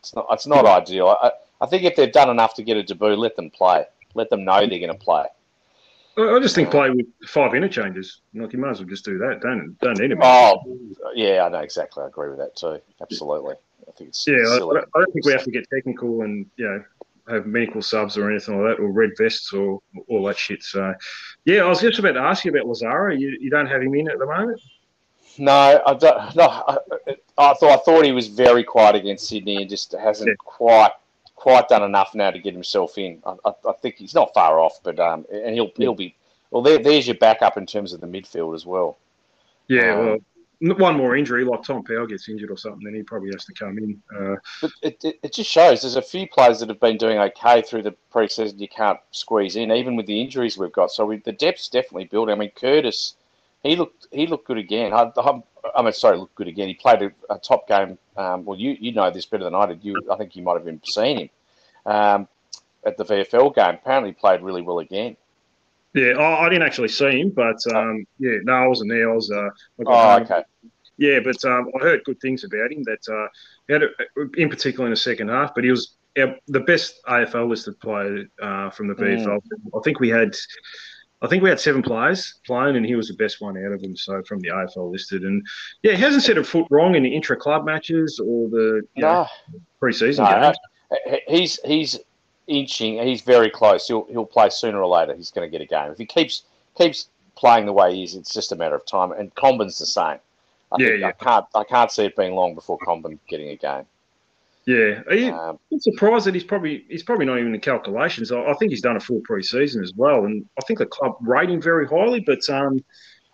it's 0.00 0.14
not 0.14 0.26
it's 0.30 0.46
not 0.46 0.66
ideal. 0.66 1.16
I, 1.22 1.32
I 1.60 1.66
think 1.66 1.84
if 1.84 1.96
they've 1.96 2.12
done 2.12 2.30
enough 2.30 2.54
to 2.54 2.62
get 2.62 2.76
a 2.76 2.82
debut, 2.82 3.16
let 3.16 3.36
them 3.36 3.50
play. 3.50 3.84
Let 4.14 4.30
them 4.30 4.44
know 4.44 4.60
they're 4.60 4.78
going 4.78 4.88
to 4.88 4.94
play. 4.94 5.24
I 6.16 6.38
just 6.40 6.54
think 6.54 6.70
play 6.70 6.90
with 6.90 7.06
five 7.26 7.54
interchanges. 7.54 8.20
Like 8.34 8.52
you 8.52 8.58
might 8.58 8.70
as 8.70 8.78
well 8.78 8.88
just 8.88 9.04
do 9.04 9.18
that. 9.18 9.40
Don't 9.40 9.76
don't 9.80 9.98
need 9.98 10.12
him. 10.12 10.18
Oh, 10.22 10.60
yeah, 11.14 11.44
I 11.44 11.48
know 11.48 11.58
exactly. 11.58 12.04
I 12.04 12.06
agree 12.06 12.28
with 12.28 12.38
that 12.38 12.56
too. 12.56 12.80
Absolutely. 13.00 13.54
I 13.88 13.92
think 13.92 14.08
it's 14.10 14.26
yeah. 14.26 14.36
I, 14.36 14.56
I, 14.56 14.58
don't 14.58 15.12
think 15.12 15.26
we 15.26 15.32
have 15.32 15.44
to 15.44 15.50
get 15.50 15.68
technical 15.70 16.22
and 16.22 16.46
you 16.56 16.66
know 16.66 16.84
have 17.28 17.46
medical 17.46 17.82
subs 17.82 18.16
or 18.16 18.30
anything 18.30 18.62
like 18.62 18.76
that, 18.76 18.82
or 18.82 18.90
red 18.90 19.10
vests 19.18 19.52
or 19.52 19.80
all 20.08 20.24
that 20.24 20.38
shit. 20.38 20.62
So, 20.62 20.94
yeah, 21.44 21.62
I 21.62 21.68
was 21.68 21.80
just 21.80 21.98
about 21.98 22.12
to 22.12 22.20
ask 22.20 22.44
you 22.44 22.50
about 22.50 22.66
Lazzaro. 22.66 23.18
You, 23.18 23.36
you 23.40 23.50
don't 23.50 23.66
have 23.66 23.82
him 23.82 23.94
in 23.94 24.10
at 24.10 24.18
the 24.18 24.26
moment. 24.26 24.60
No, 25.38 25.82
I 25.84 25.94
don't. 25.94 26.36
No, 26.36 26.44
I, 26.44 26.76
I 27.38 27.54
thought 27.54 27.80
I 27.80 27.82
thought 27.82 28.04
he 28.04 28.12
was 28.12 28.28
very 28.28 28.62
quiet 28.62 28.94
against 28.94 29.28
Sydney 29.28 29.62
and 29.62 29.70
just 29.70 29.92
hasn't 29.92 30.28
yeah. 30.28 30.34
quite 30.38 30.92
quite 31.44 31.68
done 31.68 31.82
enough 31.82 32.14
now 32.14 32.30
to 32.30 32.38
get 32.38 32.54
himself 32.54 32.96
in. 32.96 33.22
I, 33.26 33.34
I, 33.44 33.52
I 33.68 33.72
think 33.82 33.96
he's 33.96 34.14
not 34.14 34.32
far 34.32 34.58
off, 34.58 34.80
but 34.82 34.98
um, 34.98 35.26
and 35.30 35.54
he'll 35.54 35.70
he'll 35.76 35.94
be 35.94 36.16
well. 36.50 36.62
There, 36.62 36.78
there's 36.78 37.06
your 37.06 37.16
backup 37.16 37.58
in 37.58 37.66
terms 37.66 37.92
of 37.92 38.00
the 38.00 38.06
midfield 38.06 38.54
as 38.54 38.64
well. 38.64 38.96
Yeah, 39.68 39.94
um, 39.94 40.06
well, 40.06 40.78
one 40.78 40.96
more 40.96 41.16
injury, 41.16 41.44
like 41.44 41.62
Tom 41.62 41.84
Powell 41.84 42.06
gets 42.06 42.30
injured 42.30 42.50
or 42.50 42.56
something, 42.56 42.82
then 42.82 42.94
he 42.94 43.02
probably 43.02 43.30
has 43.32 43.44
to 43.44 43.52
come 43.52 43.76
in. 43.76 44.02
Uh, 44.16 44.36
but 44.62 44.70
it, 44.82 45.04
it, 45.04 45.18
it, 45.22 45.34
just 45.34 45.50
shows 45.50 45.82
there's 45.82 45.96
a 45.96 46.02
few 46.02 46.26
players 46.26 46.60
that 46.60 46.70
have 46.70 46.80
been 46.80 46.96
doing 46.96 47.18
okay 47.18 47.60
through 47.60 47.82
the 47.82 47.94
preseason. 48.10 48.58
You 48.58 48.68
can't 48.68 48.98
squeeze 49.10 49.56
in, 49.56 49.70
even 49.70 49.96
with 49.96 50.06
the 50.06 50.18
injuries 50.18 50.56
we've 50.56 50.72
got. 50.72 50.92
So 50.92 51.04
we, 51.04 51.18
the 51.18 51.32
depth's 51.32 51.68
definitely 51.68 52.06
building. 52.06 52.34
I 52.34 52.38
mean, 52.38 52.52
Curtis, 52.56 53.16
he 53.62 53.76
looked 53.76 54.06
he 54.12 54.26
looked 54.26 54.46
good 54.46 54.56
again. 54.56 54.94
I, 54.94 55.12
I'm, 55.18 55.42
I 55.74 55.82
mean, 55.82 55.92
sorry, 55.92 56.18
look 56.18 56.34
good 56.34 56.48
again. 56.48 56.68
He 56.68 56.74
played 56.74 57.02
a, 57.02 57.12
a 57.30 57.38
top 57.38 57.66
game. 57.68 57.98
Um, 58.16 58.44
well, 58.44 58.58
you 58.58 58.76
you 58.78 58.92
know 58.92 59.10
this 59.10 59.26
better 59.26 59.44
than 59.44 59.54
I 59.54 59.66
did. 59.66 59.84
You, 59.84 59.96
I 60.10 60.16
think 60.16 60.36
you 60.36 60.42
might 60.42 60.54
have 60.54 60.62
even 60.62 60.80
seen 60.84 61.18
him 61.18 61.30
um, 61.86 62.28
at 62.84 62.96
the 62.96 63.04
VFL 63.04 63.54
game. 63.54 63.74
Apparently, 63.74 64.12
played 64.12 64.42
really 64.42 64.62
well 64.62 64.80
again. 64.80 65.16
Yeah, 65.94 66.12
I, 66.18 66.46
I 66.46 66.48
didn't 66.48 66.66
actually 66.66 66.88
see 66.88 67.20
him, 67.20 67.30
but 67.30 67.56
oh. 67.72 67.76
um, 67.76 68.06
yeah, 68.18 68.38
no, 68.42 68.52
I 68.52 68.66
wasn't 68.66 68.90
there. 68.90 69.10
I 69.10 69.14
was. 69.14 69.30
Uh, 69.30 69.50
oh, 69.86 70.20
okay. 70.20 70.42
Yeah, 70.96 71.18
but 71.24 71.44
um, 71.44 71.70
I 71.74 71.82
heard 71.82 72.04
good 72.04 72.20
things 72.20 72.44
about 72.44 72.72
him. 72.72 72.82
That 72.84 73.08
uh, 73.08 73.28
he 73.66 73.72
had, 73.72 73.82
a, 73.82 73.88
in 74.36 74.48
particular 74.48 74.86
in 74.86 74.90
the 74.90 74.96
second 74.96 75.28
half, 75.28 75.54
but 75.54 75.64
he 75.64 75.70
was 75.70 75.94
the 76.14 76.60
best 76.66 77.00
AFL 77.06 77.48
listed 77.48 77.78
player 77.80 78.24
uh, 78.40 78.70
from 78.70 78.88
the 78.88 78.94
VFL. 78.94 79.40
Mm. 79.40 79.78
I 79.78 79.80
think 79.82 80.00
we 80.00 80.08
had, 80.08 80.36
I 81.24 81.26
think 81.26 81.42
we 81.42 81.48
had 81.48 81.58
seven 81.58 81.82
players 81.82 82.34
playing, 82.46 82.76
and 82.76 82.84
he 82.84 82.94
was 82.94 83.08
the 83.08 83.14
best 83.14 83.40
one 83.40 83.56
out 83.56 83.72
of 83.72 83.80
them. 83.80 83.96
So 83.96 84.22
from 84.24 84.40
the 84.40 84.48
AFL 84.48 84.92
listed, 84.92 85.22
and 85.22 85.44
yeah, 85.82 85.92
he 85.92 86.02
hasn't 86.02 86.22
set 86.22 86.36
a 86.36 86.44
foot 86.44 86.66
wrong 86.70 86.94
in 86.94 87.02
the 87.02 87.14
intra 87.14 87.34
club 87.34 87.64
matches 87.64 88.20
or 88.20 88.48
the 88.50 88.82
you 88.94 89.02
know, 89.02 89.26
preseason 89.80 90.30
no, 90.30 90.52
games. 90.52 91.22
He's 91.26 91.58
he's 91.64 91.98
inching. 92.46 93.02
He's 93.02 93.22
very 93.22 93.48
close. 93.48 93.88
He'll 93.88 94.04
he'll 94.10 94.26
play 94.26 94.50
sooner 94.50 94.82
or 94.82 94.86
later. 94.86 95.14
He's 95.14 95.30
going 95.30 95.50
to 95.50 95.50
get 95.50 95.62
a 95.62 95.66
game 95.66 95.90
if 95.90 95.98
he 95.98 96.04
keeps 96.04 96.42
keeps 96.76 97.08
playing 97.36 97.64
the 97.64 97.72
way 97.72 97.94
he 97.94 98.04
is. 98.04 98.14
It's 98.14 98.32
just 98.32 98.52
a 98.52 98.56
matter 98.56 98.74
of 98.74 98.84
time. 98.84 99.12
And 99.12 99.34
Comben's 99.34 99.78
the 99.78 99.86
same. 99.86 100.18
I 100.72 100.76
yeah, 100.78 100.90
yeah. 100.90 101.06
I 101.08 101.12
can't 101.12 101.46
I 101.54 101.64
can't 101.64 101.90
see 101.90 102.04
it 102.04 102.16
being 102.16 102.34
long 102.34 102.54
before 102.54 102.78
Comben 102.78 103.18
getting 103.28 103.48
a 103.48 103.56
game. 103.56 103.86
Yeah, 104.66 105.02
are 105.08 105.14
you 105.14 105.32
um, 105.32 105.58
surprised 105.78 106.24
that 106.26 106.34
he's 106.34 106.44
probably 106.44 106.86
he's 106.88 107.02
probably 107.02 107.26
not 107.26 107.38
even 107.38 107.54
in 107.54 107.60
calculations. 107.60 108.32
I, 108.32 108.42
I 108.42 108.54
think 108.54 108.70
he's 108.70 108.80
done 108.80 108.96
a 108.96 109.00
full 109.00 109.20
preseason 109.20 109.82
as 109.82 109.92
well, 109.94 110.24
and 110.24 110.48
I 110.58 110.62
think 110.62 110.78
the 110.78 110.86
club 110.86 111.16
rate 111.20 111.50
him 111.50 111.60
very 111.60 111.86
highly. 111.86 112.20
But 112.20 112.48
um, 112.48 112.82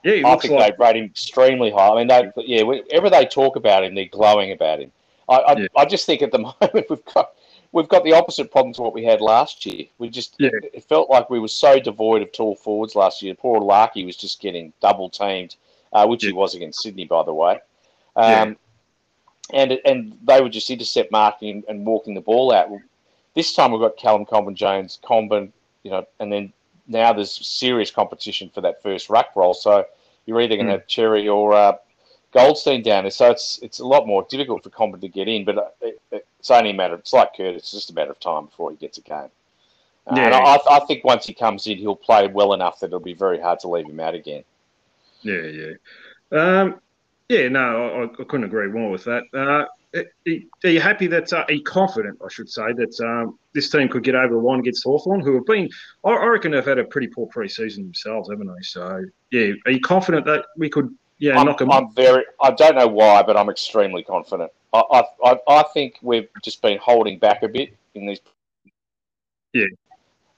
yeah, 0.03 0.27
I 0.27 0.37
think 0.37 0.55
like... 0.55 0.77
they 0.77 0.85
rate 0.85 0.97
him 0.97 1.05
extremely 1.05 1.71
high. 1.71 1.90
I 1.90 1.97
mean, 1.97 2.09
they, 2.09 2.33
yeah, 2.45 2.62
whenever 2.62 3.11
they 3.11 3.27
talk 3.27 3.55
about 3.55 3.85
him, 3.85 3.95
they're 3.95 4.07
glowing 4.07 4.51
about 4.51 4.81
him. 4.81 4.90
I, 5.29 5.37
I, 5.37 5.57
yeah. 5.57 5.66
I 5.77 5.85
just 5.85 6.05
think 6.05 6.23
at 6.23 6.33
the 6.33 6.38
moment 6.61 6.87
we've 6.90 7.05
got 7.05 7.31
we've 7.73 7.88
got 7.88 8.05
the 8.05 8.12
opposite 8.12 8.51
problem 8.51 8.75
to 8.75 8.83
what 8.83 8.95
we 8.95 9.05
had 9.05 9.21
last 9.21 9.64
year. 9.64 9.87
We 9.99 10.09
just 10.09 10.35
yeah. 10.38 10.51
it, 10.53 10.71
it, 10.75 10.85
felt 10.85 11.11
like 11.11 11.31
we 11.31 11.38
were 11.38 11.49
so 11.49 11.79
devoid 11.79 12.23
of 12.23 12.33
tall 12.33 12.57
forwards 12.57 12.95
last 12.95 13.23
year. 13.23 13.35
Poor 13.35 13.61
Larkey 13.61 14.05
was 14.05 14.16
just 14.16 14.40
getting 14.40 14.73
double 14.81 15.09
teamed, 15.09 15.57
uh, 15.93 16.07
which 16.07 16.25
yeah. 16.25 16.31
he 16.31 16.33
was 16.33 16.55
against 16.55 16.83
Sydney, 16.83 17.05
by 17.05 17.23
the 17.23 17.35
way. 17.35 17.61
Um, 18.16 18.31
yeah. 18.31 18.55
And 19.54 19.80
and 19.84 20.18
they 20.22 20.40
were 20.40 20.48
just 20.48 20.70
intercept 20.70 21.10
marking 21.12 21.64
and 21.68 21.86
walking 21.86 22.14
the 22.14 22.20
ball 22.20 22.52
out. 22.52 22.68
This 23.34 23.52
time 23.54 23.72
we've 23.72 23.80
got 23.80 23.96
Callum 23.96 24.26
Comben 24.26 24.54
Jones, 24.54 24.98
Comben, 25.02 25.52
you 25.82 25.90
know, 25.90 26.06
and 26.18 26.32
then 26.32 26.52
now 26.86 27.12
there's 27.12 27.46
serious 27.46 27.90
competition 27.90 28.50
for 28.52 28.60
that 28.62 28.82
first 28.82 29.08
ruck 29.08 29.30
role. 29.36 29.54
So 29.54 29.86
you're 30.26 30.40
either 30.40 30.56
going 30.56 30.66
to 30.66 30.74
mm. 30.74 30.78
have 30.78 30.86
Xerri 30.86 31.32
or 31.32 31.54
uh, 31.54 31.76
Goldstein 32.32 32.82
down 32.82 33.04
there. 33.04 33.10
So 33.10 33.30
it's 33.30 33.58
it's 33.62 33.78
a 33.78 33.86
lot 33.86 34.06
more 34.06 34.26
difficult 34.28 34.64
for 34.64 34.70
Comben 34.70 35.00
to 35.00 35.08
get 35.08 35.28
in. 35.28 35.44
But 35.44 35.58
uh, 35.58 35.68
it, 35.80 36.00
it, 36.10 36.26
it's 36.38 36.50
only 36.50 36.70
a 36.70 36.74
matter. 36.74 36.94
It's 36.94 37.12
like 37.12 37.36
Curtis. 37.36 37.62
It's 37.62 37.72
just 37.72 37.90
a 37.90 37.94
matter 37.94 38.10
of 38.10 38.20
time 38.20 38.46
before 38.46 38.70
he 38.70 38.76
gets 38.76 38.98
a 38.98 39.02
game. 39.02 39.30
Uh, 40.06 40.16
yeah. 40.16 40.26
And 40.26 40.34
I, 40.34 40.58
I, 40.70 40.80
think 40.86 41.04
once 41.04 41.26
he 41.26 41.34
comes 41.34 41.66
in, 41.66 41.76
he'll 41.76 41.94
play 41.94 42.26
well 42.26 42.54
enough 42.54 42.80
that 42.80 42.86
it'll 42.86 43.00
be 43.00 43.12
very 43.12 43.38
hard 43.38 43.60
to 43.60 43.68
leave 43.68 43.86
him 43.86 44.00
out 44.00 44.14
again. 44.14 44.44
Yeah, 45.22 45.42
yeah, 45.42 45.72
um, 46.32 46.80
yeah. 47.31 47.49
No, 47.49 47.61
I, 48.19 48.23
I, 48.23 48.25
couldn't 48.25 48.45
agree 48.45 48.69
more 48.69 48.90
with 48.90 49.05
that. 49.05 49.23
Uh, 49.33 49.64
are 49.95 50.71
you 50.71 50.81
happy 50.81 51.07
that? 51.09 51.33
Uh, 51.33 51.45
are 51.49 51.53
you 51.53 51.62
confident, 51.62 52.19
I 52.25 52.29
should 52.31 52.49
say, 52.49 52.73
that 52.73 53.01
um, 53.01 53.38
this 53.55 53.71
team 53.71 53.88
could 53.88 54.05
get 54.05 54.14
over 54.14 54.35
the 54.35 54.40
line 54.40 54.61
against 54.61 54.85
Hawthorn, 54.85 55.21
who 55.21 55.35
have 55.35 55.47
been, 55.47 55.69
I, 56.05 56.11
I 56.11 56.27
reckon, 56.27 56.53
they've 56.53 56.64
had 56.64 56.79
a 56.79 56.85
pretty 56.85 57.09
poor 57.09 57.27
pre-season 57.27 57.85
themselves, 57.85 58.31
haven't 58.31 58.47
they? 58.47 58.62
So, 58.62 59.05
yeah, 59.31 59.53
are 59.66 59.73
you 59.73 59.81
confident 59.81 60.27
that 60.27 60.47
we 60.57 60.69
could, 60.69 60.95
yeah, 61.19 61.38
I'm, 61.38 61.47
knock 61.47 61.59
them? 61.59 61.71
I'm 61.71 61.93
very. 61.95 62.25
I 62.40 62.51
don't 62.51 62.77
know 62.77 62.87
why, 62.87 63.23
but 63.23 63.37
I'm 63.37 63.51
extremely 63.51 64.03
confident. 64.03 64.51
I, 64.73 65.03
I, 65.25 65.37
I 65.49 65.64
think 65.75 65.97
we've 66.03 66.29
just 66.43 66.62
been 66.62 66.79
holding 66.79 67.19
back 67.19 67.43
a 67.43 67.49
bit 67.49 67.77
in 67.95 68.07
these. 68.07 68.21
Yeah. 69.53 69.66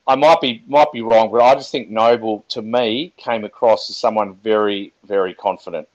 I 0.07 0.17
might 0.17 0.41
be 0.41 0.65
might 0.67 0.91
be 0.93 1.01
wrong, 1.03 1.31
but 1.31 1.41
I 1.41 1.55
just 1.55 1.71
think 1.71 1.89
Noble 1.89 2.45
to 2.49 2.63
me 2.63 3.13
came 3.17 3.45
across 3.45 3.89
as 3.89 3.97
someone 3.97 4.35
very 4.35 4.93
very 5.05 5.33
confident 5.33 5.87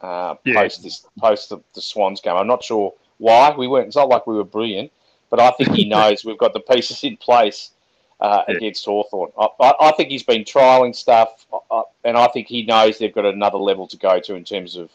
uh, 0.00 0.34
yeah. 0.44 0.54
post 0.54 0.82
this 0.82 1.06
post 1.18 1.48
the, 1.48 1.58
the, 1.74 1.82
Swans 1.82 2.20
game. 2.20 2.36
I'm 2.36 2.46
not 2.46 2.62
sure 2.62 2.94
why 3.18 3.54
we 3.56 3.66
weren't. 3.66 3.88
It's 3.88 3.96
not 3.96 4.08
like 4.08 4.26
we 4.26 4.34
were 4.34 4.44
brilliant, 4.44 4.92
but 5.30 5.40
I 5.40 5.50
think 5.52 5.70
he 5.70 5.88
knows 5.88 6.24
we've 6.24 6.38
got 6.38 6.52
the 6.52 6.60
pieces 6.60 7.02
in 7.04 7.16
place 7.16 7.72
uh, 8.20 8.42
yeah. 8.48 8.56
against 8.56 8.84
Hawthorn. 8.84 9.30
I, 9.38 9.48
I, 9.60 9.74
I, 9.80 9.92
think 9.92 10.10
he's 10.10 10.22
been 10.22 10.44
trialing 10.44 10.94
stuff, 10.94 11.46
uh, 11.70 11.82
and 12.04 12.16
I 12.16 12.28
think 12.28 12.48
he 12.48 12.62
knows 12.62 12.98
they've 12.98 13.14
got 13.14 13.24
another 13.24 13.58
level 13.58 13.86
to 13.88 13.96
go 13.96 14.20
to 14.20 14.34
in 14.34 14.44
terms 14.44 14.76
of 14.76 14.90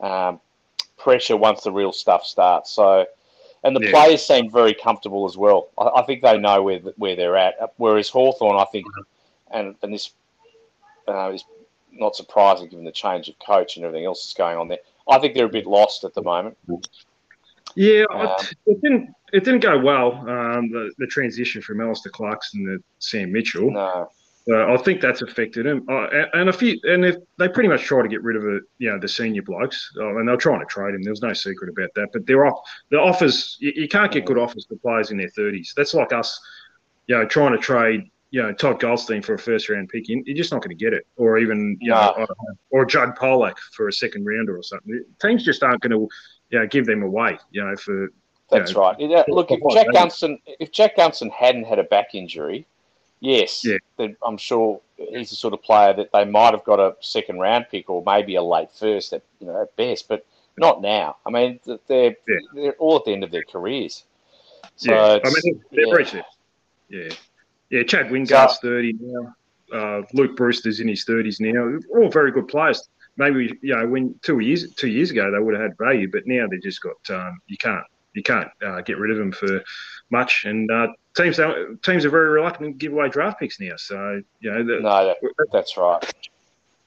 um, 0.00 0.40
pressure 0.98 1.36
once 1.36 1.62
the 1.62 1.72
real 1.72 1.92
stuff 1.92 2.24
starts. 2.24 2.70
So, 2.70 3.06
and 3.62 3.74
the 3.74 3.80
yeah. 3.84 3.90
players 3.90 4.26
seem 4.26 4.50
very 4.50 4.74
comfortable 4.74 5.24
as 5.26 5.36
well. 5.36 5.68
I, 5.78 6.00
I, 6.00 6.02
think 6.02 6.22
they 6.22 6.38
know 6.38 6.62
where 6.62 6.78
where 6.96 7.16
they're 7.16 7.36
at. 7.36 7.54
Whereas 7.76 8.08
Hawthorn, 8.08 8.56
I 8.56 8.64
think, 8.66 8.86
and 9.50 9.74
and 9.82 9.92
this 9.92 10.10
uh, 11.08 11.30
is 11.30 11.44
not 11.96 12.16
surprising 12.16 12.68
given 12.68 12.84
the 12.84 12.92
change 12.92 13.28
of 13.28 13.38
coach 13.38 13.76
and 13.76 13.84
everything 13.84 14.06
else 14.06 14.24
that's 14.24 14.34
going 14.34 14.58
on 14.58 14.68
there. 14.68 14.78
I 15.08 15.18
think 15.18 15.34
they're 15.34 15.46
a 15.46 15.50
bit 15.50 15.66
lost 15.66 16.04
at 16.04 16.14
the 16.14 16.22
moment. 16.22 16.56
Yeah, 17.74 18.04
um, 18.12 18.36
it 18.66 18.80
didn't 18.82 19.10
it 19.32 19.44
didn't 19.44 19.60
go 19.60 19.78
well. 19.78 20.12
Um, 20.28 20.70
the 20.70 20.92
the 20.98 21.06
transition 21.06 21.60
from 21.60 21.80
Alastair 21.80 22.12
Clarkson 22.12 22.64
to 22.66 22.82
Sam 22.98 23.32
Mitchell. 23.32 23.70
No. 23.70 24.08
Uh, 24.46 24.74
I 24.74 24.76
think 24.76 25.00
that's 25.00 25.22
affected 25.22 25.64
him, 25.64 25.86
uh, 25.88 26.06
and 26.34 26.50
a 26.50 26.52
few, 26.52 26.78
and 26.82 27.02
if 27.02 27.16
they 27.38 27.48
pretty 27.48 27.70
much 27.70 27.82
try 27.82 28.02
to 28.02 28.08
get 28.08 28.22
rid 28.22 28.36
of 28.36 28.44
it, 28.44 28.62
you 28.76 28.90
know, 28.90 28.98
the 28.98 29.08
senior 29.08 29.40
blokes, 29.40 29.90
uh, 29.98 30.18
and 30.18 30.28
they're 30.28 30.36
trying 30.36 30.60
to 30.60 30.66
trade 30.66 30.94
him. 30.94 31.02
There 31.02 31.14
was 31.14 31.22
no 31.22 31.32
secret 31.32 31.70
about 31.70 31.88
that. 31.94 32.10
But 32.12 32.26
they're 32.26 32.44
off. 32.44 32.60
The 32.90 32.98
offers, 32.98 33.56
you, 33.58 33.72
you 33.74 33.88
can't 33.88 34.12
get 34.12 34.26
good 34.26 34.36
offers 34.36 34.66
for 34.66 34.76
players 34.76 35.10
in 35.10 35.16
their 35.16 35.30
thirties. 35.30 35.72
That's 35.74 35.94
like 35.94 36.12
us, 36.12 36.38
you 37.06 37.16
know, 37.16 37.24
trying 37.24 37.52
to 37.52 37.58
trade, 37.58 38.10
you 38.34 38.42
know, 38.42 38.52
Todd 38.52 38.80
Goldstein 38.80 39.22
for 39.22 39.34
a 39.34 39.38
first 39.38 39.68
round 39.68 39.90
pick. 39.90 40.08
You're 40.08 40.36
just 40.36 40.50
not 40.50 40.60
going 40.60 40.76
to 40.76 40.84
get 40.84 40.92
it, 40.92 41.06
or 41.16 41.38
even, 41.38 41.78
you 41.80 41.90
no. 41.90 42.14
know, 42.18 42.26
or 42.70 42.84
Judd 42.84 43.14
Polec 43.16 43.56
for 43.72 43.86
a 43.86 43.92
second 43.92 44.26
rounder 44.26 44.58
or 44.58 44.62
something. 44.64 45.04
Teams 45.22 45.44
just 45.44 45.62
aren't 45.62 45.80
going 45.82 45.92
to, 45.92 46.08
you 46.50 46.58
know, 46.58 46.66
give 46.66 46.84
them 46.84 47.04
away, 47.04 47.38
you 47.52 47.64
know, 47.64 47.76
for. 47.76 48.08
That's 48.50 48.74
know, 48.74 48.80
right. 48.80 48.96
Yeah, 48.98 49.18
uh, 49.18 49.24
look, 49.28 49.52
if 49.52 49.60
Jack 49.72 49.86
Gunston, 49.92 50.40
if 50.46 50.72
Jack 50.72 50.96
Gunston 50.96 51.30
hadn't 51.30 51.64
had 51.64 51.78
a 51.78 51.84
back 51.84 52.16
injury 52.16 52.66
yes, 53.20 53.64
Yeah. 53.64 54.08
I'm 54.26 54.36
sure 54.36 54.80
he's 54.96 55.30
the 55.30 55.36
sort 55.36 55.54
of 55.54 55.62
player 55.62 55.94
that 55.94 56.10
they 56.12 56.24
might 56.24 56.54
have 56.54 56.64
got 56.64 56.80
a 56.80 56.96
second 57.00 57.38
round 57.38 57.66
pick 57.70 57.88
or 57.88 58.02
maybe 58.04 58.34
a 58.34 58.42
late 58.42 58.70
first 58.72 59.12
at 59.12 59.22
you 59.38 59.46
know 59.46 59.62
at 59.62 59.74
best, 59.76 60.08
but 60.08 60.26
not 60.58 60.82
now. 60.82 61.16
I 61.24 61.30
mean, 61.30 61.60
they're 61.86 62.16
Yeah. 62.28 62.38
they're 62.54 62.72
all 62.72 62.96
at 62.96 63.04
the 63.04 63.12
end 63.12 63.24
of 63.24 63.30
their 63.30 63.44
careers. 63.44 64.04
So 64.76 64.92
yeah, 64.92 65.20
I 65.24 65.30
mean 65.30 65.62
they've 65.70 66.12
yeah. 66.12 66.18
it. 66.18 66.24
Yeah, 66.88 67.16
yeah. 67.78 67.82
Chad 67.84 68.10
Wingard's 68.10 68.58
thirty 68.58 68.94
now. 69.00 69.34
Uh, 69.72 70.02
Luke 70.12 70.36
Breust's 70.36 70.80
in 70.80 70.88
his 70.88 71.04
thirties 71.04 71.40
now. 71.40 71.78
All 71.94 72.08
very 72.10 72.30
good 72.30 72.48
players. 72.48 72.88
Maybe 73.16 73.56
you 73.62 73.74
know 73.76 73.86
when 73.86 74.14
two 74.22 74.40
years 74.40 74.72
two 74.74 74.88
years 74.88 75.10
ago 75.10 75.30
they 75.30 75.38
would 75.38 75.54
have 75.54 75.62
had 75.62 75.78
value, 75.78 76.08
but 76.10 76.22
now 76.26 76.46
they 76.50 76.58
just 76.58 76.80
got 76.82 77.16
um, 77.16 77.38
you 77.46 77.56
can't 77.56 77.84
you 78.14 78.22
can't 78.22 78.48
uh, 78.64 78.80
get 78.82 78.98
rid 78.98 79.10
of 79.10 79.18
them 79.18 79.32
for 79.32 79.62
much. 80.10 80.44
And 80.44 80.70
uh, 80.70 80.88
teams 81.16 81.36
don't, 81.36 81.82
teams 81.82 82.04
are 82.04 82.10
very 82.10 82.28
reluctant 82.28 82.74
to 82.74 82.78
give 82.78 82.92
away 82.92 83.08
draft 83.08 83.40
picks 83.40 83.58
now. 83.60 83.76
So 83.76 84.20
you 84.40 84.50
know 84.52 84.64
the, 84.64 84.80
no, 84.80 85.14
that, 85.22 85.46
that's 85.52 85.76
right. 85.76 86.04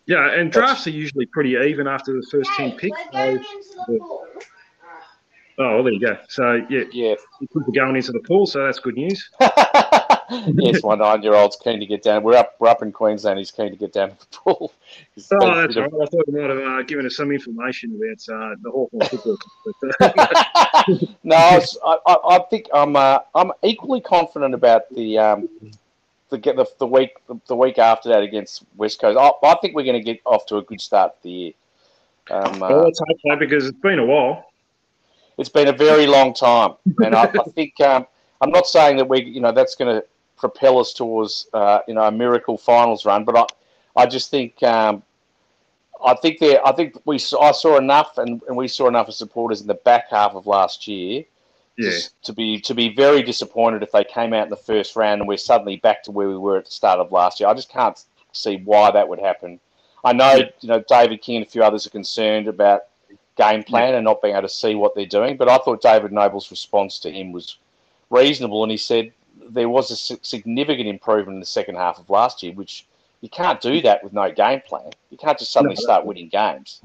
yeah, 0.05 0.31
and 0.33 0.51
drafts 0.51 0.87
are 0.87 0.91
usually 0.91 1.25
pretty 1.27 1.51
even 1.69 1.87
after 1.87 2.13
the 2.13 2.25
first 2.31 2.49
ten 2.55 2.71
picks. 2.73 2.97
So, 3.11 3.97
oh, 5.59 5.75
well, 5.75 5.83
there 5.83 5.93
you 5.93 5.99
go. 5.99 6.17
So 6.29 6.61
yeah, 6.69 6.83
Yeah. 6.91 7.15
people 7.39 7.63
are 7.67 7.71
going 7.71 7.95
into 7.95 8.11
the 8.11 8.19
pool, 8.19 8.45
so 8.45 8.63
that's 8.65 8.79
good 8.79 8.95
news. 8.95 9.29
yes, 10.55 10.83
my 10.83 10.95
nine-year-old's 10.95 11.55
keen 11.57 11.79
to 11.79 11.85
get 11.85 12.03
down. 12.03 12.23
We're 12.23 12.35
up, 12.35 12.55
we're 12.59 12.67
up 12.67 12.81
in 12.81 12.91
Queensland. 12.91 13.39
He's 13.39 13.51
keen 13.51 13.69
to 13.71 13.77
get 13.77 13.93
down 13.93 14.09
to 14.09 14.15
the 14.19 14.25
pool. 14.37 14.73
He's 15.15 15.27
Oh, 15.31 15.55
that's 15.55 15.75
right. 15.77 15.85
I 15.85 16.05
thought 16.05 16.23
you 16.27 16.33
might 16.33 16.49
have 16.49 16.59
uh, 16.59 16.81
given 16.83 17.05
us 17.05 17.15
some 17.15 17.31
information 17.31 17.95
about 17.95 18.35
uh, 18.35 18.55
the 18.61 18.69
Hawthorn 18.71 19.07
football. 19.07 19.37
Uh, 20.01 20.83
no, 21.23 21.35
I, 21.35 21.55
was- 21.57 21.77
I, 21.85 22.17
I 22.29 22.39
think 22.49 22.67
I'm, 22.73 22.95
uh, 22.95 23.19
I'm 23.35 23.51
equally 23.63 24.01
confident 24.01 24.53
about 24.53 24.93
the, 24.93 25.17
um, 25.17 25.49
the, 26.29 26.37
the 26.37 26.67
the 26.79 26.87
week, 26.87 27.11
the 27.47 27.55
week 27.55 27.77
after 27.79 28.09
that 28.09 28.21
against 28.23 28.63
West 28.75 28.99
Coast. 28.99 29.17
I, 29.17 29.47
I 29.47 29.55
think 29.61 29.75
we're 29.75 29.83
going 29.85 30.01
to 30.01 30.03
get 30.03 30.19
off 30.25 30.45
to 30.47 30.57
a 30.57 30.61
good 30.61 30.81
start 30.81 31.15
to 31.17 31.23
the 31.23 31.29
year. 31.31 31.51
Um, 32.29 32.59
well, 32.59 32.81
uh, 32.81 32.83
let's 32.83 32.99
hope 32.99 33.17
so 33.25 33.35
because 33.37 33.65
it's 33.65 33.79
been 33.79 33.99
a 33.99 34.05
while. 34.05 34.51
it's 35.37 35.47
been 35.47 35.69
a 35.69 35.73
very 35.73 36.05
long 36.05 36.33
time, 36.33 36.73
and 36.97 37.15
I, 37.15 37.23
I 37.23 37.43
think 37.55 37.79
um, 37.79 38.05
I'm 38.41 38.49
not 38.49 38.67
saying 38.67 38.97
that 38.97 39.07
we, 39.07 39.23
you 39.23 39.39
know, 39.39 39.53
that's 39.53 39.75
going 39.75 39.95
to 40.01 40.05
propel 40.37 40.79
us 40.79 40.93
towards, 40.93 41.47
uh, 41.53 41.79
you 41.87 41.93
know, 41.93 42.03
a 42.03 42.11
miracle 42.11 42.57
finals 42.57 43.05
run, 43.05 43.25
but 43.25 43.37
I, 43.37 44.03
I 44.03 44.05
just 44.05 44.31
think, 44.31 44.61
um, 44.63 45.03
I 46.03 46.13
think 46.15 46.39
there, 46.39 46.65
I 46.65 46.71
think 46.71 46.95
we, 47.05 47.17
saw, 47.17 47.41
I 47.41 47.51
saw 47.51 47.77
enough, 47.77 48.17
and, 48.17 48.41
and 48.47 48.55
we 48.55 48.67
saw 48.67 48.87
enough 48.87 49.07
of 49.07 49.15
supporters 49.15 49.61
in 49.61 49.67
the 49.67 49.73
back 49.73 50.09
half 50.09 50.33
of 50.33 50.47
last 50.47 50.87
year. 50.87 51.23
Yeah, 51.79 51.91
to, 51.91 52.09
to 52.23 52.33
be 52.33 52.59
to 52.61 52.73
be 52.73 52.95
very 52.95 53.21
disappointed 53.21 53.83
if 53.83 53.91
they 53.91 54.03
came 54.03 54.33
out 54.33 54.45
in 54.45 54.49
the 54.49 54.55
first 54.55 54.95
round 54.95 55.21
and 55.21 55.27
we're 55.27 55.37
suddenly 55.37 55.75
back 55.75 56.01
to 56.05 56.11
where 56.11 56.27
we 56.27 56.35
were 56.35 56.57
at 56.57 56.65
the 56.65 56.71
start 56.71 56.99
of 56.99 57.11
last 57.11 57.39
year. 57.39 57.47
I 57.47 57.53
just 57.53 57.69
can't 57.69 58.03
see 58.31 58.57
why 58.65 58.89
that 58.89 59.07
would 59.07 59.19
happen. 59.19 59.59
I 60.03 60.13
know 60.13 60.37
you 60.59 60.69
know 60.69 60.83
David 60.89 61.21
King 61.21 61.35
and 61.35 61.45
a 61.45 61.49
few 61.49 61.63
others 61.63 61.85
are 61.85 61.91
concerned 61.91 62.47
about 62.47 62.81
game 63.37 63.63
plan 63.63 63.93
and 63.93 64.03
not 64.03 64.23
being 64.23 64.33
able 64.33 64.47
to 64.47 64.49
see 64.49 64.73
what 64.73 64.95
they're 64.95 65.05
doing, 65.05 65.37
but 65.37 65.47
I 65.47 65.59
thought 65.59 65.81
David 65.81 66.11
Noble's 66.11 66.49
response 66.49 66.97
to 66.99 67.11
him 67.11 67.31
was 67.31 67.57
reasonable, 68.09 68.63
and 68.63 68.71
he 68.71 68.77
said 68.77 69.13
there 69.49 69.69
was 69.69 69.91
a 69.91 69.95
significant 70.23 70.87
improvement 70.87 71.35
in 71.35 71.39
the 71.39 71.45
second 71.45 71.75
half 71.75 71.99
of 71.99 72.09
last 72.09 72.43
year, 72.43 72.53
which 72.53 72.85
you 73.21 73.29
can't 73.29 73.59
do 73.61 73.81
that 73.81 74.03
with 74.03 74.13
no 74.13 74.31
game 74.31 74.61
plan. 74.61 74.91
You 75.09 75.17
can't 75.17 75.37
just 75.37 75.51
suddenly 75.51 75.75
No. 75.75 75.81
start 75.81 76.05
winning 76.05 76.29
games. 76.29 76.81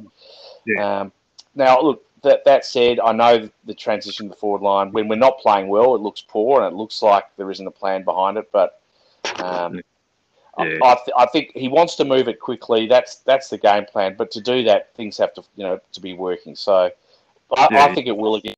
Yeah. 0.66 1.00
Um, 1.00 1.12
now, 1.54 1.80
look, 1.80 2.04
that, 2.22 2.44
that 2.44 2.64
said, 2.64 3.00
I 3.00 3.12
know 3.12 3.48
the 3.64 3.74
transition 3.74 4.26
to 4.26 4.30
the 4.30 4.36
forward 4.36 4.62
line, 4.62 4.92
when 4.92 5.08
we're 5.08 5.16
not 5.16 5.38
playing 5.40 5.68
well, 5.68 5.94
it 5.94 6.00
looks 6.00 6.22
poor 6.26 6.62
and 6.62 6.72
it 6.72 6.76
looks 6.76 7.02
like 7.02 7.24
there 7.36 7.50
isn't 7.50 7.66
a 7.66 7.70
plan 7.70 8.04
behind 8.04 8.38
it. 8.38 8.48
But 8.52 8.80
um, 9.42 9.80
I- 10.58 10.78
I, 10.82 10.94
th- 10.94 11.14
I 11.16 11.26
think 11.32 11.50
he 11.54 11.68
wants 11.68 11.96
to 11.96 12.04
move 12.04 12.28
it 12.28 12.38
quickly. 12.38 12.86
That's 12.86 13.16
that's 13.16 13.48
the 13.48 13.56
game 13.58 13.86
plan. 13.86 14.14
But 14.18 14.30
to 14.32 14.40
do 14.40 14.62
that, 14.64 14.94
things 14.94 15.16
have 15.18 15.32
to 15.34 15.42
you 15.56 15.64
know 15.64 15.80
to 15.92 16.00
be 16.00 16.12
working. 16.12 16.54
So 16.54 16.90
I, 17.56 17.68
Yeah. 17.70 17.84
I 17.86 17.94
think 17.94 18.06
it 18.06 18.16
will 18.16 18.34
again. 18.36 18.54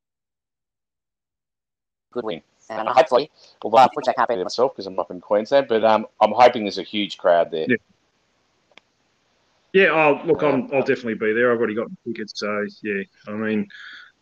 Good 2.12 2.24
win. 2.24 2.42
And 2.70 2.88
hopefully, 2.88 3.30
although 3.62 3.78
I 3.78 3.88
put 3.94 4.04
that 4.06 4.16
can't 4.16 4.28
be 4.28 4.36
there 4.36 4.44
myself 4.44 4.72
because 4.74 4.86
I'm 4.86 4.98
up 4.98 5.10
in 5.10 5.20
Queensland, 5.20 5.66
but 5.68 5.84
um, 5.84 6.06
I'm 6.20 6.32
hoping 6.32 6.64
there's 6.64 6.78
a 6.78 6.82
huge 6.82 7.18
crowd 7.18 7.50
there. 7.50 7.66
Yeah. 7.68 7.76
Yeah, 9.72 9.86
I'll, 9.86 10.24
look, 10.24 10.42
I'm, 10.42 10.68
I'll 10.72 10.82
definitely 10.84 11.14
be 11.14 11.32
there. 11.32 11.50
I've 11.52 11.58
already 11.58 11.74
got 11.74 11.88
tickets, 12.06 12.32
so 12.36 12.64
yeah. 12.84 13.02
I 13.26 13.32
mean, 13.32 13.66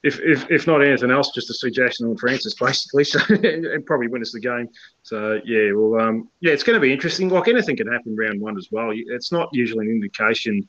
if 0.02 0.18
if, 0.20 0.50
if 0.50 0.66
not 0.66 0.82
anything 0.82 1.10
else, 1.10 1.30
just 1.34 1.46
to 1.48 1.54
see 1.54 1.70
Jason 1.70 2.06
Horne 2.06 2.16
Francis 2.16 2.54
basically, 2.54 3.04
so 3.04 3.20
and 3.28 3.84
probably 3.84 4.08
win 4.08 4.22
us 4.22 4.32
the 4.32 4.40
game. 4.40 4.68
So 5.02 5.40
yeah, 5.44 5.72
well, 5.74 6.00
um, 6.00 6.30
yeah, 6.40 6.52
it's 6.52 6.62
going 6.62 6.74
to 6.74 6.80
be 6.80 6.90
interesting. 6.90 7.28
Like 7.28 7.48
anything 7.48 7.76
can 7.76 7.86
happen 7.86 8.16
round 8.16 8.40
one 8.40 8.56
as 8.56 8.68
well. 8.70 8.92
It's 8.94 9.30
not 9.30 9.50
usually 9.52 9.84
an 9.86 9.92
indication 9.92 10.66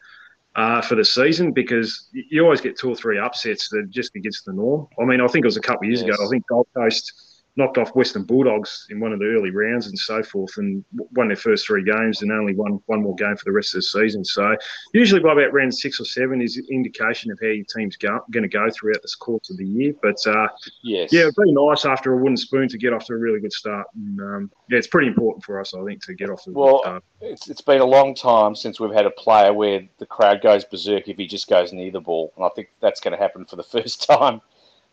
uh, 0.56 0.82
for 0.82 0.96
the 0.96 1.06
season 1.06 1.54
because 1.54 2.10
you 2.12 2.44
always 2.44 2.60
get 2.60 2.78
two 2.78 2.90
or 2.90 2.96
three 2.96 3.18
upsets 3.18 3.70
that 3.70 3.90
just 3.90 4.14
against 4.18 4.44
the 4.44 4.52
norm. 4.52 4.88
I 5.02 5.06
mean, 5.06 5.22
I 5.22 5.28
think 5.28 5.46
it 5.46 5.48
was 5.48 5.58
a 5.58 5.62
couple 5.62 5.86
of 5.86 5.92
years 5.92 6.02
Yes. 6.02 6.14
ago. 6.14 6.26
I 6.26 6.30
think 6.30 6.46
Gold 6.48 6.68
Coast 6.76 7.33
knocked 7.56 7.78
off 7.78 7.96
Western 7.96 8.24
Bulldogs 8.24 8.88
in 8.90 9.00
one 9.00 9.14
of 9.14 9.20
the 9.20 9.26
early 9.26 9.52
rounds 9.52 9.88
and 9.88 9.98
so 9.98 10.24
forth, 10.24 10.58
and 10.58 10.84
won 11.16 11.28
their 11.28 11.38
first 11.38 11.68
three 11.68 11.84
games 11.84 12.22
and 12.22 12.32
only 12.32 12.56
won 12.56 12.82
one 12.88 13.04
more 13.04 13.16
game 13.16 13.36
for 13.36 13.46
the 13.46 13.52
rest 13.52 13.74
of 13.76 13.80
the 13.80 13.84
season. 13.84 14.26
So 14.26 14.56
usually 14.94 15.22
by 15.22 15.34
about 15.34 15.54
round 15.54 15.74
six 15.76 16.00
or 16.00 16.06
seven 16.06 16.42
is 16.42 16.58
an 16.58 16.66
indication 16.72 17.32
of 17.32 17.40
how 17.42 17.48
your 17.48 17.66
team's 17.76 17.96
go, 17.98 18.20
going 18.32 18.44
to 18.44 18.50
go 18.50 18.68
throughout 18.72 19.02
this 19.02 19.16
course 19.16 19.50
of 19.50 19.58
the 19.58 19.66
year. 19.68 19.94
But 20.02 20.18
uh, 20.26 20.48
Yes. 20.84 21.14
yeah, 21.14 21.22
it'd 21.22 21.36
be 21.36 21.52
nice 21.52 21.86
after 21.86 22.14
a 22.14 22.18
wooden 22.18 22.38
spoon 22.38 22.68
to 22.70 22.78
get 22.78 22.94
off 22.94 23.06
to 23.06 23.14
a 23.14 23.18
really 23.18 23.40
good 23.40 23.54
start. 23.54 23.88
And 23.96 24.20
um, 24.20 24.52
yeah, 24.70 24.78
it's 24.78 24.88
pretty 24.88 25.08
important 25.08 25.44
for 25.44 25.60
us, 25.60 25.74
I 25.74 25.84
think, 25.84 26.04
to 26.06 26.14
get 26.14 26.30
off 26.30 26.44
to 26.44 26.52
a 26.52 26.54
Well, 26.54 26.78
good 26.78 26.82
start. 26.82 27.04
It's, 27.22 27.50
it's 27.50 27.62
been 27.62 27.82
a 27.82 27.86
long 27.86 28.16
time 28.16 28.56
since 28.56 28.80
we've 28.80 28.94
had 28.94 29.06
a 29.06 29.12
player 29.12 29.54
where 29.54 29.88
the 30.00 30.06
crowd 30.06 30.42
goes 30.42 30.66
berserk 30.66 31.08
if 31.08 31.18
he 31.18 31.28
just 31.28 31.48
goes 31.48 31.72
near 31.72 31.92
the 31.92 32.02
ball, 32.02 32.34
and 32.36 32.46
I 32.46 32.50
think 32.50 32.70
that's 32.82 33.00
going 33.00 33.16
to 33.16 33.22
happen 33.22 33.46
for 33.46 33.56
the 33.56 33.64
first 33.76 34.08
time 34.08 34.42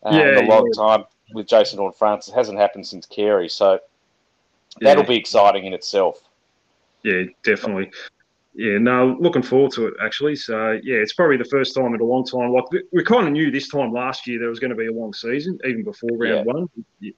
um, 0.03 0.13
Yeah, 0.13 0.29
in 0.29 0.37
a 0.37 0.41
long 0.41 0.67
yeah. 0.67 0.83
time 0.83 1.05
with 1.33 1.47
Jason 1.47 1.79
Horne 1.79 1.93
Francis. 1.93 2.33
It 2.33 2.37
hasn't 2.37 2.57
happened 2.59 2.85
since 2.87 3.05
Carey, 3.05 3.49
so 3.49 3.73
Yeah. 4.79 4.89
that'll 4.89 5.03
be 5.03 5.17
exciting 5.17 5.65
in 5.65 5.73
itself. 5.73 6.21
Yeah, 7.03 7.23
definitely. 7.43 7.91
Yeah, 8.53 8.79
no, 8.79 9.15
looking 9.17 9.43
forward 9.43 9.71
to 9.73 9.87
it 9.87 9.93
actually. 10.03 10.35
So 10.35 10.71
yeah, 10.83 10.97
it's 10.97 11.13
probably 11.13 11.37
the 11.37 11.45
first 11.45 11.73
time 11.73 11.95
in 11.95 12.01
a 12.01 12.03
long 12.03 12.25
time. 12.25 12.51
Like 12.51 12.69
we- 12.69 12.83
we 12.91 13.01
kind 13.01 13.25
of 13.25 13.31
knew 13.31 13.49
this 13.49 13.69
time 13.69 13.93
last 13.93 14.27
year 14.27 14.39
there 14.39 14.49
was 14.49 14.59
going 14.59 14.71
to 14.71 14.75
be 14.75 14.87
a 14.87 14.91
long 14.91 15.13
season, 15.13 15.57
even 15.65 15.83
before 15.83 16.09
round 16.17 16.45
one. 16.45 16.69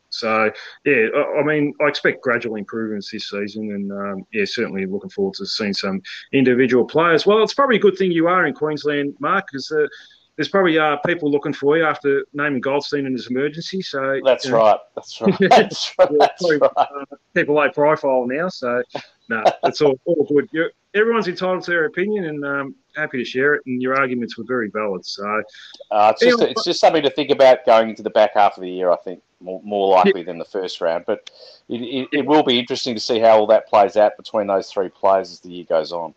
So 0.10 0.52
yeah, 0.86 1.08
I, 1.16 1.40
I 1.40 1.44
mean, 1.44 1.74
I 1.82 1.88
expect 1.88 2.22
gradual 2.22 2.56
improvements 2.58 3.10
this 3.12 3.32
season, 3.32 3.72
and 3.72 3.92
um, 3.92 4.28
yeah, 4.32 4.46
certainly 4.46 4.86
looking 4.86 5.10
forward 5.10 5.34
to 5.36 5.46
seeing 5.48 5.74
some 5.74 6.04
individual 6.34 6.86
players. 6.86 7.26
Well, 7.26 7.42
it's 7.42 7.56
probably 7.56 7.78
a 7.78 7.80
good 7.80 7.98
thing 7.98 8.12
you 8.12 8.28
are 8.28 8.46
in 8.46 8.54
Queensland, 8.54 9.16
Mark, 9.20 9.48
because 9.52 9.72
uh, 9.72 9.88
there's 10.36 10.50
probably 10.50 10.80
uh, 10.80 10.98
people 11.06 11.30
looking 11.30 11.54
for 11.54 11.78
you 11.78 11.86
after 11.86 12.26
naming 12.34 12.62
Goldstein 12.62 13.06
in 13.06 13.14
his 13.14 13.28
emergency. 13.28 13.82
So 13.82 14.20
That's 14.26 14.46
you 14.46 14.52
know, 14.52 14.58
right. 14.58 14.80
That's 14.96 15.22
right. 15.22 15.36
That's 15.40 15.94
right. 16.00 16.10
yeah, 16.12 16.18
That's 16.20 16.40
probably, 16.40 16.58
right. 16.58 16.72
uh, 16.76 17.06
people 17.36 17.56
low 17.56 17.70
profile 17.70 18.26
now, 18.26 18.50
so 18.50 18.82
no, 19.30 19.44
it's 19.64 19.82
all, 19.82 20.00
all 20.06 20.26
good. 20.26 20.50
You're, 20.52 20.72
everyone's 20.96 21.28
entitled 21.28 21.64
to 21.64 21.72
their 21.72 21.86
opinion, 21.86 22.26
and 22.26 22.46
um, 22.46 22.76
happy 22.96 23.20
to 23.20 23.26
share 23.26 23.56
it. 23.56 23.62
And 23.68 23.82
your 23.82 23.96
arguments 23.96 24.38
were 24.38 24.44
very 24.48 24.70
valid. 24.70 25.06
So 25.06 25.44
Uh, 25.92 26.14
it's 26.14 26.22
just 26.22 26.34
Anyway, 26.40 26.52
it's 26.52 26.64
just 26.64 26.80
something 26.80 27.04
to 27.04 27.10
think 27.10 27.30
about 27.30 27.66
going 27.66 27.90
into 27.90 28.04
the 28.04 28.10
back 28.10 28.32
half 28.34 28.58
of 28.58 28.64
the 28.64 28.70
year. 28.70 28.92
I 28.92 28.98
think 28.98 29.22
more, 29.40 29.62
more 29.64 29.90
likely 29.96 30.24
than 30.24 30.40
the 30.40 30.46
first 30.46 30.82
round, 30.82 31.04
but 31.06 31.30
it, 31.70 31.82
it, 31.82 32.08
it 32.12 32.26
will 32.26 32.44
be 32.44 32.58
interesting 32.58 32.96
to 32.96 33.02
see 33.02 33.20
how 33.20 33.38
all 33.40 33.48
that 33.48 33.68
plays 33.68 33.98
out 33.98 34.18
between 34.18 34.48
those 34.48 34.72
three 34.72 34.90
players 34.90 35.32
as 35.32 35.40
the 35.42 35.50
year 35.50 35.66
goes 35.66 35.92
on. 35.92 36.14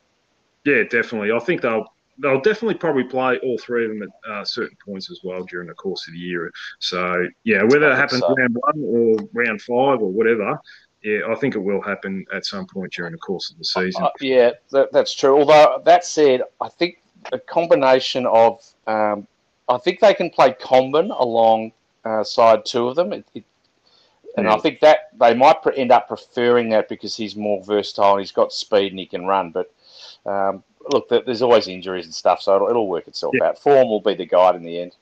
yeah, 0.64 0.82
definitely. 0.84 1.32
I 1.32 1.38
think 1.38 1.60
they'll 1.60 1.92
they'll 2.18 2.40
definitely 2.40 2.74
probably 2.74 3.04
play 3.04 3.38
all 3.38 3.58
three 3.58 3.84
of 3.84 3.90
them 3.90 4.02
at 4.02 4.30
uh, 4.30 4.44
certain 4.44 4.76
points 4.84 5.10
as 5.10 5.20
well 5.22 5.44
during 5.44 5.68
the 5.68 5.74
course 5.74 6.06
of 6.06 6.14
the 6.14 6.18
year. 6.18 6.50
So 6.78 7.26
yeah, 7.44 7.62
whether 7.62 7.90
it 7.90 7.96
happens 7.96 8.20
so. 8.20 8.34
round 8.34 8.56
one 8.58 8.84
or 8.84 9.28
round 9.32 9.62
five 9.62 10.00
or 10.00 10.10
whatever. 10.10 10.58
Yeah, 11.02 11.20
I 11.30 11.36
think 11.36 11.54
it 11.54 11.60
will 11.60 11.80
happen 11.80 12.24
at 12.32 12.46
some 12.46 12.66
point 12.66 12.92
during 12.92 13.12
the 13.12 13.18
course 13.18 13.50
of 13.50 13.58
the 13.58 13.64
season. 13.64 14.02
Uh, 14.02 14.10
yeah, 14.20 14.50
that, 14.72 14.90
that's 14.92 15.14
true. 15.14 15.38
Although 15.38 15.80
that 15.84 16.04
said, 16.04 16.42
I 16.60 16.68
think 16.68 17.00
a 17.30 17.38
combination 17.38 18.26
of, 18.26 18.60
um, 18.88 19.28
I 19.68 19.78
think 19.78 20.00
they 20.00 20.14
can 20.14 20.30
play 20.30 20.52
Comben 20.60 21.16
along 21.16 21.72
uh, 22.04 22.24
side 22.24 22.64
two 22.64 22.88
of 22.88 22.96
them, 22.96 23.12
it, 23.12 23.24
it, 23.34 23.44
and 24.36 24.48
I 24.48 24.56
think 24.58 24.80
that 24.80 25.10
they 25.18 25.32
might 25.32 25.62
pre- 25.62 25.76
end 25.76 25.92
up 25.92 26.08
preferring 26.08 26.68
that 26.70 26.88
because 26.88 27.16
he's 27.16 27.36
more 27.36 27.62
versatile 27.64 28.12
and 28.12 28.20
he's 28.20 28.32
got 28.32 28.52
speed 28.52 28.92
and 28.92 28.98
he 28.98 29.06
can 29.06 29.26
run. 29.26 29.50
But 29.50 29.72
um, 30.26 30.62
look, 30.90 31.08
th- 31.08 31.24
there's 31.24 31.42
always 31.42 31.68
injuries 31.68 32.04
and 32.04 32.14
stuff, 32.14 32.40
so 32.42 32.56
it'll, 32.56 32.68
it'll 32.68 32.88
work 32.88 33.08
itself 33.08 33.34
Yeah. 33.38 33.48
out. 33.48 33.58
Form 33.58 33.88
will 33.88 34.00
be 34.00 34.14
the 34.14 34.26
guide 34.26 34.54
in 34.56 34.62
the 34.64 34.80
end. 34.80 34.96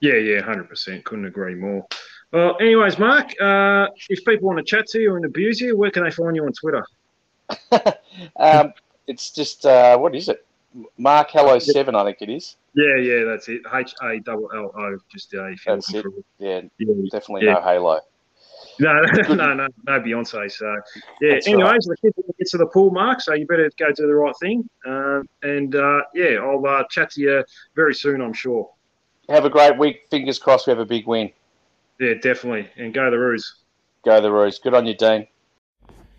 Yeah, 0.00 0.14
yeah, 0.14 0.40
hundred 0.40 0.68
percent. 0.68 1.04
Couldn't 1.04 1.26
agree 1.26 1.54
more. 1.54 1.86
Well, 2.32 2.56
anyways, 2.60 2.98
Mark, 2.98 3.30
uh, 3.40 3.88
if 4.08 4.24
people 4.24 4.48
want 4.48 4.58
to 4.58 4.64
chat 4.64 4.86
to 4.88 5.00
you 5.00 5.16
and 5.16 5.24
abuse 5.24 5.60
you, 5.60 5.76
where 5.76 5.90
can 5.90 6.04
they 6.04 6.10
find 6.10 6.36
you 6.36 6.44
on 6.44 6.52
Twitter? 6.52 6.84
um, 8.36 8.72
it's 9.06 9.30
just 9.30 9.64
uh, 9.66 9.96
what 9.98 10.14
is 10.14 10.28
it? 10.28 10.44
Mark 10.98 11.30
Hello 11.30 11.58
Seven, 11.58 11.94
I 11.94 12.04
think 12.04 12.18
it 12.20 12.28
is. 12.28 12.56
Yeah, 12.74 12.96
yeah, 12.96 13.24
that's 13.24 13.48
it. 13.48 13.62
H 13.74 13.94
A 14.02 14.20
double 14.20 14.50
L 14.54 14.72
O. 14.76 14.98
Just 15.10 15.34
uh, 15.34 15.46
if 15.46 15.66
you're 15.66 15.76
That's 15.76 15.90
for 15.90 16.10
Yeah, 16.38 16.60
yeah, 16.78 16.94
definitely 17.10 17.46
Yeah. 17.46 17.54
no 17.54 17.62
Halo. 17.62 18.00
No, 18.78 19.00
no, 19.28 19.54
no, 19.54 19.68
no 19.86 20.00
Beyonce. 20.00 20.50
So, 20.50 20.76
yeah. 21.20 21.34
That's 21.34 21.46
anyways, 21.46 21.64
right. 21.64 21.80
the 21.82 21.96
kids 22.02 22.28
get 22.38 22.48
to 22.48 22.58
the 22.58 22.66
pool, 22.66 22.90
Mark. 22.90 23.20
So 23.20 23.34
you 23.34 23.46
better 23.46 23.70
go 23.78 23.92
do 23.92 24.06
the 24.06 24.14
right 24.14 24.34
thing. 24.40 24.68
Uh, 24.86 25.22
and 25.42 25.74
uh, 25.74 26.02
yeah, 26.14 26.36
I'll 26.40 26.64
uh, 26.64 26.84
chat 26.90 27.10
to 27.12 27.20
you 27.20 27.44
very 27.74 27.94
soon. 27.94 28.20
I'm 28.20 28.32
sure. 28.32 28.70
Have 29.28 29.44
a 29.44 29.50
great 29.50 29.76
week. 29.76 30.06
Fingers 30.10 30.38
crossed 30.38 30.66
we 30.66 30.70
have 30.70 30.78
a 30.78 30.86
big 30.86 31.06
win. 31.06 31.30
Yeah, 32.00 32.14
definitely. 32.14 32.68
And 32.76 32.94
go 32.94 33.10
the 33.10 33.18
Roos. 33.18 33.62
Go 34.04 34.20
the 34.20 34.30
Roos. 34.30 34.58
Good 34.58 34.74
on 34.74 34.86
you, 34.86 34.94
Dean. 34.94 35.26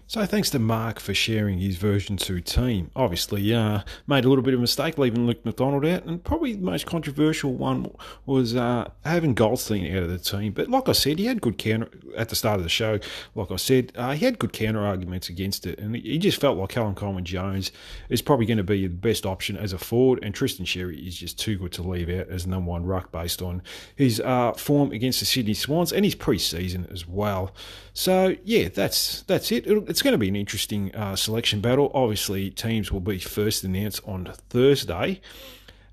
So 0.10 0.26
thanks 0.26 0.49
to 0.49 0.57
Mark 0.57 0.99
for 0.99 1.14
sharing 1.14 1.60
his 1.60 1.76
version 1.76 2.18
2 2.18 2.41
team. 2.41 2.89
Obviously, 2.95 3.53
uh, 3.53 3.82
made 4.07 4.26
a 4.26 4.28
little 4.28 4.43
bit 4.43 4.55
of 4.55 4.60
a 4.60 4.62
mistake 4.62 4.97
leaving 4.97 5.28
Luke 5.28 5.45
McDonald 5.45 5.86
out, 5.86 6.03
and 6.05 6.24
probably 6.24 6.53
the 6.53 6.64
most 6.64 6.88
controversial 6.88 7.53
one 7.53 7.91
was 8.26 8.55
uh, 8.55 8.89
having 9.05 9.36
Goldstein 9.36 9.95
out 9.95 10.01
of 10.01 10.10
the 10.10 10.18
team. 10.18 10.53
But 10.53 10.68
like 10.68 10.89
I 10.89 10.93
said, 10.93 11.20
he 11.20 11.26
had 11.26 11.41
good 11.41 11.60
counter 11.60 11.89
at 12.18 12.30
the 12.30 12.36
start 12.36 12.57
of 12.57 12.64
the 12.64 12.70
show. 12.70 12.97
Like 13.36 13.51
I 13.51 13.57
said, 13.57 13.91
uh, 13.95 14.14
he 14.14 14.26
had 14.26 14.39
good 14.39 14.51
counter 14.51 14.84
arguments 14.84 15.30
against 15.30 15.68
it, 15.68 15.78
and 15.78 15.95
he 15.95 16.18
just 16.18 16.41
felt 16.41 16.57
like 16.57 16.70
Callum 16.70 16.95
Coleman 16.95 17.24
Jones 17.24 17.72
is 18.10 18.24
probably 18.24 18.47
going 18.47 18.57
to 18.57 18.64
be 18.64 18.88
the 18.88 18.95
best 18.95 19.28
option 19.28 19.57
as 19.57 19.74
a 19.74 19.78
forward, 19.78 20.22
and 20.24 20.34
Tristan 20.34 20.66
Xerri 20.66 21.07
is 21.07 21.16
just 21.16 21.38
too 21.38 21.55
good 21.55 21.74
to 21.74 21.84
leave 21.84 22.10
out 22.10 22.30
as 22.30 22.47
number 22.47 22.72
one 22.72 22.84
ruck 22.84 23.12
based 23.12 23.43
on 23.43 23.62
his 23.95 24.20
uh, 24.22 24.53
form 24.53 24.91
against 24.91 25.20
the 25.20 25.28
Sydney 25.28 25.53
Swans 25.53 25.93
and 25.93 26.03
his 26.03 26.16
pre-season 26.16 26.88
as 26.91 27.07
well. 27.07 27.53
So 27.93 28.38
yeah, 28.45 28.70
that's 28.70 29.24
that's 29.24 29.51
it. 29.51 29.68
It'll, 29.68 29.88
it's 29.89 29.99
going 30.02 30.14
to 30.14 30.18
be 30.18 30.28
an 30.28 30.36
interesting 30.36 30.93
uh, 30.95 31.16
selection 31.16 31.62
battle. 31.62 31.91
Obviously, 31.93 32.50
teams 32.50 32.91
will 32.91 33.00
be 33.00 33.20
first 33.20 33.64
announced 33.64 34.02
on 34.06 34.32
Thursday, 34.50 35.22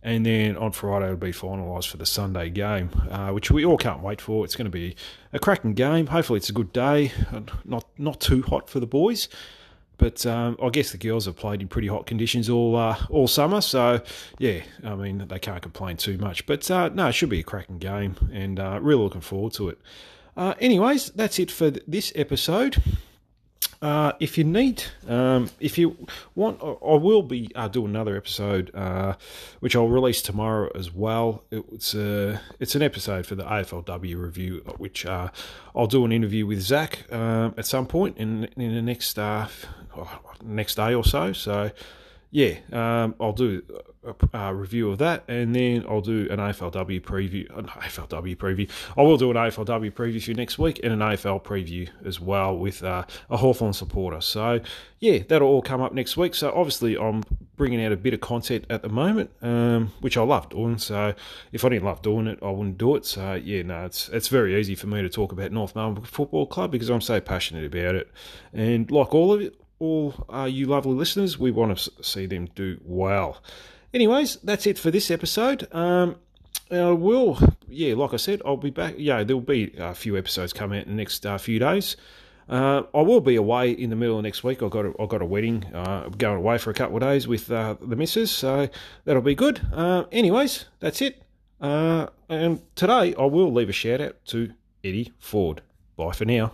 and 0.03 0.25
then 0.25 0.57
on 0.57 0.73
Friday 0.73 1.07
it'll 1.07 1.17
be 1.17 1.33
finalised 1.33 1.89
for 1.89 1.97
the 1.97 2.07
Sunday 2.07 2.51
game, 2.51 2.91
uh, 3.11 3.31
which 3.31 3.51
we 3.51 3.65
all 3.65 3.77
can't 3.77 4.03
wait 4.03 4.21
for. 4.21 4.45
It's 4.45 4.57
going 4.57 4.67
to 4.67 4.71
be 4.71 4.97
a 5.33 5.39
cracking 5.39 5.75
game. 5.75 6.07
Hopefully, 6.09 6.39
it's 6.39 6.51
a 6.51 6.55
good 6.55 6.73
day, 6.73 7.13
not 7.65 7.85
not 7.99 8.21
too 8.21 8.43
hot 8.43 8.69
for 8.71 8.81
the 8.81 8.87
boys. 8.87 9.29
But 9.99 10.27
um, 10.27 10.59
I 10.63 10.69
guess 10.69 10.93
the 10.93 10.99
girls 10.99 11.25
have 11.25 11.37
played 11.37 11.63
in 11.63 11.69
pretty 11.69 11.89
hot 11.89 12.07
conditions 12.07 12.51
all 12.51 12.77
uh, 12.77 12.99
all 13.09 13.29
summer, 13.29 13.61
so 13.61 14.03
yeah, 14.39 14.61
I 14.85 14.95
mean 14.95 15.27
they 15.27 15.39
can't 15.39 15.63
complain 15.63 15.97
too 15.97 16.19
much. 16.19 16.45
But 16.47 16.71
uh, 16.71 16.91
no, 16.91 17.09
it 17.09 17.13
should 17.13 17.31
be 17.31 17.41
a 17.41 17.43
cracking 17.45 17.79
game, 17.79 18.17
and 18.33 18.61
uh, 18.61 18.79
really 18.83 19.03
looking 19.03 19.23
forward 19.23 19.55
to 19.55 19.71
it. 19.71 19.79
Uh, 20.37 20.55
anyways, 20.61 21.13
that's 21.13 21.39
it 21.39 21.51
for 21.51 21.71
this 21.71 22.13
episode. 22.15 22.77
Uh, 23.87 24.11
if 24.19 24.37
you 24.37 24.43
need, 24.43 24.83
um, 25.07 25.49
if 25.61 25.79
you 25.79 25.97
want, 26.35 26.61
I 26.61 26.97
will 26.97 27.23
be 27.23 27.49
uh, 27.55 27.69
doing 27.69 27.91
another 27.91 28.17
episode, 28.17 28.73
uh, 28.75 29.15
which 29.61 29.77
I'll 29.77 29.87
release 29.87 30.21
tomorrow 30.21 30.73
as 30.75 30.93
well. 30.93 31.45
It's 31.53 31.95
a, 31.95 32.35
uh, 32.35 32.39
it's 32.59 32.75
an 32.75 32.83
episode 32.83 33.27
for 33.27 33.37
the 33.37 33.45
AFLW 33.45 34.21
review, 34.21 34.65
which 34.79 35.07
uh, 35.07 35.29
I'll 35.73 35.87
do 35.87 36.05
an 36.05 36.11
interview 36.11 36.47
with 36.47 36.63
Zach 36.63 37.07
um, 37.13 37.55
at 37.57 37.65
some 37.65 37.87
point 37.87 38.17
in 38.19 38.49
in 38.57 38.75
the 38.75 38.83
next 38.83 39.21
uh, 39.21 39.47
next 40.43 40.75
day 40.75 40.93
or 40.93 41.05
so. 41.05 41.33
So 41.33 41.71
yeah, 42.37 42.57
um, 42.71 43.15
I'll 43.19 43.33
do 43.33 43.63
a, 44.05 44.39
a, 44.39 44.55
review 44.55 44.91
of 44.91 44.99
that, 44.99 45.25
and 45.27 45.57
then 45.57 45.87
I'll 45.89 46.03
do 46.03 46.29
an 46.31 46.39
AFLW 46.39 47.01
preview. 47.01 47.59
An 47.59 47.65
AFLW 47.65 48.37
preview. 48.37 48.69
I 48.95 49.01
will 49.01 49.17
do 49.17 49.31
an 49.31 49.39
AFLW 49.39 49.91
preview 49.93 50.23
for 50.23 50.33
next 50.33 50.59
week, 50.59 50.79
and 50.85 50.93
an 50.93 50.99
AFL 50.99 51.43
preview 51.43 51.89
as 52.05 52.21
well 52.21 52.55
with 52.55 52.85
uh, 52.85 53.05
a 53.31 53.39
Hawthorn 53.39 53.73
supporter. 53.73 54.21
So 54.21 54.61
yeah, 55.01 55.21
that'll 55.27 55.49
all 55.49 55.63
come 55.63 55.81
up 55.81 55.95
next 55.95 56.19
week. 56.19 56.35
So 56.35 56.53
obviously, 56.55 56.95
I'm 56.99 57.23
bringing 57.57 57.83
out 57.83 57.93
a 57.93 57.97
bit 57.97 58.13
of 58.13 58.21
content 58.21 58.67
at 58.69 58.83
the 58.83 58.91
moment, 58.91 59.31
um, 59.41 59.93
which 60.03 60.19
I 60.19 60.23
love 60.23 60.51
doing. 60.51 60.77
So 60.77 61.15
if 61.53 61.65
I 61.65 61.71
didn't 61.71 61.87
love 61.87 62.03
doing 62.03 62.27
it, 62.27 62.39
I 62.43 62.51
wouldn't 62.51 62.77
do 62.77 62.97
it. 62.97 63.07
So 63.07 63.33
yeah, 63.33 63.63
no, 63.63 63.87
it's 63.87 64.11
it's 64.11 64.29
very 64.29 64.61
easy 64.61 64.75
for 64.75 64.89
me 64.89 65.01
to 65.01 65.09
talk 65.09 65.33
about 65.33 65.53
North 65.53 65.75
Melbourne 65.75 66.05
Football 66.05 66.45
Club 66.49 66.71
because 66.71 66.91
I'm 66.91 67.01
so 67.01 67.19
passionate 67.19 67.65
about 67.65 67.95
it, 67.95 68.11
and 68.53 68.91
like 68.91 69.15
all 69.15 69.33
of 69.33 69.41
it 69.41 69.59
all 69.79 70.27
uh, 70.33 70.45
you 70.45 70.67
lovely 70.67 70.95
listeners. 70.95 71.39
We 71.39 71.51
want 71.51 71.77
to 71.79 71.91
see 72.03 72.27
them 72.27 72.49
do 72.55 72.81
well. 72.85 73.43
Anyways, 73.93 74.37
that's 74.37 74.67
it 74.67 74.79
for 74.79 74.91
this 74.91 75.11
episode. 75.11 75.73
Um, 75.73 76.17
I 76.71 76.91
will, 76.91 77.39
yeah, 77.69 77.95
like 77.95 78.13
I 78.13 78.17
said, 78.17 78.43
I'll 78.45 78.57
be 78.57 78.71
back. 78.71 78.95
Yeah, 78.99 79.23
there'll 79.23 79.41
be 79.41 79.75
a 79.79 79.95
few 79.95 80.17
episodes 80.17 80.53
coming 80.53 80.81
out 80.81 80.87
in 80.87 80.93
the 80.93 80.97
next 80.97 81.25
uh, 81.25 81.39
few 81.39 81.59
days. 81.59 81.97
Uh, 82.49 82.83
I 82.95 83.03
will 83.03 83.21
be 83.21 83.37
away 83.37 83.71
in 83.73 83.91
the 83.91 83.97
middle 83.97 84.19
of 84.19 84.23
next 84.23 84.45
week. 84.45 84.63
I've 84.63 84.71
got 84.71 84.87
a, 84.87 84.93
I've 85.01 85.09
got 85.09 85.23
a 85.23 85.27
wedding. 85.27 85.65
Uh, 85.73 86.05
I'm 86.07 86.13
going 86.13 86.39
away 86.39 86.59
for 86.59 86.71
a 86.71 86.75
couple 86.75 86.97
of 86.97 87.03
days 87.03 87.27
with 87.27 87.51
uh, 87.51 87.77
the 87.81 87.97
missus, 87.97 88.31
so 88.31 88.69
that'll 89.05 89.23
be 89.23 89.35
good. 89.35 89.61
Uh, 89.73 90.05
anyways, 90.13 90.67
that's 90.81 91.03
it. 91.03 91.23
Uh, 91.61 92.09
and 92.29 92.63
today 92.77 93.15
I 93.15 93.25
will 93.25 93.53
leave 93.53 93.69
a 93.69 93.73
shout 93.73 94.01
out 94.01 94.25
to 94.27 94.53
Eddie 94.85 95.13
Ford. 95.19 95.63
Bye 95.97 96.13
for 96.13 96.25
now. 96.25 96.53